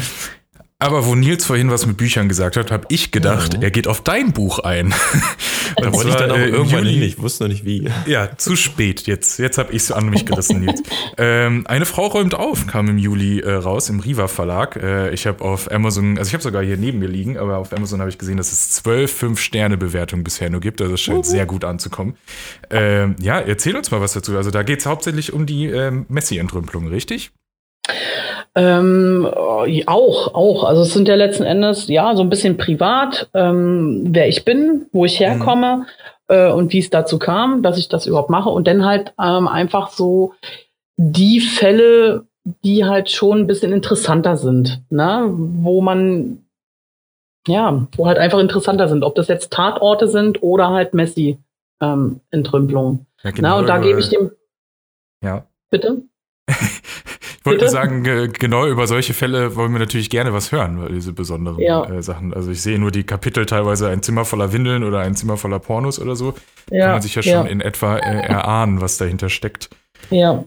Aber 0.80 1.08
wo 1.08 1.16
Nils 1.16 1.44
vorhin 1.44 1.72
was 1.72 1.88
mit 1.88 1.98
Büchern 1.98 2.30
gesagt 2.30 2.56
hat, 2.56 2.70
habe 2.70 2.86
ich 2.90 3.12
gedacht, 3.12 3.56
ja. 3.56 3.62
er 3.62 3.72
geht 3.72 3.88
auf 3.88 4.02
dein 4.02 4.32
Buch 4.32 4.60
ein. 4.60 4.94
da 5.76 5.92
wollte 5.92 6.10
ich 6.10 6.16
dann 6.16 6.30
auch 6.30 6.38
äh, 6.38 6.50
irgendwann 6.50 6.86
hin, 6.86 7.02
ich 7.02 7.20
wusste 7.20 7.46
noch 7.46 7.50
nicht 7.50 7.66
wie. 7.66 7.90
Ja, 8.06 8.38
zu 8.38 8.56
spät 8.56 9.08
jetzt. 9.08 9.40
Jetzt 9.40 9.58
habe 9.58 9.72
ich 9.72 9.82
es 9.82 9.92
an 9.92 10.08
mich 10.10 10.28
gerissen, 10.28 10.60
Nils. 10.60 10.84
ähm, 11.18 11.66
eine 11.66 11.88
Frau 11.88 12.06
räumt 12.06 12.36
auf, 12.36 12.68
kam 12.68 12.90
im 12.90 13.00
Juli 13.00 13.40
äh, 13.40 13.54
raus, 13.54 13.90
im 13.90 14.02
Riva 14.02 14.28
Verlag. 14.28 14.76
Äh, 14.76 15.10
ich 15.16 15.26
habe 15.26 15.44
auf 15.44 15.72
Amazon, 15.72 16.20
also 16.20 16.30
ich 16.30 16.34
habe 16.34 16.44
sogar 16.44 16.64
hier 16.64 16.78
neben 16.78 17.00
mir 17.00 17.10
liegen, 17.10 17.40
aber 17.40 17.58
auf 17.58 17.74
Amazon 17.74 18.00
habe 18.00 18.12
ich 18.12 18.20
gesehen, 18.20 18.38
dass 18.38 18.52
es 18.52 18.70
zwölf 18.70 19.12
Fünf-Sterne-Bewertungen 19.12 20.24
bisher 20.24 20.52
nur 20.52 20.62
gibt. 20.62 20.80
Also 20.80 20.94
es 20.94 21.02
scheint 21.02 21.20
mhm. 21.20 21.24
sehr 21.24 21.48
gut 21.48 21.64
anzukommen. 21.64 22.18
Ähm, 22.70 23.16
ja, 23.20 23.40
erzähl 23.40 23.76
uns 23.76 23.90
mal 23.90 24.00
was 24.00 24.14
dazu. 24.14 24.38
Also 24.38 24.52
da 24.52 24.62
geht 24.62 24.82
es 24.82 24.86
hauptsächlich 24.86 25.34
um 25.34 25.48
die 25.48 25.66
ähm, 25.66 26.06
Messi-Entrümpelung, 26.08 26.88
richtig? 26.88 27.32
Ähm, 28.58 29.30
auch, 29.86 30.34
auch. 30.34 30.64
Also 30.64 30.82
es 30.82 30.92
sind 30.92 31.08
ja 31.08 31.14
letzten 31.14 31.44
Endes, 31.44 31.88
ja, 31.90 32.16
so 32.16 32.24
ein 32.24 32.32
bisschen 32.32 32.58
privat, 32.58 33.30
ähm, 33.36 34.08
wer 34.10 34.28
ich 34.28 34.46
bin, 34.46 34.88
wo 34.92 35.06
ich 35.06 35.20
herkomme 35.20 35.78
mhm. 35.78 35.86
äh, 36.30 36.52
und 36.52 36.74
wie 36.74 36.80
es 36.80 36.90
dazu 36.90 37.20
kam, 37.20 37.62
dass 37.62 37.78
ich 37.78 37.88
das 37.88 38.08
überhaupt 38.08 38.32
mache. 38.32 38.50
Und 38.50 38.68
dann 38.68 38.84
halt 38.84 39.14
ähm, 39.22 39.48
einfach 39.48 39.92
so 39.92 40.34
die 40.96 41.40
Fälle, 41.40 42.26
die 42.64 42.84
halt 42.84 43.12
schon 43.12 43.42
ein 43.42 43.48
bisschen 43.48 43.74
interessanter 43.74 44.38
sind, 44.38 44.82
ne? 44.90 45.28
wo 45.30 45.82
man, 45.82 46.44
ja, 47.48 47.86
wo 47.96 48.08
halt 48.08 48.18
einfach 48.18 48.40
interessanter 48.40 48.88
sind, 48.88 49.04
ob 49.04 49.14
das 49.14 49.28
jetzt 49.28 49.54
Tatorte 49.54 50.08
sind 50.08 50.42
oder 50.42 50.72
halt 50.72 50.96
Messi-Entrümpelungen. 50.96 53.00
Ähm, 53.00 53.06
ja, 53.22 53.30
genau, 53.30 53.60
und 53.60 53.70
da 53.70 53.78
gebe 53.78 54.00
ich 54.00 54.10
dem. 54.10 54.32
Ja. 55.24 55.46
Bitte? 55.70 56.02
wollte 57.48 57.70
sagen, 57.70 58.04
genau 58.34 58.68
über 58.68 58.88
solche 58.88 59.14
Fälle 59.14 59.56
wollen 59.56 59.72
wir 59.72 59.80
natürlich 59.80 60.10
gerne 60.10 60.34
was 60.34 60.52
hören, 60.52 60.82
weil 60.82 60.90
diese 60.94 61.14
besonderen 61.14 61.60
ja. 61.60 61.84
äh, 61.86 62.02
Sachen. 62.02 62.34
Also 62.34 62.52
ich 62.52 62.62
sehe 62.62 62.78
nur 62.78 62.92
die 62.92 63.04
Kapitel 63.04 63.46
teilweise 63.46 63.90
ein 63.90 64.04
Zimmer 64.04 64.26
voller 64.26 64.54
Windeln 64.54 64.84
oder 64.84 65.00
ein 65.00 65.16
Zimmer 65.16 65.38
voller 65.38 65.60
Pornos 65.60 66.00
oder 66.00 66.16
so. 66.16 66.34
Ja. 66.70 66.86
Kann 66.86 66.92
man 66.94 67.02
sich 67.02 67.16
ja 67.16 67.24
schon 67.24 67.32
ja. 67.32 67.44
in 67.44 67.62
etwa 67.62 67.98
äh, 67.98 68.28
erahnen, 68.28 68.82
was 68.82 68.98
dahinter 68.98 69.30
steckt. 69.30 69.70
Ja, 70.10 70.46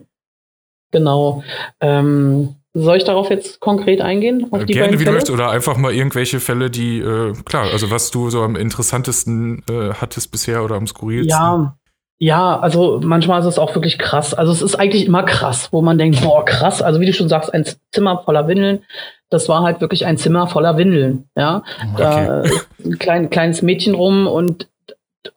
genau. 0.92 1.42
Ähm, 1.80 2.56
soll 2.72 2.98
ich 2.98 3.04
darauf 3.04 3.30
jetzt 3.30 3.58
konkret 3.58 4.00
eingehen? 4.00 4.46
Auf 4.52 4.64
die 4.64 4.74
Gerne, 4.74 5.00
wie 5.00 5.04
du 5.04 5.10
möchtest, 5.10 5.32
oder 5.32 5.50
einfach 5.50 5.76
mal 5.76 5.92
irgendwelche 5.92 6.38
Fälle, 6.38 6.70
die, 6.70 7.00
äh, 7.00 7.32
klar, 7.44 7.64
also 7.72 7.90
was 7.90 8.12
du 8.12 8.30
so 8.30 8.42
am 8.42 8.54
interessantesten 8.54 9.64
äh, 9.68 9.94
hattest 9.94 10.30
bisher 10.30 10.62
oder 10.62 10.76
am 10.76 10.86
skurrilsten. 10.86 11.30
Ja, 11.30 11.76
ja, 12.22 12.60
also 12.60 13.00
manchmal 13.02 13.40
ist 13.40 13.46
es 13.46 13.58
auch 13.58 13.74
wirklich 13.74 13.98
krass. 13.98 14.34
Also 14.34 14.52
es 14.52 14.60
ist 14.60 14.74
eigentlich 14.74 15.06
immer 15.06 15.22
krass, 15.22 15.68
wo 15.72 15.80
man 15.80 15.96
denkt, 15.96 16.22
boah, 16.22 16.44
krass. 16.44 16.82
Also 16.82 17.00
wie 17.00 17.06
du 17.06 17.14
schon 17.14 17.30
sagst, 17.30 17.52
ein 17.52 17.64
Zimmer 17.92 18.22
voller 18.24 18.46
Windeln. 18.46 18.82
Das 19.30 19.48
war 19.48 19.62
halt 19.62 19.80
wirklich 19.80 20.04
ein 20.04 20.18
Zimmer 20.18 20.46
voller 20.46 20.76
Windeln. 20.76 21.24
Ja, 21.34 21.62
okay. 21.94 21.96
da 21.96 22.40
ist 22.42 22.68
ein 22.84 22.98
klein, 22.98 23.30
kleines 23.30 23.62
Mädchen 23.62 23.94
rum 23.94 24.26
und 24.26 24.68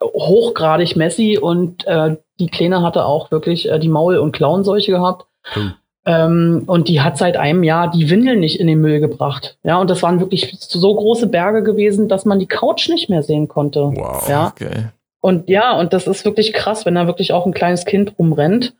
hochgradig 0.02 0.98
Messi 0.98 1.38
und 1.38 1.88
äh, 1.88 2.17
die 2.39 2.48
Kleine 2.48 2.82
hatte 2.82 3.06
auch 3.06 3.32
wirklich 3.32 3.69
äh, 3.69 3.80
die 3.80 3.89
Maul- 3.89 4.17
und 4.17 4.34
Klauenseuche 4.34 4.91
gehabt. 4.91 5.26
Hm. 5.54 5.74
Ähm, 6.06 6.63
und 6.67 6.89
die 6.89 7.00
hat 7.00 7.17
seit 7.17 7.38
einem 7.38 7.63
Jahr 7.63 7.91
die 7.91 8.10
Windeln 8.10 8.41
nicht 8.41 8.60
in 8.60 8.67
den 8.67 8.82
Müll 8.82 9.00
gebracht. 9.00 9.58
Ja, 9.63 9.80
und 9.80 9.89
das 9.89 10.04
waren 10.04 10.19
wirklich 10.19 10.54
so 10.60 10.93
große 10.93 11.28
Berge 11.28 11.63
gewesen, 11.63 12.10
dass 12.10 12.26
man 12.26 12.39
die 12.39 12.46
Couch 12.46 12.89
nicht 12.89 13.10
mehr 13.10 13.24
sehen 13.24 13.48
konnte. 13.48 13.91
Wow, 13.96 14.28
ja? 14.28 14.48
okay. 14.48 14.89
Und 15.23 15.49
ja, 15.49 15.71
und 15.79 15.93
das 15.93 16.05
ist 16.05 16.25
wirklich 16.25 16.51
krass, 16.51 16.86
wenn 16.86 16.95
da 16.95 17.07
wirklich 17.07 17.31
auch 17.31 17.45
ein 17.45 17.53
kleines 17.53 17.86
Kind 17.86 18.19
rumrennt. 18.19 18.73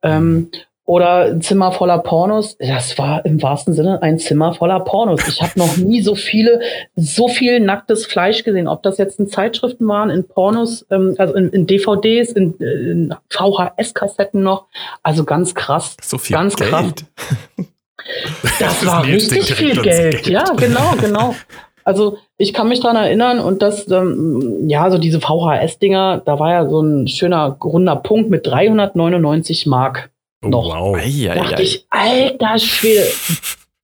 Ähm, 0.00 0.48
oder 0.84 1.24
ein 1.24 1.42
Zimmer 1.42 1.72
voller 1.72 1.98
Pornos. 1.98 2.56
Das 2.58 2.96
war 2.98 3.26
im 3.26 3.42
wahrsten 3.42 3.74
Sinne 3.74 4.00
ein 4.00 4.20
Zimmer 4.20 4.54
voller 4.54 4.78
Pornos. 4.78 5.26
Ich 5.26 5.42
habe 5.42 5.58
noch 5.58 5.76
nie 5.76 6.00
so 6.00 6.14
viele, 6.14 6.60
so 6.94 7.26
viel 7.26 7.58
nacktes 7.58 8.06
Fleisch 8.06 8.44
gesehen. 8.44 8.68
Ob 8.68 8.84
das 8.84 8.96
jetzt 8.98 9.18
in 9.18 9.26
Zeitschriften 9.26 9.88
waren, 9.88 10.08
in 10.08 10.26
Pornos, 10.26 10.86
ähm, 10.92 11.16
also 11.18 11.34
in, 11.34 11.50
in 11.50 11.66
DVDs, 11.66 12.30
in, 12.30 12.54
in 12.58 13.14
VHS-Kassetten 13.28 14.40
noch. 14.40 14.66
Also 15.02 15.24
ganz 15.24 15.56
krass. 15.56 15.96
So 16.00 16.16
viel 16.16 16.36
ganz 16.36 16.54
Geld. 16.54 16.70
krass. 16.70 16.94
Das, 18.42 18.58
das 18.60 18.86
war 18.86 19.04
richtig 19.04 19.52
viel 19.52 19.82
Geld. 19.82 20.22
Geld. 20.22 20.28
Ja, 20.28 20.44
genau, 20.56 20.94
genau. 21.00 21.34
Also 21.88 22.18
ich 22.36 22.52
kann 22.52 22.68
mich 22.68 22.80
dran 22.80 22.96
erinnern 22.96 23.40
und 23.40 23.62
das, 23.62 23.90
ähm, 23.90 24.68
ja, 24.68 24.90
so 24.90 24.98
diese 24.98 25.20
VHS-Dinger, 25.20 26.20
da 26.22 26.38
war 26.38 26.52
ja 26.52 26.68
so 26.68 26.82
ein 26.82 27.08
schöner 27.08 27.56
runder 27.64 27.96
Punkt 27.96 28.28
mit 28.28 28.46
399 28.46 29.66
Mark. 29.66 30.10
Oh, 30.44 30.48
noch. 30.48 30.66
Wow. 30.66 30.96
Ei, 30.98 31.30
ei, 31.30 31.34
dachte 31.34 31.56
ei. 31.56 31.62
ich, 31.62 31.86
alter 31.88 32.58
Schwede, 32.58 33.04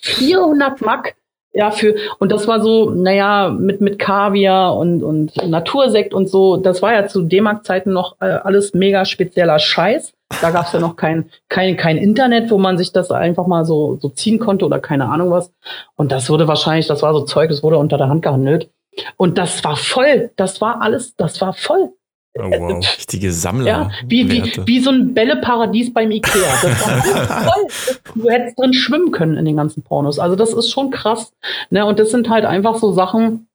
400 0.01 0.83
Mark. 0.83 1.15
Ja, 1.55 1.71
für, 1.71 1.95
und 2.19 2.31
das 2.31 2.47
war 2.47 2.61
so, 2.61 2.91
naja, 2.91 3.49
mit, 3.49 3.81
mit 3.81 3.99
Kaviar 3.99 4.77
und, 4.77 5.03
und 5.03 5.35
Natursekt 5.49 6.13
und 6.13 6.29
so, 6.29 6.59
das 6.59 6.83
war 6.83 6.93
ja 6.93 7.07
zu 7.07 7.23
D-Mark-Zeiten 7.23 7.91
noch 7.91 8.17
äh, 8.21 8.27
alles 8.27 8.75
mega 8.75 9.07
spezieller 9.07 9.59
Scheiß. 9.59 10.13
Da 10.41 10.51
gab's 10.51 10.73
ja 10.73 10.81
noch 10.81 10.97
kein, 10.97 11.31
kein, 11.49 11.77
kein 11.77 11.97
Internet, 11.97 12.51
wo 12.51 12.59
man 12.59 12.79
sich 12.79 12.93
das 12.93 13.11
einfach 13.11 13.47
mal 13.47 13.65
so, 13.65 13.99
so 14.01 14.09
ziehen 14.09 14.39
konnte 14.39 14.65
oder 14.65 14.81
keine 14.81 15.07
Ahnung 15.07 15.31
was. 15.31 15.53
Und 15.97 16.13
das 16.13 16.29
wurde 16.31 16.49
wahrscheinlich, 16.49 16.87
das 16.87 17.03
war 17.03 17.13
so 17.13 17.25
Zeug, 17.25 17.51
das 17.51 17.63
wurde 17.63 17.79
unter 17.79 17.99
der 17.99 18.09
Hand 18.09 18.23
gehandelt. 18.23 18.71
Und 19.17 19.39
das 19.39 19.63
war 19.65 19.77
voll, 19.77 20.31
das 20.37 20.61
war 20.61 20.81
alles, 20.81 21.15
das 21.17 21.41
war 21.41 21.53
voll. 21.53 21.91
Oh, 22.37 22.51
wow. 22.51 22.79
Richtige 22.79 23.33
Sammler. 23.33 23.67
Ja, 23.67 23.91
wie, 24.07 24.29
wie, 24.29 24.67
wie 24.67 24.81
so 24.81 24.91
ein 24.91 25.15
Bälleparadies 25.15 25.95
beim 25.95 26.11
Ikea. 26.11 26.43
Das 26.63 26.87
war 26.87 27.53
voll. 27.53 27.67
Du 28.23 28.31
hättest 28.31 28.59
drin 28.59 28.73
schwimmen 28.73 29.13
können 29.13 29.37
in 29.37 29.45
den 29.45 29.57
ganzen 29.57 29.83
Pornos. 29.83 30.19
Also 30.19 30.35
das 30.35 30.53
ist 30.53 30.71
schon 30.71 30.91
krass. 30.91 31.33
Ne? 31.71 31.85
Und 31.87 31.99
das 31.99 32.11
sind 32.11 32.29
halt 32.29 32.45
einfach 32.45 32.77
so 32.77 32.93
Sachen, 32.93 33.47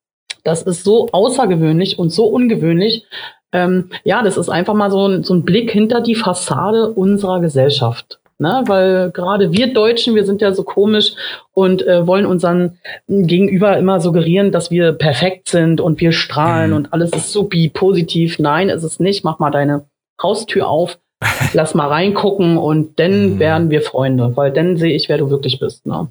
das 0.44 0.64
ist 0.64 0.84
so 0.84 1.10
außergewöhnlich 1.12 2.00
und 2.00 2.10
so 2.12 2.26
ungewöhnlich. 2.26 3.06
Ähm, 3.52 3.90
ja, 4.04 4.22
das 4.22 4.38
ist 4.38 4.50
einfach 4.50 4.74
mal 4.74 4.92
so 4.92 5.08
ein, 5.08 5.24
so 5.24 5.34
ein 5.34 5.44
Blick 5.44 5.72
hinter 5.72 6.02
die 6.02 6.16
Fassade 6.16 6.92
unserer 6.92 7.40
Gesellschaft. 7.40 8.20
Ne? 8.42 8.64
Weil 8.68 9.12
gerade 9.12 9.52
wir 9.52 9.74
Deutschen, 9.74 10.16
wir 10.16 10.26
sind 10.26 10.42
ja 10.42 10.54
so 10.54 10.64
komisch 10.64 11.12
und 11.52 11.86
äh, 11.86 12.08
wollen 12.08 12.26
unseren 12.26 12.78
Gegenüber 13.08 13.78
immer 13.78 14.00
suggerieren, 14.00 14.54
dass 14.54 14.72
wir 14.72 14.94
perfekt 14.94 15.50
sind 15.50 15.82
und 15.82 16.00
wir 16.00 16.14
strahlen 16.14 16.72
mhm. 16.72 16.76
und 16.78 16.94
alles 16.94 17.12
ist 17.12 17.34
supi, 17.34 17.70
positiv. 17.70 18.40
Nein, 18.40 18.70
ist 18.70 18.84
es 18.84 19.00
nicht. 19.00 19.26
Mach 19.26 19.40
mal 19.40 19.52
deine 19.52 19.88
Haustür 20.22 20.70
auf, 20.70 21.00
lass 21.54 21.76
mal 21.76 21.88
reingucken 21.88 22.58
und 22.58 22.98
dann 23.00 23.34
mhm. 23.34 23.40
werden 23.40 23.70
wir 23.72 23.82
Freunde, 23.82 24.32
weil 24.38 24.52
dann 24.52 24.78
sehe 24.78 24.96
ich, 24.96 25.10
wer 25.10 25.18
du 25.18 25.30
wirklich 25.30 25.60
bist. 25.60 25.86
Ne? 25.86 26.08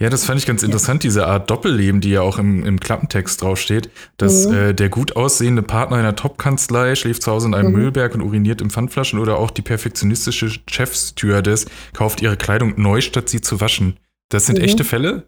Ja, 0.00 0.10
das 0.10 0.24
fand 0.24 0.38
ich 0.38 0.46
ganz 0.46 0.62
interessant, 0.62 1.02
diese 1.02 1.26
Art 1.26 1.50
Doppelleben, 1.50 2.00
die 2.00 2.10
ja 2.10 2.22
auch 2.22 2.38
im, 2.38 2.64
im 2.64 2.78
Klappentext 2.78 3.42
draufsteht, 3.42 3.90
dass 4.16 4.46
mhm. 4.46 4.54
äh, 4.54 4.72
der 4.72 4.90
gut 4.90 5.16
aussehende 5.16 5.62
Partner 5.62 5.96
einer 5.96 6.14
Top-Kanzlei 6.14 6.94
schläft 6.94 7.22
zu 7.22 7.32
Hause 7.32 7.48
in 7.48 7.54
einem 7.54 7.72
mhm. 7.72 7.78
Müllberg 7.78 8.14
und 8.14 8.22
uriniert 8.22 8.60
in 8.60 8.70
Pfandflaschen 8.70 9.18
oder 9.18 9.38
auch 9.38 9.50
die 9.50 9.62
perfektionistische 9.62 10.50
Chefstewardess 10.70 11.66
kauft 11.94 12.22
ihre 12.22 12.36
Kleidung 12.36 12.80
neu, 12.80 13.00
statt 13.00 13.28
sie 13.28 13.40
zu 13.40 13.60
waschen. 13.60 13.98
Das 14.28 14.46
sind 14.46 14.58
mhm. 14.58 14.64
echte 14.66 14.84
Fälle? 14.84 15.24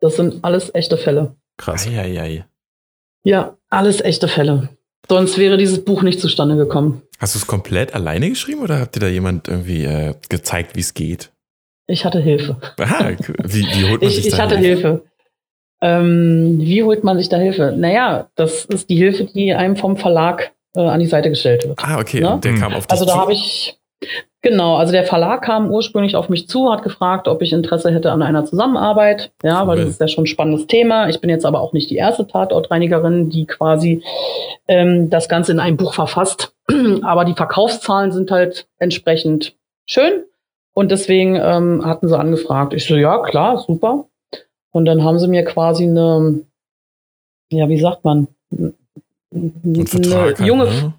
Das 0.00 0.16
sind 0.16 0.44
alles 0.44 0.74
echte 0.74 0.98
Fälle. 0.98 1.36
Krass. 1.56 1.86
Eieiei. 1.86 2.44
Ja, 3.24 3.56
alles 3.70 4.02
echte 4.02 4.28
Fälle. 4.28 4.76
Sonst 5.08 5.38
wäre 5.38 5.56
dieses 5.56 5.84
Buch 5.84 6.02
nicht 6.02 6.20
zustande 6.20 6.56
gekommen. 6.56 7.02
Hast 7.18 7.34
du 7.34 7.38
es 7.38 7.46
komplett 7.46 7.94
alleine 7.94 8.28
geschrieben 8.28 8.60
oder 8.60 8.78
habt 8.78 8.96
ihr 8.96 9.00
da 9.00 9.08
jemand 9.08 9.48
irgendwie 9.48 9.84
äh, 9.84 10.14
gezeigt, 10.28 10.76
wie 10.76 10.80
es 10.80 10.92
geht? 10.92 11.31
Ich 11.86 12.04
hatte 12.04 12.20
Hilfe. 12.20 12.56
Aha, 12.78 13.10
wie, 13.44 13.66
wie 13.66 13.90
holt 13.90 14.00
man 14.00 14.10
ich, 14.10 14.16
sich 14.16 14.26
Ich 14.28 14.40
hatte 14.40 14.56
Hilfe. 14.56 14.88
Hilfe. 14.88 15.02
Ähm, 15.82 16.58
wie 16.60 16.84
holt 16.84 17.02
man 17.02 17.18
sich 17.18 17.28
da 17.28 17.38
Hilfe? 17.38 17.74
Naja, 17.76 18.28
das 18.36 18.64
ist 18.66 18.88
die 18.88 18.96
Hilfe, 18.96 19.24
die 19.24 19.52
einem 19.52 19.76
vom 19.76 19.96
Verlag 19.96 20.52
äh, 20.76 20.80
an 20.80 21.00
die 21.00 21.06
Seite 21.06 21.28
gestellt 21.28 21.66
wird. 21.66 21.78
Ah, 21.82 21.98
okay. 21.98 22.20
Ne? 22.20 22.38
Der 22.42 22.54
kam 22.54 22.72
auf 22.72 22.86
dich 22.86 22.92
Also 22.92 23.04
da 23.04 23.16
habe 23.16 23.32
ich, 23.32 23.80
genau, 24.42 24.76
also 24.76 24.92
der 24.92 25.02
Verlag 25.02 25.42
kam 25.42 25.72
ursprünglich 25.72 26.14
auf 26.14 26.28
mich 26.28 26.48
zu, 26.48 26.70
hat 26.70 26.84
gefragt, 26.84 27.26
ob 27.26 27.42
ich 27.42 27.52
Interesse 27.52 27.92
hätte 27.92 28.12
an 28.12 28.22
einer 28.22 28.44
Zusammenarbeit. 28.44 29.32
Ja, 29.42 29.62
cool. 29.62 29.68
weil 29.68 29.78
das 29.78 29.88
ist 29.88 30.00
ja 30.00 30.06
schon 30.06 30.22
ein 30.22 30.28
spannendes 30.28 30.68
Thema. 30.68 31.08
Ich 31.08 31.20
bin 31.20 31.30
jetzt 31.30 31.44
aber 31.44 31.60
auch 31.60 31.72
nicht 31.72 31.90
die 31.90 31.96
erste 31.96 32.28
Tatortreinigerin, 32.28 33.28
die 33.28 33.46
quasi 33.46 34.04
ähm, 34.68 35.10
das 35.10 35.28
Ganze 35.28 35.50
in 35.50 35.58
einem 35.58 35.76
Buch 35.76 35.94
verfasst. 35.94 36.54
aber 37.02 37.24
die 37.24 37.34
Verkaufszahlen 37.34 38.12
sind 38.12 38.30
halt 38.30 38.68
entsprechend 38.78 39.56
schön. 39.86 40.24
Und 40.74 40.90
deswegen 40.90 41.36
ähm, 41.36 41.84
hatten 41.84 42.08
sie 42.08 42.18
angefragt. 42.18 42.72
Ich 42.72 42.86
so, 42.86 42.96
ja, 42.96 43.18
klar, 43.22 43.58
super. 43.58 44.06
Und 44.70 44.86
dann 44.86 45.04
haben 45.04 45.18
sie 45.18 45.28
mir 45.28 45.44
quasi 45.44 45.84
eine, 45.84 46.40
ja, 47.50 47.68
wie 47.68 47.78
sagt 47.78 48.04
man, 48.04 48.28
eine 48.50 49.86
Vertrag 49.86 50.40
junge, 50.40 50.70
halt, 50.70 50.82
ne? 50.82 50.94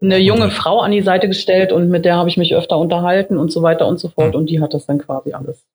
eine 0.00 0.18
junge 0.18 0.50
Frau 0.50 0.80
an 0.80 0.92
die 0.92 1.02
Seite 1.02 1.26
gestellt 1.26 1.72
und 1.72 1.88
mit 1.88 2.04
der 2.04 2.16
habe 2.16 2.28
ich 2.28 2.36
mich 2.36 2.54
öfter 2.54 2.78
unterhalten 2.78 3.36
und 3.36 3.50
so 3.50 3.62
weiter 3.62 3.86
und 3.88 3.98
so 3.98 4.08
fort. 4.08 4.34
Hm. 4.34 4.40
Und 4.40 4.46
die 4.50 4.60
hat 4.60 4.74
das 4.74 4.86
dann 4.86 4.98
quasi 4.98 5.32
alles 5.32 5.66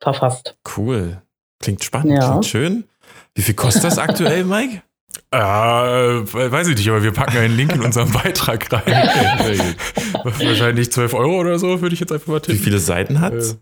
verfasst. 0.00 0.56
Cool. 0.76 1.20
Klingt 1.58 1.84
spannend, 1.84 2.12
ja. 2.12 2.30
klingt 2.30 2.46
schön. 2.46 2.84
Wie 3.34 3.42
viel 3.42 3.54
kostet 3.54 3.84
das 3.84 3.98
aktuell, 3.98 4.44
Mike? 4.46 4.82
Äh, 5.32 5.38
weiß 5.38 6.68
ich 6.68 6.76
nicht, 6.76 6.88
aber 6.88 7.02
wir 7.02 7.12
packen 7.12 7.38
einen 7.38 7.56
Link 7.56 7.72
in 7.74 7.82
unseren 7.82 8.10
Beitrag 8.12 8.72
rein. 8.72 9.76
Wahrscheinlich 10.24 10.90
12 10.90 11.14
Euro 11.14 11.38
oder 11.38 11.58
so, 11.58 11.80
würde 11.80 11.94
ich 11.94 12.00
jetzt 12.00 12.12
einfach 12.12 12.26
mal 12.26 12.40
tippen. 12.40 12.58
Wie 12.58 12.64
viele 12.64 12.78
Seiten 12.78 13.20
hat 13.20 13.34
es? 13.34 13.52
Äh, 13.52 13.56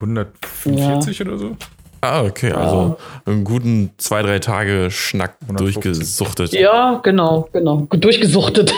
145 0.00 1.18
ja. 1.18 1.26
oder 1.26 1.38
so. 1.38 1.56
Ah, 2.04 2.24
okay, 2.24 2.50
also 2.50 2.96
einen 3.26 3.44
guten 3.44 3.92
zwei, 3.96 4.22
drei 4.22 4.40
Tage 4.40 4.90
Schnack 4.90 5.36
150. 5.42 5.82
durchgesuchtet. 5.82 6.52
Ja, 6.52 7.00
genau, 7.02 7.48
genau. 7.52 7.86
Durchgesuchtet. 7.90 8.74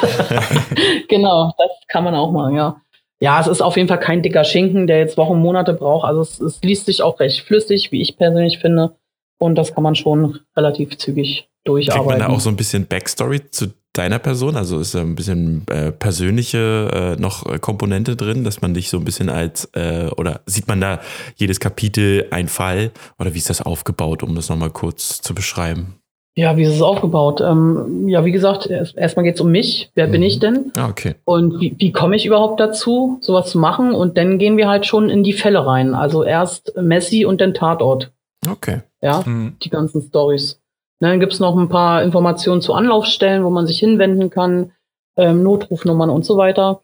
genau, 1.09 1.55
das 1.57 1.71
kann 1.89 2.05
man 2.05 2.15
auch 2.15 2.33
machen, 2.33 2.55
ja. 2.55 2.83
Ja, 3.21 3.41
es 3.41 3.47
ist 3.47 3.63
auf 3.63 3.79
jeden 3.79 3.89
Fall 3.89 4.01
kein 4.01 4.23
dicker 4.23 4.45
Schinken, 4.45 4.87
der 4.87 4.99
jetzt 4.99 5.17
Wochen, 5.17 5.39
Monate 5.39 5.73
braucht. 5.73 6.05
Also 6.05 6.21
es, 6.21 6.39
es 6.41 6.61
liest 6.63 6.85
sich 6.85 7.03
auch 7.03 7.19
recht 7.19 7.41
flüssig, 7.41 7.91
wie 7.93 8.03
ich 8.03 8.19
persönlich 8.19 8.59
finde. 8.59 8.97
Und 9.39 9.55
das 9.55 9.75
kann 9.75 9.83
man 9.83 9.95
schon 9.95 10.41
relativ 10.55 10.99
zügig 10.99 11.49
durcharbeiten. 11.65 12.09
Kriegt 12.09 12.21
man 12.21 12.29
da 12.29 12.35
auch 12.35 12.41
so 12.41 12.51
ein 12.51 12.57
bisschen 12.57 12.87
Backstory 12.87 13.51
zu 13.51 13.73
deiner 13.93 14.19
Person? 14.19 14.57
Also 14.57 14.79
ist 14.79 14.95
da 14.95 15.01
ein 15.01 15.15
bisschen 15.15 15.67
äh, 15.69 15.93
persönliche 15.93 17.17
äh, 17.19 17.21
noch 17.21 17.47
äh, 17.47 17.59
Komponente 17.59 18.17
drin, 18.17 18.45
dass 18.45 18.61
man 18.61 18.75
dich 18.75 18.91
so 18.91 18.99
ein 18.99 19.05
bisschen 19.05 19.29
als, 19.29 19.69
äh, 19.75 20.11
oder 20.17 20.41
sieht 20.47 20.69
man 20.69 20.81
da 20.81 21.01
jedes 21.37 21.61
Kapitel 21.61 22.27
ein 22.31 22.49
Fall? 22.49 22.91
Oder 23.19 23.35
wie 23.35 23.39
ist 23.39 23.51
das 23.51 23.63
aufgebaut, 23.63 24.23
um 24.23 24.35
das 24.35 24.49
nochmal 24.49 24.71
kurz 24.71 25.21
zu 25.21 25.35
beschreiben? 25.35 25.95
Ja, 26.37 26.57
wie 26.57 26.65
ist 26.65 26.75
es 26.75 26.83
aufgebaut? 26.83 27.41
Ähm, 27.41 28.09
ja, 28.09 28.25
wie 28.25 28.33
gesagt, 28.33 28.67
erstmal 28.67 29.25
geht 29.25 29.37
es 29.37 29.41
um 29.41 29.53
mich. 29.53 29.91
Wer 29.95 30.09
mhm. 30.09 30.13
bin 30.13 30.23
ich 30.25 30.41
denn? 30.41 30.73
Ah, 30.77 30.89
okay. 30.89 31.15
Und 31.25 31.61
wie, 31.61 31.77
wie 31.79 31.93
komme 31.93 32.17
ich 32.17 32.27
überhaupt 32.27 32.59
dazu, 32.59 33.19
sowas 33.21 33.51
zu 33.51 33.59
machen? 33.59 33.95
Und 33.95 34.19
dann 34.19 34.39
gehen 34.39 34.57
wir 34.57 34.69
halt 34.69 34.85
schon 34.85 35.11
in 35.11 35.23
die 35.23 35.33
Fälle 35.33 35.65
rein. 35.65 35.95
Also 35.95 36.25
erst 36.25 36.73
Messi 36.77 37.25
und 37.25 37.41
dann 37.41 37.55
Tatort. 37.55 38.11
Okay. 38.51 38.81
Ja, 39.01 39.23
mhm. 39.25 39.57
die 39.63 39.71
ganzen 39.71 40.03
Stories. 40.03 40.61
Dann 41.01 41.21
gibt 41.21 41.33
es 41.33 41.41
noch 41.41 41.57
ein 41.57 41.69
paar 41.69 42.03
Informationen 42.03 42.61
zu 42.61 42.73
Anlaufstellen, 42.75 43.45
wo 43.45 43.51
man 43.51 43.67
sich 43.67 43.79
hinwenden 43.79 44.31
kann, 44.31 44.73
ähm, 45.17 45.43
Notrufnummern 45.43 46.11
und 46.11 46.25
so 46.25 46.37
weiter. 46.37 46.83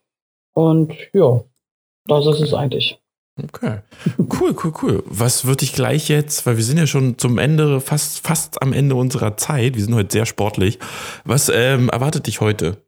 Und 0.53 0.94
ja, 1.12 1.42
das 2.07 2.27
ist 2.27 2.40
es 2.40 2.55
eigentlich. 2.55 2.99
Okay. 3.42 3.79
Cool, 4.18 4.55
cool, 4.62 4.73
cool. 4.83 5.03
Was 5.07 5.46
würde 5.46 5.64
ich 5.64 5.73
gleich 5.73 6.09
jetzt, 6.09 6.44
weil 6.46 6.57
wir 6.57 6.64
sind 6.64 6.79
ja 6.79 6.87
schon 6.87 7.16
zum 7.18 7.38
Ende, 7.38 7.81
fast, 7.81 8.27
fast 8.27 8.61
am 8.62 8.73
Ende 8.73 8.94
unserer 8.94 9.37
Zeit, 9.37 9.77
wir 9.77 9.83
sind 9.83 9.94
heute 9.94 10.12
sehr 10.12 10.27
sportlich. 10.27 10.79
Was 11.25 11.49
ähm, 11.49 11.88
erwartet 11.88 12.27
dich 12.27 12.40
heute? 12.40 12.79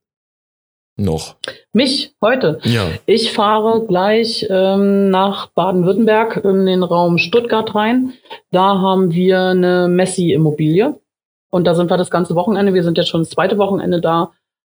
Noch. 0.96 1.36
Mich 1.72 2.14
heute. 2.20 2.60
Ja. 2.64 2.86
Ich 3.06 3.32
fahre 3.32 3.86
gleich 3.86 4.46
ähm, 4.50 5.08
nach 5.08 5.46
Baden-Württemberg 5.48 6.44
in 6.44 6.66
den 6.66 6.82
Raum 6.82 7.16
Stuttgart 7.16 7.74
rein. 7.74 8.12
Da 8.50 8.78
haben 8.78 9.12
wir 9.12 9.40
eine 9.40 9.88
Messi-Immobilie. 9.88 11.00
Und 11.52 11.64
da 11.64 11.74
sind 11.74 11.90
wir 11.90 11.98
das 11.98 12.10
ganze 12.10 12.34
Wochenende. 12.34 12.72
Wir 12.72 12.82
sind 12.82 12.96
jetzt 12.96 13.08
schon 13.08 13.20
das 13.20 13.30
zweite 13.30 13.58
Wochenende 13.58 14.00
da. 14.00 14.32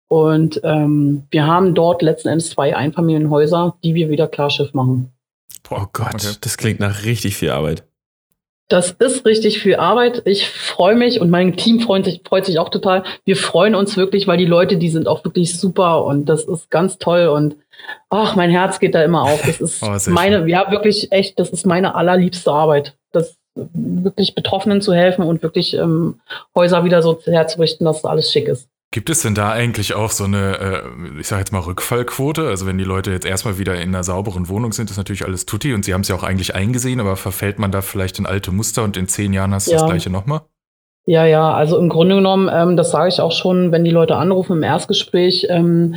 Und 0.09 0.59
ähm, 0.63 1.23
wir 1.31 1.47
haben 1.47 1.73
dort 1.73 2.01
letzten 2.01 2.27
Endes 2.27 2.49
zwei 2.49 2.75
Einfamilienhäuser, 2.75 3.77
die 3.83 3.95
wir 3.95 4.09
wieder 4.09 4.27
Klarschiff 4.27 4.73
machen. 4.73 5.13
Oh 5.69 5.85
Gott, 5.93 6.15
okay. 6.15 6.35
das 6.41 6.57
klingt 6.57 6.79
nach 6.79 7.05
richtig 7.05 7.37
viel 7.37 7.49
Arbeit. 7.49 7.83
Das 8.67 8.91
ist 8.91 9.25
richtig 9.25 9.61
viel 9.61 9.75
Arbeit. 9.75 10.23
Ich 10.25 10.49
freue 10.49 10.95
mich 10.95 11.21
und 11.21 11.29
mein 11.29 11.55
Team 11.55 11.79
freut 11.79 12.05
sich, 12.05 12.21
freut 12.27 12.45
sich 12.45 12.59
auch 12.59 12.69
total. 12.69 13.03
Wir 13.23 13.37
freuen 13.37 13.73
uns 13.73 13.95
wirklich, 13.95 14.27
weil 14.27 14.37
die 14.37 14.45
Leute, 14.45 14.77
die 14.77 14.89
sind 14.89 15.07
auch 15.07 15.23
wirklich 15.23 15.57
super 15.57 16.03
und 16.03 16.25
das 16.25 16.43
ist 16.43 16.69
ganz 16.69 16.97
toll 16.97 17.27
und 17.27 17.55
ach, 18.09 18.35
mein 18.35 18.49
Herz 18.49 18.79
geht 18.79 18.95
da 18.95 19.03
immer 19.03 19.21
auf. 19.21 19.41
Das 19.45 19.61
ist 19.61 19.81
oh, 20.09 20.11
meine, 20.11 20.39
schön. 20.39 20.49
ja, 20.49 20.71
wirklich 20.71 21.11
echt, 21.11 21.39
das 21.39 21.51
ist 21.51 21.65
meine 21.65 21.95
allerliebste 21.95 22.51
Arbeit. 22.51 22.97
Das 23.11 23.37
wirklich 23.55 24.35
Betroffenen 24.35 24.81
zu 24.81 24.93
helfen 24.93 25.23
und 25.23 25.41
wirklich 25.41 25.75
ähm, 25.75 26.19
Häuser 26.55 26.83
wieder 26.83 27.01
so 27.01 27.19
herzurichten, 27.23 27.85
dass 27.85 28.05
alles 28.05 28.31
schick 28.31 28.47
ist. 28.47 28.67
Gibt 28.91 29.09
es 29.09 29.21
denn 29.21 29.35
da 29.35 29.51
eigentlich 29.51 29.93
auch 29.93 30.11
so 30.11 30.23
eine, 30.23 30.57
äh, 30.57 31.19
ich 31.19 31.27
sage 31.27 31.41
jetzt 31.41 31.51
mal, 31.51 31.59
Rückfallquote? 31.59 32.47
Also 32.47 32.65
wenn 32.65 32.77
die 32.77 32.83
Leute 32.83 33.11
jetzt 33.11 33.25
erstmal 33.25 33.57
wieder 33.57 33.75
in 33.75 33.89
einer 33.89 34.03
sauberen 34.03 34.47
Wohnung 34.47 34.71
sind, 34.71 34.89
ist 34.89 34.97
natürlich 34.97 35.25
alles 35.25 35.45
tutti 35.45 35.73
und 35.73 35.83
sie 35.83 35.93
haben 35.93 36.01
es 36.01 36.07
ja 36.07 36.15
auch 36.15 36.23
eigentlich 36.23 36.55
eingesehen, 36.55 36.99
aber 36.99 37.15
verfällt 37.15 37.59
man 37.59 37.71
da 37.71 37.81
vielleicht 37.81 38.19
in 38.19 38.25
alte 38.25 38.51
Muster 38.51 38.83
und 38.83 38.95
in 38.95 39.07
zehn 39.07 39.33
Jahren 39.33 39.53
hast 39.53 39.67
du 39.67 39.71
ja. 39.71 39.79
das 39.79 39.85
gleiche 39.85 40.09
nochmal? 40.09 40.41
Ja, 41.07 41.25
ja, 41.25 41.53
also 41.53 41.77
im 41.77 41.89
Grunde 41.89 42.15
genommen, 42.15 42.49
ähm, 42.51 42.77
das 42.77 42.91
sage 42.91 43.09
ich 43.09 43.21
auch 43.21 43.31
schon, 43.31 43.71
wenn 43.71 43.83
die 43.83 43.91
Leute 43.91 44.15
anrufen 44.15 44.57
im 44.57 44.63
Erstgespräch, 44.63 45.47
ähm, 45.49 45.95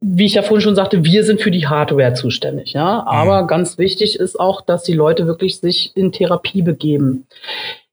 wie 0.00 0.26
ich 0.26 0.34
ja 0.34 0.42
vorhin 0.42 0.62
schon 0.62 0.74
sagte, 0.74 1.04
wir 1.04 1.24
sind 1.24 1.40
für 1.40 1.50
die 1.50 1.66
Hardware 1.66 2.14
zuständig, 2.14 2.72
ja. 2.74 3.04
Aber 3.06 3.42
mhm. 3.42 3.46
ganz 3.46 3.78
wichtig 3.78 4.18
ist 4.18 4.38
auch, 4.38 4.60
dass 4.60 4.82
die 4.82 4.92
Leute 4.92 5.26
wirklich 5.26 5.58
sich 5.58 5.92
in 5.94 6.12
Therapie 6.12 6.62
begeben. 6.62 7.26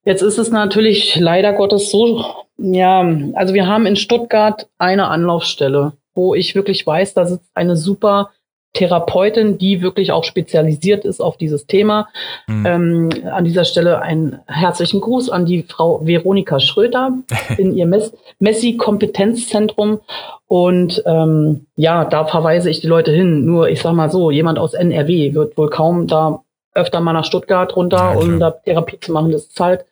Jetzt 0.05 0.21
ist 0.21 0.37
es 0.37 0.51
natürlich 0.51 1.15
leider 1.15 1.53
Gottes 1.53 1.89
so, 1.89 2.25
ja, 2.57 2.99
also 3.35 3.53
wir 3.53 3.67
haben 3.67 3.85
in 3.85 3.95
Stuttgart 3.95 4.67
eine 4.77 5.07
Anlaufstelle, 5.07 5.93
wo 6.13 6.35
ich 6.35 6.55
wirklich 6.55 6.85
weiß, 6.85 7.13
da 7.13 7.25
sitzt 7.25 7.49
eine 7.53 7.77
super 7.77 8.31
Therapeutin, 8.73 9.57
die 9.57 9.81
wirklich 9.81 10.11
auch 10.11 10.23
spezialisiert 10.23 11.05
ist 11.05 11.21
auf 11.21 11.37
dieses 11.37 11.67
Thema. 11.67 12.09
Mhm. 12.47 12.65
Ähm, 12.65 13.09
an 13.31 13.45
dieser 13.45 13.65
Stelle 13.65 14.01
einen 14.01 14.39
herzlichen 14.47 14.99
Gruß 14.99 15.29
an 15.29 15.45
die 15.45 15.63
Frau 15.63 16.05
Veronika 16.05 16.59
Schröter 16.59 17.11
in 17.57 17.75
ihr 17.75 17.85
Mess 17.85 18.13
Messi-Kompetenzzentrum. 18.39 19.99
Und 20.47 21.03
ähm, 21.05 21.67
ja, 21.75 22.05
da 22.05 22.25
verweise 22.25 22.69
ich 22.69 22.81
die 22.81 22.87
Leute 22.87 23.11
hin. 23.11 23.45
Nur, 23.45 23.69
ich 23.69 23.81
sag 23.81 23.93
mal 23.93 24.09
so, 24.09 24.31
jemand 24.31 24.59
aus 24.59 24.73
NRW 24.73 25.33
wird 25.33 25.57
wohl 25.57 25.69
kaum 25.69 26.07
da 26.07 26.43
öfter 26.73 26.99
mal 26.99 27.13
nach 27.13 27.25
Stuttgart 27.25 27.75
runter, 27.75 28.17
um 28.17 28.39
da 28.39 28.51
Therapie 28.51 28.99
zu 28.99 29.11
machen. 29.11 29.31
Das 29.31 29.45
ist 29.45 29.59
halt, 29.59 29.85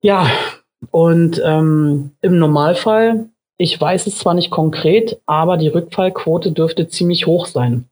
ja, 0.00 0.26
und 0.90 1.40
ähm, 1.44 2.12
im 2.20 2.38
Normalfall 2.38 3.28
ich 3.58 3.78
weiß 3.78 4.06
es 4.06 4.18
zwar 4.18 4.34
nicht 4.34 4.50
konkret, 4.50 5.20
aber 5.26 5.56
die 5.56 5.68
Rückfallquote 5.68 6.52
dürfte 6.52 6.88
ziemlich 6.88 7.26
hoch 7.26 7.46
sein. 7.46 7.84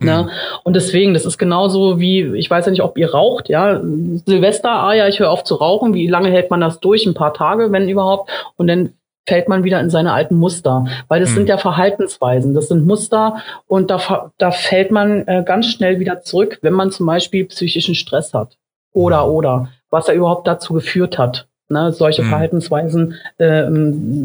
Ne? 0.00 0.24
Mhm. 0.24 0.30
Und 0.62 0.76
deswegen, 0.76 1.14
das 1.14 1.24
ist 1.24 1.38
genauso 1.38 1.98
wie, 1.98 2.36
ich 2.36 2.48
weiß 2.48 2.66
ja 2.66 2.70
nicht, 2.70 2.82
ob 2.82 2.96
ihr 2.98 3.12
raucht, 3.12 3.48
ja. 3.48 3.80
Silvester, 4.26 4.70
ah 4.70 4.94
ja, 4.94 5.08
ich 5.08 5.18
höre 5.18 5.30
auf 5.30 5.42
zu 5.42 5.56
rauchen. 5.56 5.94
Wie 5.94 6.06
lange 6.06 6.30
hält 6.30 6.50
man 6.50 6.60
das 6.60 6.78
durch? 6.78 7.04
Ein 7.06 7.14
paar 7.14 7.34
Tage, 7.34 7.72
wenn 7.72 7.88
überhaupt. 7.88 8.30
Und 8.56 8.68
dann 8.68 8.92
fällt 9.26 9.48
man 9.48 9.64
wieder 9.64 9.80
in 9.80 9.90
seine 9.90 10.12
alten 10.12 10.36
Muster. 10.36 10.84
Weil 11.08 11.20
das 11.20 11.30
mhm. 11.30 11.36
sind 11.36 11.48
ja 11.48 11.58
Verhaltensweisen, 11.58 12.54
das 12.54 12.68
sind 12.68 12.86
Muster 12.86 13.42
und 13.66 13.90
da, 13.90 14.30
da 14.38 14.50
fällt 14.50 14.90
man 14.90 15.26
äh, 15.26 15.42
ganz 15.44 15.66
schnell 15.66 16.00
wieder 16.00 16.22
zurück, 16.22 16.58
wenn 16.62 16.72
man 16.72 16.90
zum 16.90 17.06
Beispiel 17.06 17.44
psychischen 17.46 17.94
Stress 17.94 18.32
hat. 18.32 18.56
Oder, 18.92 19.28
oder, 19.28 19.68
was 19.90 20.08
er 20.08 20.14
überhaupt 20.14 20.46
dazu 20.46 20.74
geführt 20.74 21.18
hat 21.18 21.47
ne, 21.68 21.92
solche 21.92 22.22
mhm. 22.22 22.28
Verhaltensweisen 22.28 23.14
äh, 23.38 23.64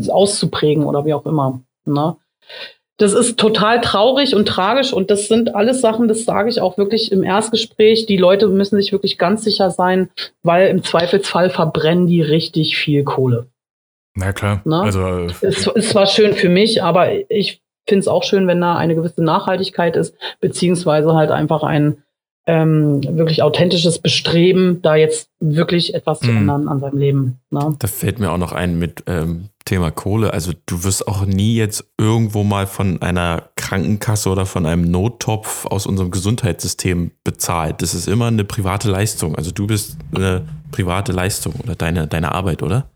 auszuprägen 0.10 0.86
oder 0.86 1.06
wie 1.06 1.14
auch 1.14 1.26
immer. 1.26 1.62
Ne? 1.86 2.16
Das 2.98 3.14
ist 3.14 3.39
total 3.39 3.82
traurig 3.82 4.36
und 4.36 4.48
tragisch 4.48 4.94
und 4.94 5.10
das 5.10 5.28
sind 5.28 5.56
alles 5.56 5.82
Sachen, 5.82 6.08
das 6.08 6.26
sage 6.26 6.50
ich 6.50 6.62
auch 6.62 6.78
wirklich 6.78 7.12
im 7.12 7.24
Erstgespräch. 7.24 8.06
Die 8.06 8.18
Leute 8.18 8.48
müssen 8.48 8.78
sich 8.78 8.91
wirklich 8.91 9.18
ganz 9.18 9.44
sicher 9.44 9.72
sein, 9.72 10.10
weil 10.44 10.68
im 10.68 10.84
Zweifelsfall 10.84 11.50
verbrennen 11.50 12.08
die 12.08 12.22
richtig 12.22 12.78
viel 12.78 13.04
Kohle. 13.04 13.48
Na 14.16 14.32
klar. 14.32 14.62
Ne? 14.64 14.82
Also, 14.82 15.02
äh, 15.02 15.32
es, 15.41 15.68
es 15.68 15.96
war 15.96 16.06
schön 16.06 16.34
für 16.34 16.50
mich, 16.50 16.84
aber 16.84 17.10
ich 17.32 17.62
finde 17.88 18.02
es 18.02 18.08
auch 18.08 18.24
schön, 18.24 18.48
wenn 18.48 18.62
da 18.62 18.76
eine 18.76 18.96
gewisse 18.96 19.24
Nachhaltigkeit 19.24 19.96
ist, 19.96 20.16
beziehungsweise 20.39 21.14
halt 21.14 21.32
einfach 21.32 21.64
ein, 21.64 22.03
ähm, 22.46 23.02
wirklich 23.18 23.41
authentisches 23.41 24.00
Bestreben, 24.00 24.82
da 24.82 24.96
jetzt 24.96 25.30
wirklich 25.39 25.94
etwas 25.94 26.20
zu 26.20 26.32
mhm. 26.32 26.38
ändern 26.38 26.68
an 26.68 26.80
seinem 26.80 26.98
Leben. 26.98 27.39
Ne? 27.52 27.76
Da 27.80 27.88
fällt 27.88 28.20
mir 28.20 28.32
auch 28.32 28.38
noch 28.38 28.52
ein 28.52 28.78
mit 28.78 29.04
ähm, 29.08 29.50
Thema 29.66 29.91
Kohle. 29.91 30.34
Also 30.34 30.52
du 30.66 30.84
wirst 30.84 31.08
auch 31.08 31.26
nie 31.26 31.56
jetzt 31.56 31.86
irgendwo 31.98 32.44
mal 32.44 32.68
von 32.68 33.02
einer 33.02 33.44
Krankenkasse 33.56 34.30
oder 34.30 34.46
von 34.46 34.66
einem 34.66 34.89
Nottopf 34.91 35.66
aus 35.66 35.88
unserem 35.88 36.12
Gesundheitssystem 36.12 37.12
bezahlt. 37.24 37.82
Das 37.82 37.94
ist 37.94 38.08
immer 38.08 38.28
eine 38.28 38.44
private 38.44 38.89
Leistung. 38.89 39.36
Also 39.36 39.52
du 39.52 39.68
bist 39.68 39.98
eine 40.14 40.41
private 40.72 41.14
Leistung 41.14 41.54
oder 41.64 41.76
deine, 41.76 42.08
deine 42.08 42.34
Arbeit, 42.34 42.62
oder? 42.62 42.89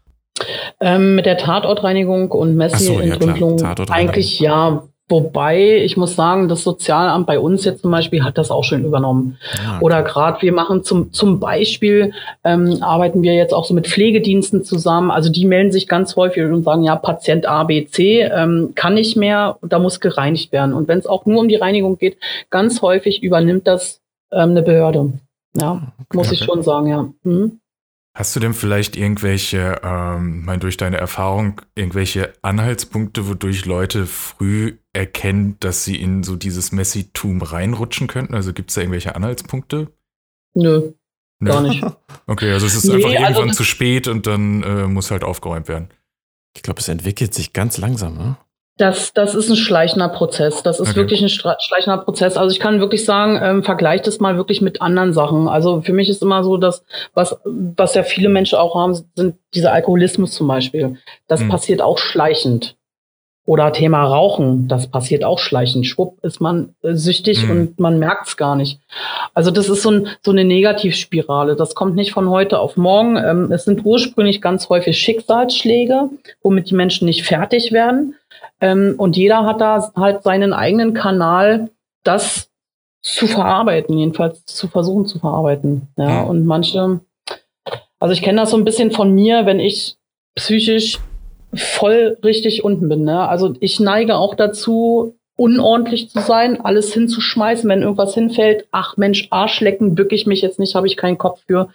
Ähm, 0.82 1.16
mit 1.16 1.26
der 1.26 1.38
Tatortreinigung 1.38 2.32
und 2.32 2.56
Messi-Entrümpelung 2.56 3.58
so, 3.58 3.66
ja, 3.66 3.76
eigentlich 3.90 4.40
ja, 4.40 4.84
Wobei, 5.10 5.84
ich 5.84 5.96
muss 5.96 6.18
sagen, 6.18 6.50
das 6.50 6.64
Sozialamt 6.64 7.28
bei 7.28 7.40
uns 7.40 7.64
jetzt 7.64 7.82
zum 7.82 7.92
Beispiel 7.92 8.26
hat 8.26 8.38
das 8.38 8.52
auch 8.52 8.66
schon 8.66 8.84
übernommen. 8.84 9.38
Ja, 9.56 9.76
okay. 9.76 9.86
Oder 9.86 10.04
gerade 10.04 10.42
wir 10.42 10.52
machen 10.52 10.84
zum, 10.84 11.14
zum 11.14 11.40
Beispiel, 11.40 12.12
ähm, 12.44 12.80
arbeiten 12.82 13.22
wir 13.22 13.34
jetzt 13.34 13.54
auch 13.54 13.64
so 13.64 13.74
mit 13.74 13.88
Pflegediensten 13.88 14.66
zusammen. 14.66 15.10
Also 15.10 15.32
die 15.32 15.46
melden 15.46 15.72
sich 15.72 15.88
ganz 15.88 16.18
häufig 16.18 16.44
und 16.44 16.64
sagen, 16.64 16.84
ja, 16.84 16.98
Patient 16.98 17.46
A, 17.46 17.64
B, 17.64 17.86
C 17.86 18.22
ähm, 18.22 18.74
kann 18.76 18.96
nicht 18.96 19.16
mehr, 19.16 19.58
da 19.62 19.80
muss 19.80 20.02
gereinigt 20.02 20.52
werden. 20.52 20.74
Und 20.74 20.90
wenn 20.90 21.00
es 21.00 21.08
auch 21.08 21.26
nur 21.26 21.40
um 21.40 21.48
die 21.48 21.56
Reinigung 21.56 21.98
geht, 21.98 22.18
ganz 22.50 22.82
häufig 22.82 23.24
übernimmt 23.24 23.66
das 23.66 24.02
ähm, 24.34 24.50
eine 24.50 24.62
Behörde. 24.62 25.14
Ja, 25.56 25.94
okay, 26.00 26.18
muss 26.18 26.34
ich 26.34 26.42
okay. 26.42 26.52
schon 26.52 26.64
sagen, 26.64 26.88
ja. 26.88 27.10
Mhm. 27.24 27.60
Hast 28.18 28.36
du 28.36 28.40
denn 28.40 28.56
vielleicht 28.56 28.96
irgendwelche, 28.96 29.80
ähm, 29.84 30.44
mein, 30.44 30.60
durch 30.60 30.76
deine 30.76 30.98
Erfahrung, 30.98 31.62
irgendwelche 31.76 32.34
Anhaltspunkte, 32.42 33.28
wodurch 33.28 33.66
Leute 33.66 34.08
früh 34.08 34.80
erkennen, 34.92 35.58
dass 35.60 35.84
sie 35.84 36.02
in 36.02 36.24
so 36.24 36.36
dieses 36.36 36.72
Messitum 36.72 37.44
reinrutschen 37.44 38.08
könnten? 38.08 38.34
Also 38.34 38.54
gibt 38.54 38.72
es 38.72 38.74
da 38.74 38.82
irgendwelche 38.82 39.16
Anhaltspunkte? 39.16 39.94
Nö, 40.56 40.94
Nö. 41.40 41.52
gar 41.52 41.62
nicht. 41.62 41.86
Okay, 42.26 42.52
also 42.52 42.66
es 42.66 42.76
ist 42.76 42.86
nee, 42.86 42.96
einfach 42.96 43.10
also 43.10 43.24
irgendwann 43.24 43.50
also 43.50 43.58
zu 43.58 43.64
spät 43.64 44.08
und 44.08 44.26
dann 44.26 44.64
äh, 44.64 44.88
muss 44.88 45.12
halt 45.12 45.24
aufgeräumt 45.24 45.68
werden. 45.68 45.90
Ich 46.56 46.64
glaube, 46.64 46.82
es 46.82 46.90
entwickelt 46.90 47.36
sich 47.36 47.54
ganz 47.54 47.78
langsam, 47.78 48.18
ne? 48.18 48.38
Das, 48.78 49.12
das 49.14 49.34
ist 49.34 49.50
ein 49.50 49.56
schleichender 49.56 50.08
Prozess. 50.08 50.62
Das 50.62 50.80
ist 50.80 50.90
okay. 50.90 50.98
wirklich 50.98 51.22
ein 51.22 51.30
schleichender 51.30 51.98
Prozess. 51.98 52.38
Also 52.38 52.52
ich 52.52 52.60
kann 52.60 52.80
wirklich 52.80 53.06
sagen, 53.06 53.40
ähm, 53.42 53.64
vergleicht 53.64 54.08
es 54.08 54.20
mal 54.20 54.38
wirklich 54.38 54.62
mit 54.62 54.82
anderen 54.82 55.14
Sachen. 55.14 55.48
Also 55.48 55.82
für 55.82 55.94
mich 55.94 56.10
ist 56.10 56.22
immer 56.22 56.44
so, 56.44 56.58
dass 56.58 56.86
was, 57.16 57.36
was 57.44 57.96
ja 57.96 58.04
viele 58.04 58.30
Menschen 58.30 58.60
auch 58.60 58.76
haben, 58.76 58.94
sind 59.16 59.36
diese 59.56 59.72
Alkoholismus 59.72 60.32
zum 60.32 60.48
Beispiel. 60.48 60.98
Das 61.28 61.42
mhm. 61.42 61.50
passiert 61.50 61.82
auch 61.82 61.98
schleichend. 61.98 62.76
Oder 63.48 63.72
Thema 63.72 64.04
Rauchen, 64.04 64.68
das 64.68 64.88
passiert 64.88 65.24
auch 65.24 65.40
schleichend. 65.40 65.88
Schwupp 65.88 66.22
ist 66.22 66.42
man 66.42 66.76
äh, 66.84 66.96
süchtig 66.96 67.46
mhm. 67.46 67.52
und 67.52 67.80
man 67.80 67.98
merkt 67.98 68.28
es 68.28 68.36
gar 68.36 68.58
nicht. 68.58 68.82
Also 69.34 69.52
das 69.52 69.70
ist 69.70 69.84
so, 69.84 69.92
ein, 69.92 70.10
so 70.22 70.32
eine 70.32 70.44
Negativspirale. 70.44 71.56
Das 71.56 71.74
kommt 71.74 71.96
nicht 71.96 72.12
von 72.12 72.30
heute 72.30 72.60
auf 72.60 72.76
morgen. 72.76 73.16
Ähm, 73.16 73.50
es 73.54 73.64
sind 73.64 73.86
ursprünglich 73.86 74.42
ganz 74.42 74.68
häufig 74.68 75.00
Schicksalsschläge, 75.00 76.10
womit 76.44 76.70
die 76.70 76.76
Menschen 76.76 77.06
nicht 77.06 77.24
fertig 77.24 77.72
werden. 77.72 78.16
Ähm, 78.62 78.96
und 78.98 79.16
jeder 79.18 79.46
hat 79.46 79.62
da 79.62 79.92
halt 79.96 80.24
seinen 80.24 80.54
eigenen 80.54 80.94
Kanal, 80.94 81.70
das 82.04 82.50
zu 83.02 83.28
verarbeiten, 83.28 83.98
jedenfalls 83.98 84.46
zu 84.46 84.68
versuchen 84.68 85.06
zu 85.06 85.20
verarbeiten. 85.20 85.88
Ja, 85.98 86.24
und 86.24 86.46
manche, 86.46 87.00
also 88.00 88.14
ich 88.14 88.22
kenne 88.22 88.42
das 88.42 88.52
so 88.52 88.58
ein 88.58 88.66
bisschen 88.66 88.92
von 88.92 89.14
mir, 89.14 89.46
wenn 89.46 89.60
ich 89.60 89.98
psychisch 90.36 91.00
voll 91.54 92.18
richtig 92.24 92.64
unten 92.64 92.90
bin. 92.90 93.04
Ne? 93.04 93.28
Also 93.28 93.56
ich 93.60 93.80
neige 93.80 94.18
auch 94.18 94.36
dazu, 94.36 95.16
unordentlich 95.38 96.10
zu 96.10 96.20
sein, 96.20 96.60
alles 96.60 96.94
hinzuschmeißen, 96.94 97.70
wenn 97.70 97.84
irgendwas 97.84 98.14
hinfällt. 98.14 98.68
Ach 98.72 98.98
Mensch, 98.98 99.28
Arschlecken, 99.30 99.96
bück 99.96 100.12
ich 100.12 100.26
mich 100.28 100.42
jetzt 100.42 100.60
nicht, 100.60 100.76
habe 100.76 100.88
ich 100.88 100.98
keinen 100.98 101.18
Kopf 101.18 101.42
für, 101.46 101.70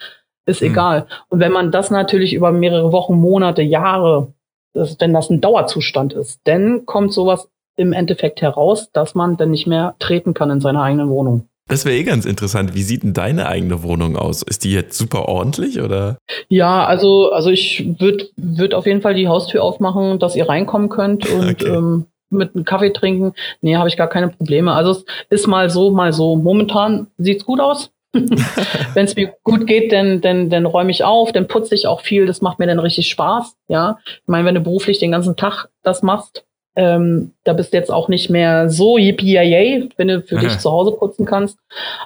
ist 0.47 0.61
hm. 0.61 0.73
egal. 0.73 1.07
Und 1.29 1.41
wenn 1.41 1.53
man 1.53 1.71
das 1.71 1.91
natürlich 1.91 2.35
über 2.35 2.53
mehrere 2.53 2.93
Wochen, 2.93 3.15
Monate, 3.15 3.63
Jahre 3.63 4.33
dass, 4.75 4.99
wenn 5.01 5.13
das 5.13 5.31
ein 5.31 5.41
Dauerzustand 5.41 6.13
ist, 6.13 6.41
dann 6.45 6.87
kommt 6.87 7.13
sowas 7.13 7.49
im 7.77 7.93
Endeffekt 7.93 8.43
heraus, 8.43 8.91
dass 8.93 9.15
man 9.15 9.37
dann 9.37 9.51
nicht 9.51 9.67
mehr 9.67 9.95
treten 9.99 10.35
kann 10.35 10.51
in 10.51 10.61
seiner 10.61 10.83
eigenen 10.83 11.09
Wohnung. 11.09 11.49
Das 11.69 11.85
wäre 11.85 11.97
eh 11.97 12.03
ganz 12.03 12.27
interessant. 12.27 12.75
Wie 12.75 12.83
sieht 12.83 13.03
denn 13.03 13.15
deine 13.15 13.47
eigene 13.47 13.83
Wohnung 13.83 14.17
aus? 14.17 14.43
Ist 14.43 14.65
die 14.65 14.73
jetzt 14.73 14.99
super 14.99 15.29
ordentlich 15.29 15.81
oder? 15.81 16.19
Ja, 16.49 16.85
also, 16.85 17.31
also 17.31 17.51
ich 17.51 17.99
würde 17.99 18.29
würd 18.37 18.75
auf 18.75 18.85
jeden 18.87 19.01
Fall 19.01 19.15
die 19.15 19.29
Haustür 19.29 19.63
aufmachen, 19.63 20.19
dass 20.19 20.37
ihr 20.37 20.49
reinkommen 20.49 20.89
könnt 20.89 21.29
und 21.33 21.49
okay. 21.49 21.69
ähm, 21.69 22.07
mit 22.31 22.55
einem 22.55 22.65
Kaffee 22.65 22.93
trinken. 22.93 23.33
Nee, 23.61 23.77
habe 23.77 23.89
ich 23.89 23.97
gar 23.97 24.09
keine 24.09 24.29
Probleme. 24.29 24.73
Also 24.73 24.91
es 24.91 25.05
ist 25.31 25.47
mal 25.47 25.71
so, 25.71 25.91
mal 25.91 26.13
so. 26.13 26.37
Momentan 26.37 27.07
sieht's 27.17 27.45
gut 27.45 27.61
aus. 27.61 27.91
Wenn 28.95 29.05
es 29.05 29.17
mir 29.17 29.35
gut 29.43 29.67
geht, 29.67 29.93
dann, 29.93 30.21
dann, 30.21 30.51
dann 30.51 30.67
räume 30.67 30.91
ich 30.91 31.03
auf, 31.05 31.33
dann 31.33 31.49
putze 31.49 31.75
ich 31.75 31.87
auch 31.87 32.03
viel, 32.03 32.27
das 32.27 32.43
macht 32.43 32.59
mir 32.59 32.67
dann 32.67 32.79
richtig 32.79 33.09
Spaß. 33.09 33.57
Ja, 33.69 33.99
ich 34.05 34.29
meine, 34.29 34.45
wenn 34.45 34.55
du 34.55 34.61
beruflich 34.61 34.99
den 34.99 35.13
ganzen 35.13 35.37
Tag 35.37 35.69
das 35.83 36.03
machst, 36.03 36.45
ähm, 36.75 37.33
da 37.45 37.53
bist 37.53 37.73
du 37.73 37.77
jetzt 37.77 37.91
auch 37.91 38.09
nicht 38.09 38.31
mehr 38.31 38.71
so 38.71 38.97
yippie 38.97 39.35
yay, 39.35 39.89
wenn 39.97 40.09
du 40.09 40.23
für 40.23 40.37
Aha. 40.37 40.45
dich 40.45 40.59
zu 40.59 40.71
Hause 40.71 40.93
putzen 40.93 41.27
kannst. 41.27 41.59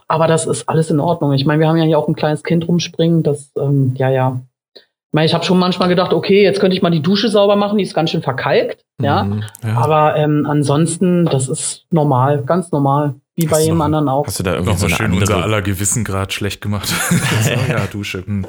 Aber 0.09 0.27
das 0.27 0.47
ist 0.47 0.69
alles 0.69 0.91
in 0.91 1.01
Ordnung. 1.01 1.33
Ich 1.33 1.47
meine, 1.47 1.61
wir 1.61 1.69
haben 1.69 1.77
ja 1.77 1.85
hier 1.85 1.99
auch 1.99 2.09
ein 2.09 2.17
kleines 2.17 2.43
Kind 2.43 2.67
rumspringen, 2.67 3.23
das, 3.23 3.53
ähm, 3.59 3.95
ja, 3.97 4.11
ja. 4.11 4.41
Ich 4.75 5.13
meine, 5.13 5.27
ich 5.27 5.35
habe 5.35 5.45
schon 5.45 5.59
manchmal 5.59 5.89
gedacht, 5.89 6.13
okay, 6.13 6.43
jetzt 6.43 6.61
könnte 6.61 6.77
ich 6.77 6.83
mal 6.83 6.91
die 6.91 7.01
Dusche 7.01 7.29
sauber 7.29 7.57
machen, 7.57 7.79
die 7.79 7.85
ist 7.85 7.95
ganz 7.95 8.11
schön 8.11 8.23
verkalkt, 8.23 8.85
ja. 9.01 9.25
Mhm, 9.25 9.45
ja. 9.63 9.77
Aber 9.77 10.17
ähm, 10.17 10.47
ansonsten, 10.49 11.27
das 11.27 11.49
ist 11.49 11.87
normal, 11.91 12.43
ganz 12.45 12.71
normal. 12.73 13.15
Wie 13.37 13.47
bei 13.47 13.61
jedem 13.61 13.81
anderen 13.83 14.09
auch. 14.09 14.27
Hast 14.27 14.39
du 14.39 14.43
da 14.43 14.55
irgendwie 14.55 14.77
so 14.77 14.89
schön 14.89 15.07
andere... 15.07 15.21
unser 15.21 15.43
aller 15.43 15.63
Gewissengrad 15.63 16.33
schlecht 16.33 16.63
gemacht? 16.63 16.89
so, 17.43 17.51
ja, 17.51 17.87
Dusche. 17.87 18.25
Hm. 18.27 18.47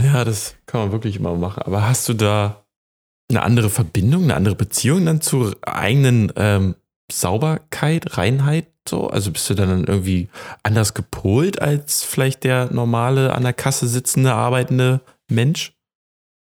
Ja, 0.00 0.24
das 0.24 0.54
kann 0.66 0.82
man 0.82 0.92
wirklich 0.92 1.16
immer 1.16 1.34
machen. 1.34 1.62
Aber 1.64 1.88
hast 1.88 2.08
du 2.08 2.14
da 2.14 2.64
eine 3.28 3.42
andere 3.42 3.68
Verbindung, 3.68 4.24
eine 4.24 4.34
andere 4.34 4.54
Beziehung 4.54 5.04
dann 5.04 5.20
zur 5.20 5.56
eigenen 5.62 6.32
ähm, 6.36 6.76
Sauberkeit, 7.10 8.16
Reinheit 8.16 8.68
so? 8.88 9.08
Also 9.08 9.30
bist 9.30 9.50
du 9.50 9.54
dann 9.54 9.84
irgendwie 9.84 10.28
anders 10.62 10.94
gepolt 10.94 11.60
als 11.60 12.02
vielleicht 12.02 12.44
der 12.44 12.72
normale 12.72 13.34
an 13.34 13.42
der 13.42 13.52
Kasse 13.52 13.86
sitzende, 13.86 14.32
arbeitende 14.32 15.00
Mensch? 15.28 15.72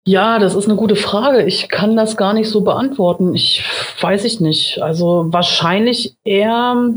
Ja, 0.04 0.38
das 0.38 0.54
ist 0.54 0.66
eine 0.66 0.76
gute 0.76 0.96
Frage. 0.96 1.44
Ich 1.44 1.68
kann 1.68 1.96
das 1.96 2.16
gar 2.16 2.34
nicht 2.34 2.48
so 2.48 2.62
beantworten. 2.62 3.34
Ich 3.34 3.64
weiß 4.00 4.24
ich 4.24 4.40
nicht. 4.40 4.82
Also 4.82 5.26
wahrscheinlich 5.28 6.16
eher 6.24 6.94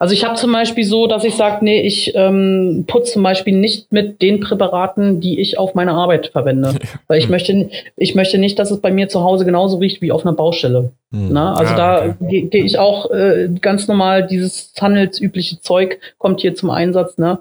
also 0.00 0.14
ich 0.14 0.24
habe 0.24 0.36
zum 0.36 0.52
Beispiel 0.52 0.84
so, 0.84 1.08
dass 1.08 1.24
ich 1.24 1.34
sage, 1.34 1.64
nee, 1.64 1.80
ich 1.80 2.14
ähm, 2.14 2.84
putze 2.86 3.14
zum 3.14 3.24
Beispiel 3.24 3.54
nicht 3.54 3.92
mit 3.92 4.22
den 4.22 4.38
Präparaten, 4.38 5.20
die 5.20 5.40
ich 5.40 5.58
auf 5.58 5.74
meine 5.74 5.92
Arbeit 5.92 6.28
verwende. 6.28 6.76
Weil 7.08 7.18
ich 7.18 7.28
möchte, 7.28 7.68
ich 7.96 8.14
möchte 8.14 8.38
nicht, 8.38 8.60
dass 8.60 8.70
es 8.70 8.80
bei 8.80 8.92
mir 8.92 9.08
zu 9.08 9.24
Hause 9.24 9.44
genauso 9.44 9.78
riecht 9.78 10.00
wie 10.00 10.12
auf 10.12 10.24
einer 10.24 10.36
Baustelle. 10.36 10.92
Hm. 11.12 11.32
Na, 11.32 11.54
also 11.54 11.74
ah, 11.74 11.76
da 11.76 11.98
okay. 12.04 12.14
gehe 12.20 12.42
geh 12.46 12.60
ich 12.60 12.78
auch 12.78 13.10
äh, 13.10 13.48
ganz 13.60 13.88
normal, 13.88 14.24
dieses 14.24 14.72
handelsübliche 14.80 15.60
Zeug 15.60 15.98
kommt 16.18 16.42
hier 16.42 16.54
zum 16.54 16.70
Einsatz. 16.70 17.18
Ne? 17.18 17.40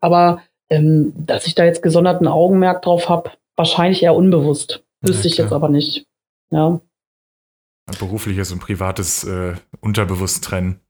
Aber 0.00 0.42
ähm, 0.70 1.12
dass 1.16 1.48
ich 1.48 1.56
da 1.56 1.64
jetzt 1.64 1.82
gesonderten 1.82 2.28
Augenmerk 2.28 2.82
drauf 2.82 3.08
habe, 3.08 3.30
wahrscheinlich 3.56 4.02
eher 4.02 4.14
unbewusst. 4.14 4.84
Wüsste 5.00 5.28
ja, 5.28 5.32
ich 5.32 5.38
jetzt 5.38 5.52
aber 5.52 5.68
nicht. 5.68 6.06
Ja. 6.50 6.80
Berufliches 7.98 8.52
und 8.52 8.60
privates 8.60 9.24
äh, 9.24 9.54
unterbewusst 9.80 10.44
trennen. 10.44 10.80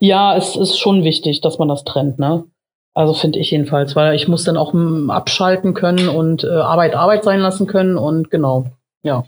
Ja, 0.00 0.36
es 0.36 0.56
ist 0.56 0.78
schon 0.78 1.04
wichtig, 1.04 1.40
dass 1.40 1.58
man 1.58 1.68
das 1.68 1.84
trennt, 1.84 2.18
ne? 2.18 2.44
Also 2.92 3.14
finde 3.14 3.38
ich 3.38 3.52
jedenfalls, 3.52 3.94
weil 3.94 4.16
ich 4.16 4.26
muss 4.26 4.42
dann 4.42 4.56
auch 4.56 4.74
abschalten 5.08 5.74
können 5.74 6.08
und 6.08 6.42
äh, 6.42 6.48
Arbeit 6.48 6.96
Arbeit 6.96 7.22
sein 7.22 7.38
lassen 7.38 7.68
können 7.68 7.96
und 7.96 8.30
genau, 8.30 8.66
ja. 9.04 9.24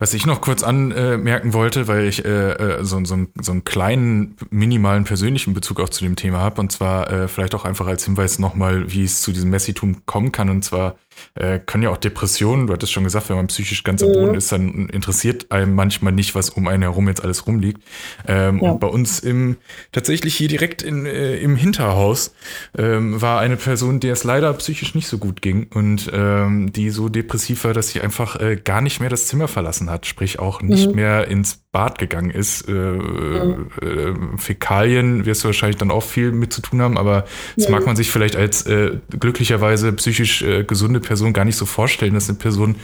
Was 0.00 0.14
ich 0.14 0.26
noch 0.26 0.40
kurz 0.40 0.62
anmerken 0.62 1.54
wollte, 1.54 1.88
weil 1.88 2.06
ich 2.06 2.24
äh, 2.24 2.52
äh, 2.52 2.84
so, 2.84 3.04
so, 3.04 3.16
so 3.40 3.52
einen 3.52 3.64
kleinen, 3.64 4.36
minimalen 4.50 5.04
persönlichen 5.04 5.54
Bezug 5.54 5.80
auch 5.80 5.88
zu 5.88 6.04
dem 6.04 6.14
Thema 6.14 6.38
habe, 6.38 6.60
und 6.60 6.70
zwar 6.70 7.10
äh, 7.10 7.28
vielleicht 7.28 7.54
auch 7.54 7.64
einfach 7.64 7.86
als 7.86 8.04
Hinweis 8.04 8.38
nochmal, 8.38 8.92
wie 8.92 9.04
es 9.04 9.22
zu 9.22 9.32
diesem 9.32 9.50
Messitum 9.50 10.04
kommen 10.06 10.30
kann. 10.30 10.50
Und 10.50 10.62
zwar 10.62 10.96
äh, 11.34 11.58
können 11.58 11.82
ja 11.82 11.90
auch 11.90 11.96
Depressionen, 11.96 12.66
du 12.66 12.72
hattest 12.72 12.92
schon 12.92 13.04
gesagt, 13.04 13.28
wenn 13.28 13.36
man 13.36 13.46
psychisch 13.48 13.84
ganz 13.84 14.02
am 14.02 14.12
Boden 14.12 14.34
ist, 14.34 14.52
dann 14.52 14.88
interessiert 14.88 15.50
einem 15.50 15.74
manchmal 15.74 16.12
nicht, 16.12 16.34
was 16.34 16.50
um 16.50 16.68
einen 16.68 16.82
herum 16.82 17.08
jetzt 17.08 17.22
alles 17.22 17.46
rumliegt. 17.46 17.82
Ähm, 18.26 18.60
ja. 18.62 18.72
Und 18.72 18.80
bei 18.80 18.86
uns 18.86 19.20
im, 19.20 19.56
tatsächlich 19.92 20.34
hier 20.34 20.48
direkt 20.48 20.82
in, 20.82 21.06
äh, 21.06 21.36
im 21.36 21.56
Hinterhaus 21.56 22.34
ähm, 22.76 23.20
war 23.20 23.40
eine 23.40 23.56
Person, 23.56 24.00
der 24.00 24.12
es 24.12 24.24
leider 24.24 24.52
psychisch 24.54 24.94
nicht 24.94 25.08
so 25.08 25.18
gut 25.18 25.42
ging 25.42 25.68
und 25.72 26.10
ähm, 26.12 26.72
die 26.72 26.90
so 26.90 27.08
depressiv 27.08 27.64
war, 27.64 27.74
dass 27.74 27.90
sie 27.90 28.00
einfach 28.00 28.40
äh, 28.40 28.56
gar 28.56 28.80
nicht 28.80 29.00
mehr 29.00 29.10
das 29.10 29.26
Zimmer 29.26 29.48
verlassen 29.48 29.90
hat, 29.90 30.06
sprich 30.06 30.38
auch 30.38 30.62
nicht 30.62 30.88
mhm. 30.90 30.96
mehr 30.96 31.28
ins 31.28 31.62
Bad 31.78 32.00
gegangen 32.00 32.30
ist. 32.30 32.68
Äh, 32.68 32.72
mhm. 32.72 33.68
äh, 33.80 34.36
Fäkalien 34.36 35.26
wirst 35.26 35.44
du 35.44 35.46
wahrscheinlich 35.46 35.76
dann 35.76 35.92
auch 35.92 36.02
viel 36.02 36.32
mit 36.32 36.52
zu 36.52 36.60
tun 36.60 36.82
haben, 36.82 36.98
aber 36.98 37.24
das 37.54 37.66
ja. 37.66 37.70
mag 37.70 37.86
man 37.86 37.94
sich 37.94 38.10
vielleicht 38.10 38.34
als 38.34 38.66
äh, 38.66 38.96
glücklicherweise 39.20 39.92
psychisch 39.92 40.42
äh, 40.42 40.64
gesunde 40.64 40.98
Person 40.98 41.32
gar 41.32 41.44
nicht 41.44 41.54
so 41.54 41.66
vorstellen, 41.66 42.14
dass 42.14 42.28
eine 42.28 42.36
Person 42.36 42.74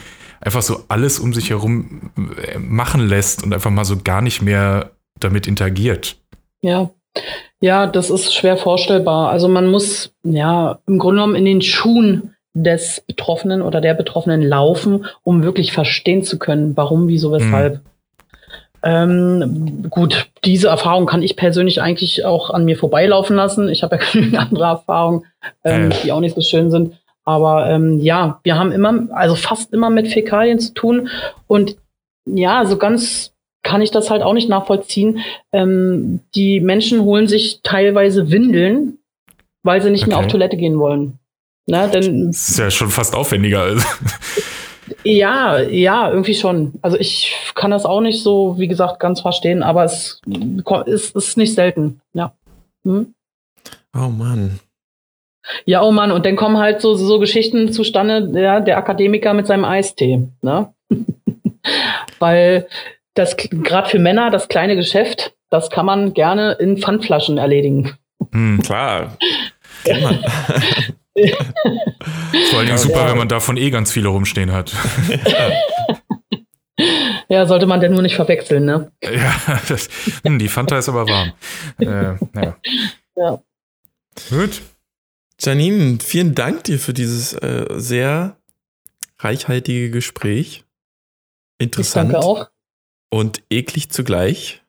einfach 0.41 0.63
so 0.63 0.85
alles 0.87 1.19
um 1.19 1.35
sich 1.35 1.51
herum 1.51 2.13
äh, 2.41 2.57
machen 2.61 3.01
lässt 3.01 3.43
und 3.43 3.53
einfach 3.53 3.73
mal 3.73 3.85
so 3.85 3.97
gar 3.97 4.23
nicht 4.23 4.43
mehr 4.43 4.93
damit 5.19 5.49
interagiert. 5.49 6.17
Ja. 6.63 6.91
Ja, 7.61 7.89
das 7.89 8.11
ist 8.11 8.33
schwer 8.33 8.57
vorstellbar. 8.57 9.31
Also 9.31 9.49
man 9.49 9.67
muss 9.67 10.15
ja 10.23 10.79
im 10.87 11.01
Grunde 11.01 11.17
genommen 11.17 11.35
in 11.35 11.47
den 11.47 11.63
Schuhen 11.63 12.37
des 12.53 13.03
Betroffenen 13.09 13.61
oder 13.61 13.81
der 13.81 13.95
Betroffenen 13.95 14.41
laufen, 14.41 15.07
um 15.25 15.43
wirklich 15.43 15.73
verstehen 15.73 16.23
zu 16.23 16.39
können, 16.39 16.77
warum, 16.77 17.09
wieso, 17.09 17.33
weshalb. 17.33 17.75
Mhm. 17.75 17.94
Ähm, 18.87 19.87
gut, 19.89 20.28
diese 20.45 20.68
Erfahrung 20.68 21.07
kann 21.07 21.22
ich 21.22 21.37
persönlich 21.37 21.80
eigentlich 21.80 22.24
auch 22.26 22.51
an 22.51 22.66
mir 22.66 22.76
vorbeilaufen 22.76 23.35
lassen. 23.35 23.70
Ich 23.70 23.82
habe 23.82 23.97
ja 23.97 24.03
genügend 24.12 24.39
andere 24.39 24.64
Erfahrungen, 24.64 25.24
ähm, 25.64 25.91
äh. 25.91 25.95
die 26.03 26.12
auch 26.12 26.20
nicht 26.20 26.35
so 26.35 26.43
schön 26.43 26.70
sind. 26.70 26.95
Aber 27.24 27.70
ähm, 27.70 28.01
ja, 28.01 28.41
wir 28.43 28.59
haben 28.59 28.70
immer, 28.70 29.09
also 29.12 29.35
fast 29.35 29.72
immer 29.72 29.89
mit 29.89 30.09
Fäkalien 30.09 30.59
zu 30.59 30.74
tun. 30.74 31.09
Und 31.47 31.76
ja, 32.26 32.66
so 32.66 32.76
ganz 32.76 33.32
kann 33.62 33.80
ich 33.80 33.91
das 33.91 34.11
halt 34.11 34.22
auch 34.22 34.35
nicht 34.35 34.51
nachvollziehen. 34.51 35.20
Ähm, 35.51 36.20
die 36.35 36.61
Menschen 36.61 37.01
holen 37.01 37.26
sich 37.26 37.61
teilweise 37.62 38.30
Windeln, 38.30 38.99
weil 39.62 39.80
sie 39.80 39.91
nicht 39.91 40.03
okay. 40.03 40.11
mehr 40.11 40.18
auf 40.18 40.26
Toilette 40.26 40.59
gehen 40.59 40.78
wollen. 40.78 41.18
Na, 41.66 41.87
denn, 41.87 42.26
das 42.26 42.51
ist 42.51 42.59
ja 42.59 42.70
schon 42.70 42.91
fast 42.91 43.14
aufwendiger. 43.14 43.74
Ja, 45.03 45.61
ja, 45.61 46.11
irgendwie 46.11 46.35
schon. 46.35 46.74
Also 46.82 46.99
ich 46.99 47.35
kann 47.55 47.70
das 47.70 47.85
auch 47.85 48.01
nicht 48.01 48.22
so, 48.22 48.59
wie 48.59 48.68
gesagt, 48.68 49.01
ganz 49.01 49.20
verstehen, 49.20 49.62
aber 49.62 49.85
es 49.85 50.20
ist, 50.87 51.16
ist 51.16 51.37
nicht 51.37 51.55
selten, 51.55 52.01
ja. 52.12 52.32
Hm? 52.85 53.14
Oh 53.97 54.09
Mann. 54.09 54.61
Ja, 55.66 55.82
oh 55.82 55.93
Mann, 55.93 56.11
und 56.11 56.24
dann 56.26 56.37
kommen 56.37 56.59
halt 56.59 56.80
so, 56.80 56.95
so 56.95 57.18
Geschichten 57.18 57.72
zustande, 57.72 58.41
ja, 58.41 58.61
der 58.61 58.78
Akademiker 58.78 59.35
mit 59.35 59.47
seinem 59.47 59.64
Eistee, 59.64 60.28
ne? 60.43 60.72
Weil 62.18 62.66
das 63.14 63.37
gerade 63.37 63.89
für 63.89 63.99
Männer 63.99 64.30
das 64.30 64.49
kleine 64.49 64.76
Geschäft, 64.76 65.35
das 65.51 65.70
kann 65.70 65.87
man 65.87 66.14
gerne 66.14 66.53
in 66.53 66.78
Pfandflaschen 66.78 67.39
erledigen. 67.39 67.93
Hm, 68.32 68.61
klar. 68.62 69.16
Vor 71.17 72.59
allen 72.59 72.67
Dingen 72.67 72.79
super, 72.79 73.03
ja. 73.03 73.11
wenn 73.11 73.19
man 73.19 73.29
davon 73.29 73.57
eh 73.57 73.71
ganz 73.71 73.93
viele 73.93 74.09
rumstehen 74.09 74.53
hat. 74.53 74.73
Ja, 77.29 77.47
sollte 77.47 77.67
man 77.67 77.81
denn 77.81 77.93
nur 77.93 78.03
nicht 78.03 78.17
verwechseln, 78.17 78.65
ne? 78.65 78.93
Ja, 79.03 79.61
das, 79.69 79.89
hm, 80.25 80.39
die 80.39 80.49
Fanta 80.49 80.79
ist 80.79 80.89
aber 80.89 81.09
warm. 81.09 81.33
Äh, 81.79 82.17
ja. 82.35 82.57
ja. 83.17 83.43
Gut. 84.29 84.62
Janine, 85.41 85.99
vielen 86.03 86.35
Dank 86.35 86.65
dir 86.65 86.79
für 86.79 86.93
dieses 86.93 87.33
äh, 87.33 87.67
sehr 87.77 88.37
reichhaltige 89.19 89.91
Gespräch. 89.91 90.65
Interessant. 91.59 92.11
Ich 92.11 92.12
danke 92.12 92.27
auch. 92.27 92.51
Und 93.11 93.43
eklig 93.51 93.91
zugleich. 93.91 94.62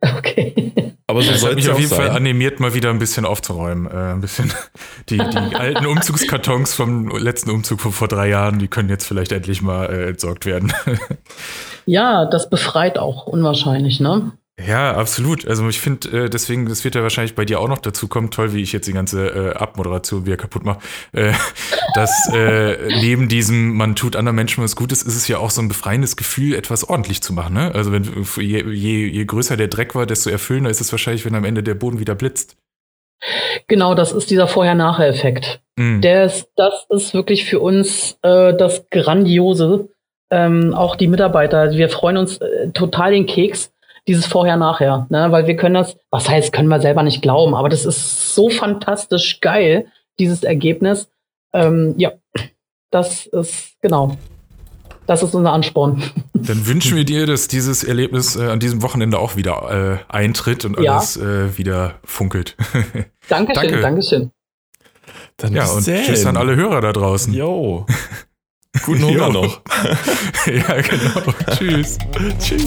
Okay. 0.00 0.91
Aber 1.12 1.22
so 1.22 1.46
hat 1.46 1.56
mich 1.56 1.68
auf 1.68 1.78
jeden 1.78 1.90
sein. 1.90 2.06
Fall 2.06 2.10
animiert, 2.10 2.58
mal 2.58 2.74
wieder 2.74 2.90
ein 2.90 2.98
bisschen 2.98 3.26
aufzuräumen. 3.26 3.86
Äh, 3.86 4.12
ein 4.12 4.20
bisschen 4.20 4.52
die, 5.10 5.18
die 5.18 5.56
alten 5.56 5.86
Umzugskartons 5.86 6.74
vom 6.74 7.08
letzten 7.08 7.50
Umzug 7.50 7.80
von 7.80 7.92
vor 7.92 8.08
drei 8.08 8.28
Jahren, 8.28 8.58
die 8.58 8.68
können 8.68 8.88
jetzt 8.88 9.06
vielleicht 9.06 9.32
endlich 9.32 9.60
mal 9.60 9.86
äh, 9.86 10.08
entsorgt 10.08 10.46
werden. 10.46 10.72
ja, 11.86 12.24
das 12.24 12.48
befreit 12.48 12.98
auch 12.98 13.26
unwahrscheinlich, 13.26 14.00
ne? 14.00 14.32
Ja, 14.60 14.94
absolut. 14.94 15.46
Also 15.48 15.66
ich 15.68 15.80
finde, 15.80 16.24
äh, 16.24 16.30
deswegen, 16.30 16.68
das 16.68 16.84
wird 16.84 16.94
ja 16.94 17.02
wahrscheinlich 17.02 17.34
bei 17.34 17.44
dir 17.44 17.58
auch 17.58 17.68
noch 17.68 17.78
dazu 17.78 18.06
kommen, 18.06 18.30
toll, 18.30 18.52
wie 18.52 18.60
ich 18.60 18.72
jetzt 18.72 18.86
die 18.86 18.92
ganze 18.92 19.28
äh, 19.28 19.54
Abmoderation 19.54 20.26
wieder 20.26 20.36
kaputt 20.36 20.64
mache, 20.64 20.80
äh, 21.12 21.32
dass 21.94 22.30
äh, 22.32 22.76
neben 23.00 23.28
diesem, 23.28 23.74
man 23.76 23.96
tut 23.96 24.14
anderen 24.14 24.36
Menschen 24.36 24.62
was 24.62 24.76
Gutes, 24.76 25.02
ist 25.02 25.16
es 25.16 25.26
ja 25.26 25.38
auch 25.38 25.50
so 25.50 25.62
ein 25.62 25.68
befreiendes 25.68 26.16
Gefühl, 26.16 26.54
etwas 26.54 26.88
ordentlich 26.88 27.22
zu 27.22 27.32
machen. 27.32 27.54
Ne? 27.54 27.74
Also 27.74 27.92
wenn 27.92 28.04
je, 28.36 28.62
je, 28.70 29.06
je 29.06 29.24
größer 29.24 29.56
der 29.56 29.68
Dreck 29.68 29.94
war, 29.94 30.04
desto 30.04 30.28
erfüllender 30.28 30.70
ist 30.70 30.82
es 30.82 30.92
wahrscheinlich, 30.92 31.24
wenn 31.24 31.34
am 31.34 31.44
Ende 31.44 31.62
der 31.62 31.74
Boden 31.74 31.98
wieder 31.98 32.14
blitzt. 32.14 32.56
Genau, 33.68 33.94
das 33.94 34.12
ist 34.12 34.30
dieser 34.30 34.48
Vorher-Nachher-Effekt. 34.48 35.60
Mhm. 35.76 36.00
Der 36.02 36.24
ist, 36.24 36.50
das 36.56 36.86
ist 36.90 37.14
wirklich 37.14 37.44
für 37.44 37.60
uns 37.60 38.18
äh, 38.22 38.54
das 38.54 38.84
Grandiose. 38.90 39.88
Ähm, 40.30 40.74
auch 40.74 40.96
die 40.96 41.08
Mitarbeiter, 41.08 41.72
wir 41.72 41.88
freuen 41.88 42.16
uns 42.16 42.38
äh, 42.38 42.70
total 42.70 43.12
den 43.12 43.26
Keks, 43.26 43.72
dieses 44.08 44.26
Vorher-Nachher, 44.26 45.06
ne? 45.10 45.30
weil 45.30 45.46
wir 45.46 45.56
können 45.56 45.74
das, 45.74 45.96
was 46.10 46.28
heißt, 46.28 46.52
können 46.52 46.68
wir 46.68 46.80
selber 46.80 47.02
nicht 47.02 47.22
glauben, 47.22 47.54
aber 47.54 47.68
das 47.68 47.84
ist 47.84 48.34
so 48.34 48.50
fantastisch 48.50 49.40
geil, 49.40 49.86
dieses 50.18 50.42
Ergebnis. 50.42 51.08
Ähm, 51.52 51.94
ja, 51.96 52.12
das 52.90 53.26
ist, 53.26 53.80
genau, 53.80 54.16
das 55.06 55.22
ist 55.22 55.34
unser 55.34 55.52
Ansporn. 55.52 56.02
Dann 56.34 56.66
wünschen 56.66 56.96
wir 56.96 57.04
dir, 57.04 57.26
dass 57.26 57.48
dieses 57.48 57.84
Erlebnis 57.84 58.36
äh, 58.36 58.48
an 58.48 58.58
diesem 58.60 58.82
Wochenende 58.82 59.18
auch 59.18 59.36
wieder 59.36 60.00
äh, 60.10 60.12
eintritt 60.12 60.64
und 60.64 60.78
alles 60.78 61.16
ja. 61.16 61.22
äh, 61.22 61.58
wieder 61.58 61.94
funkelt. 62.04 62.56
Dankeschön, 63.28 63.68
Danke. 63.68 63.80
Dankeschön. 63.80 64.30
Dann 65.36 65.54
ja, 65.54 65.68
und 65.70 65.82
sehen. 65.82 66.04
tschüss 66.04 66.26
an 66.26 66.36
alle 66.36 66.56
Hörer 66.56 66.80
da 66.80 66.92
draußen. 66.92 67.32
Jo. 67.32 67.86
Guten 68.84 69.04
Hunger 69.04 69.28
noch. 69.28 69.60
ja, 70.46 70.80
genau. 70.80 71.32
tschüss. 71.56 71.98
tschüss. 72.40 72.66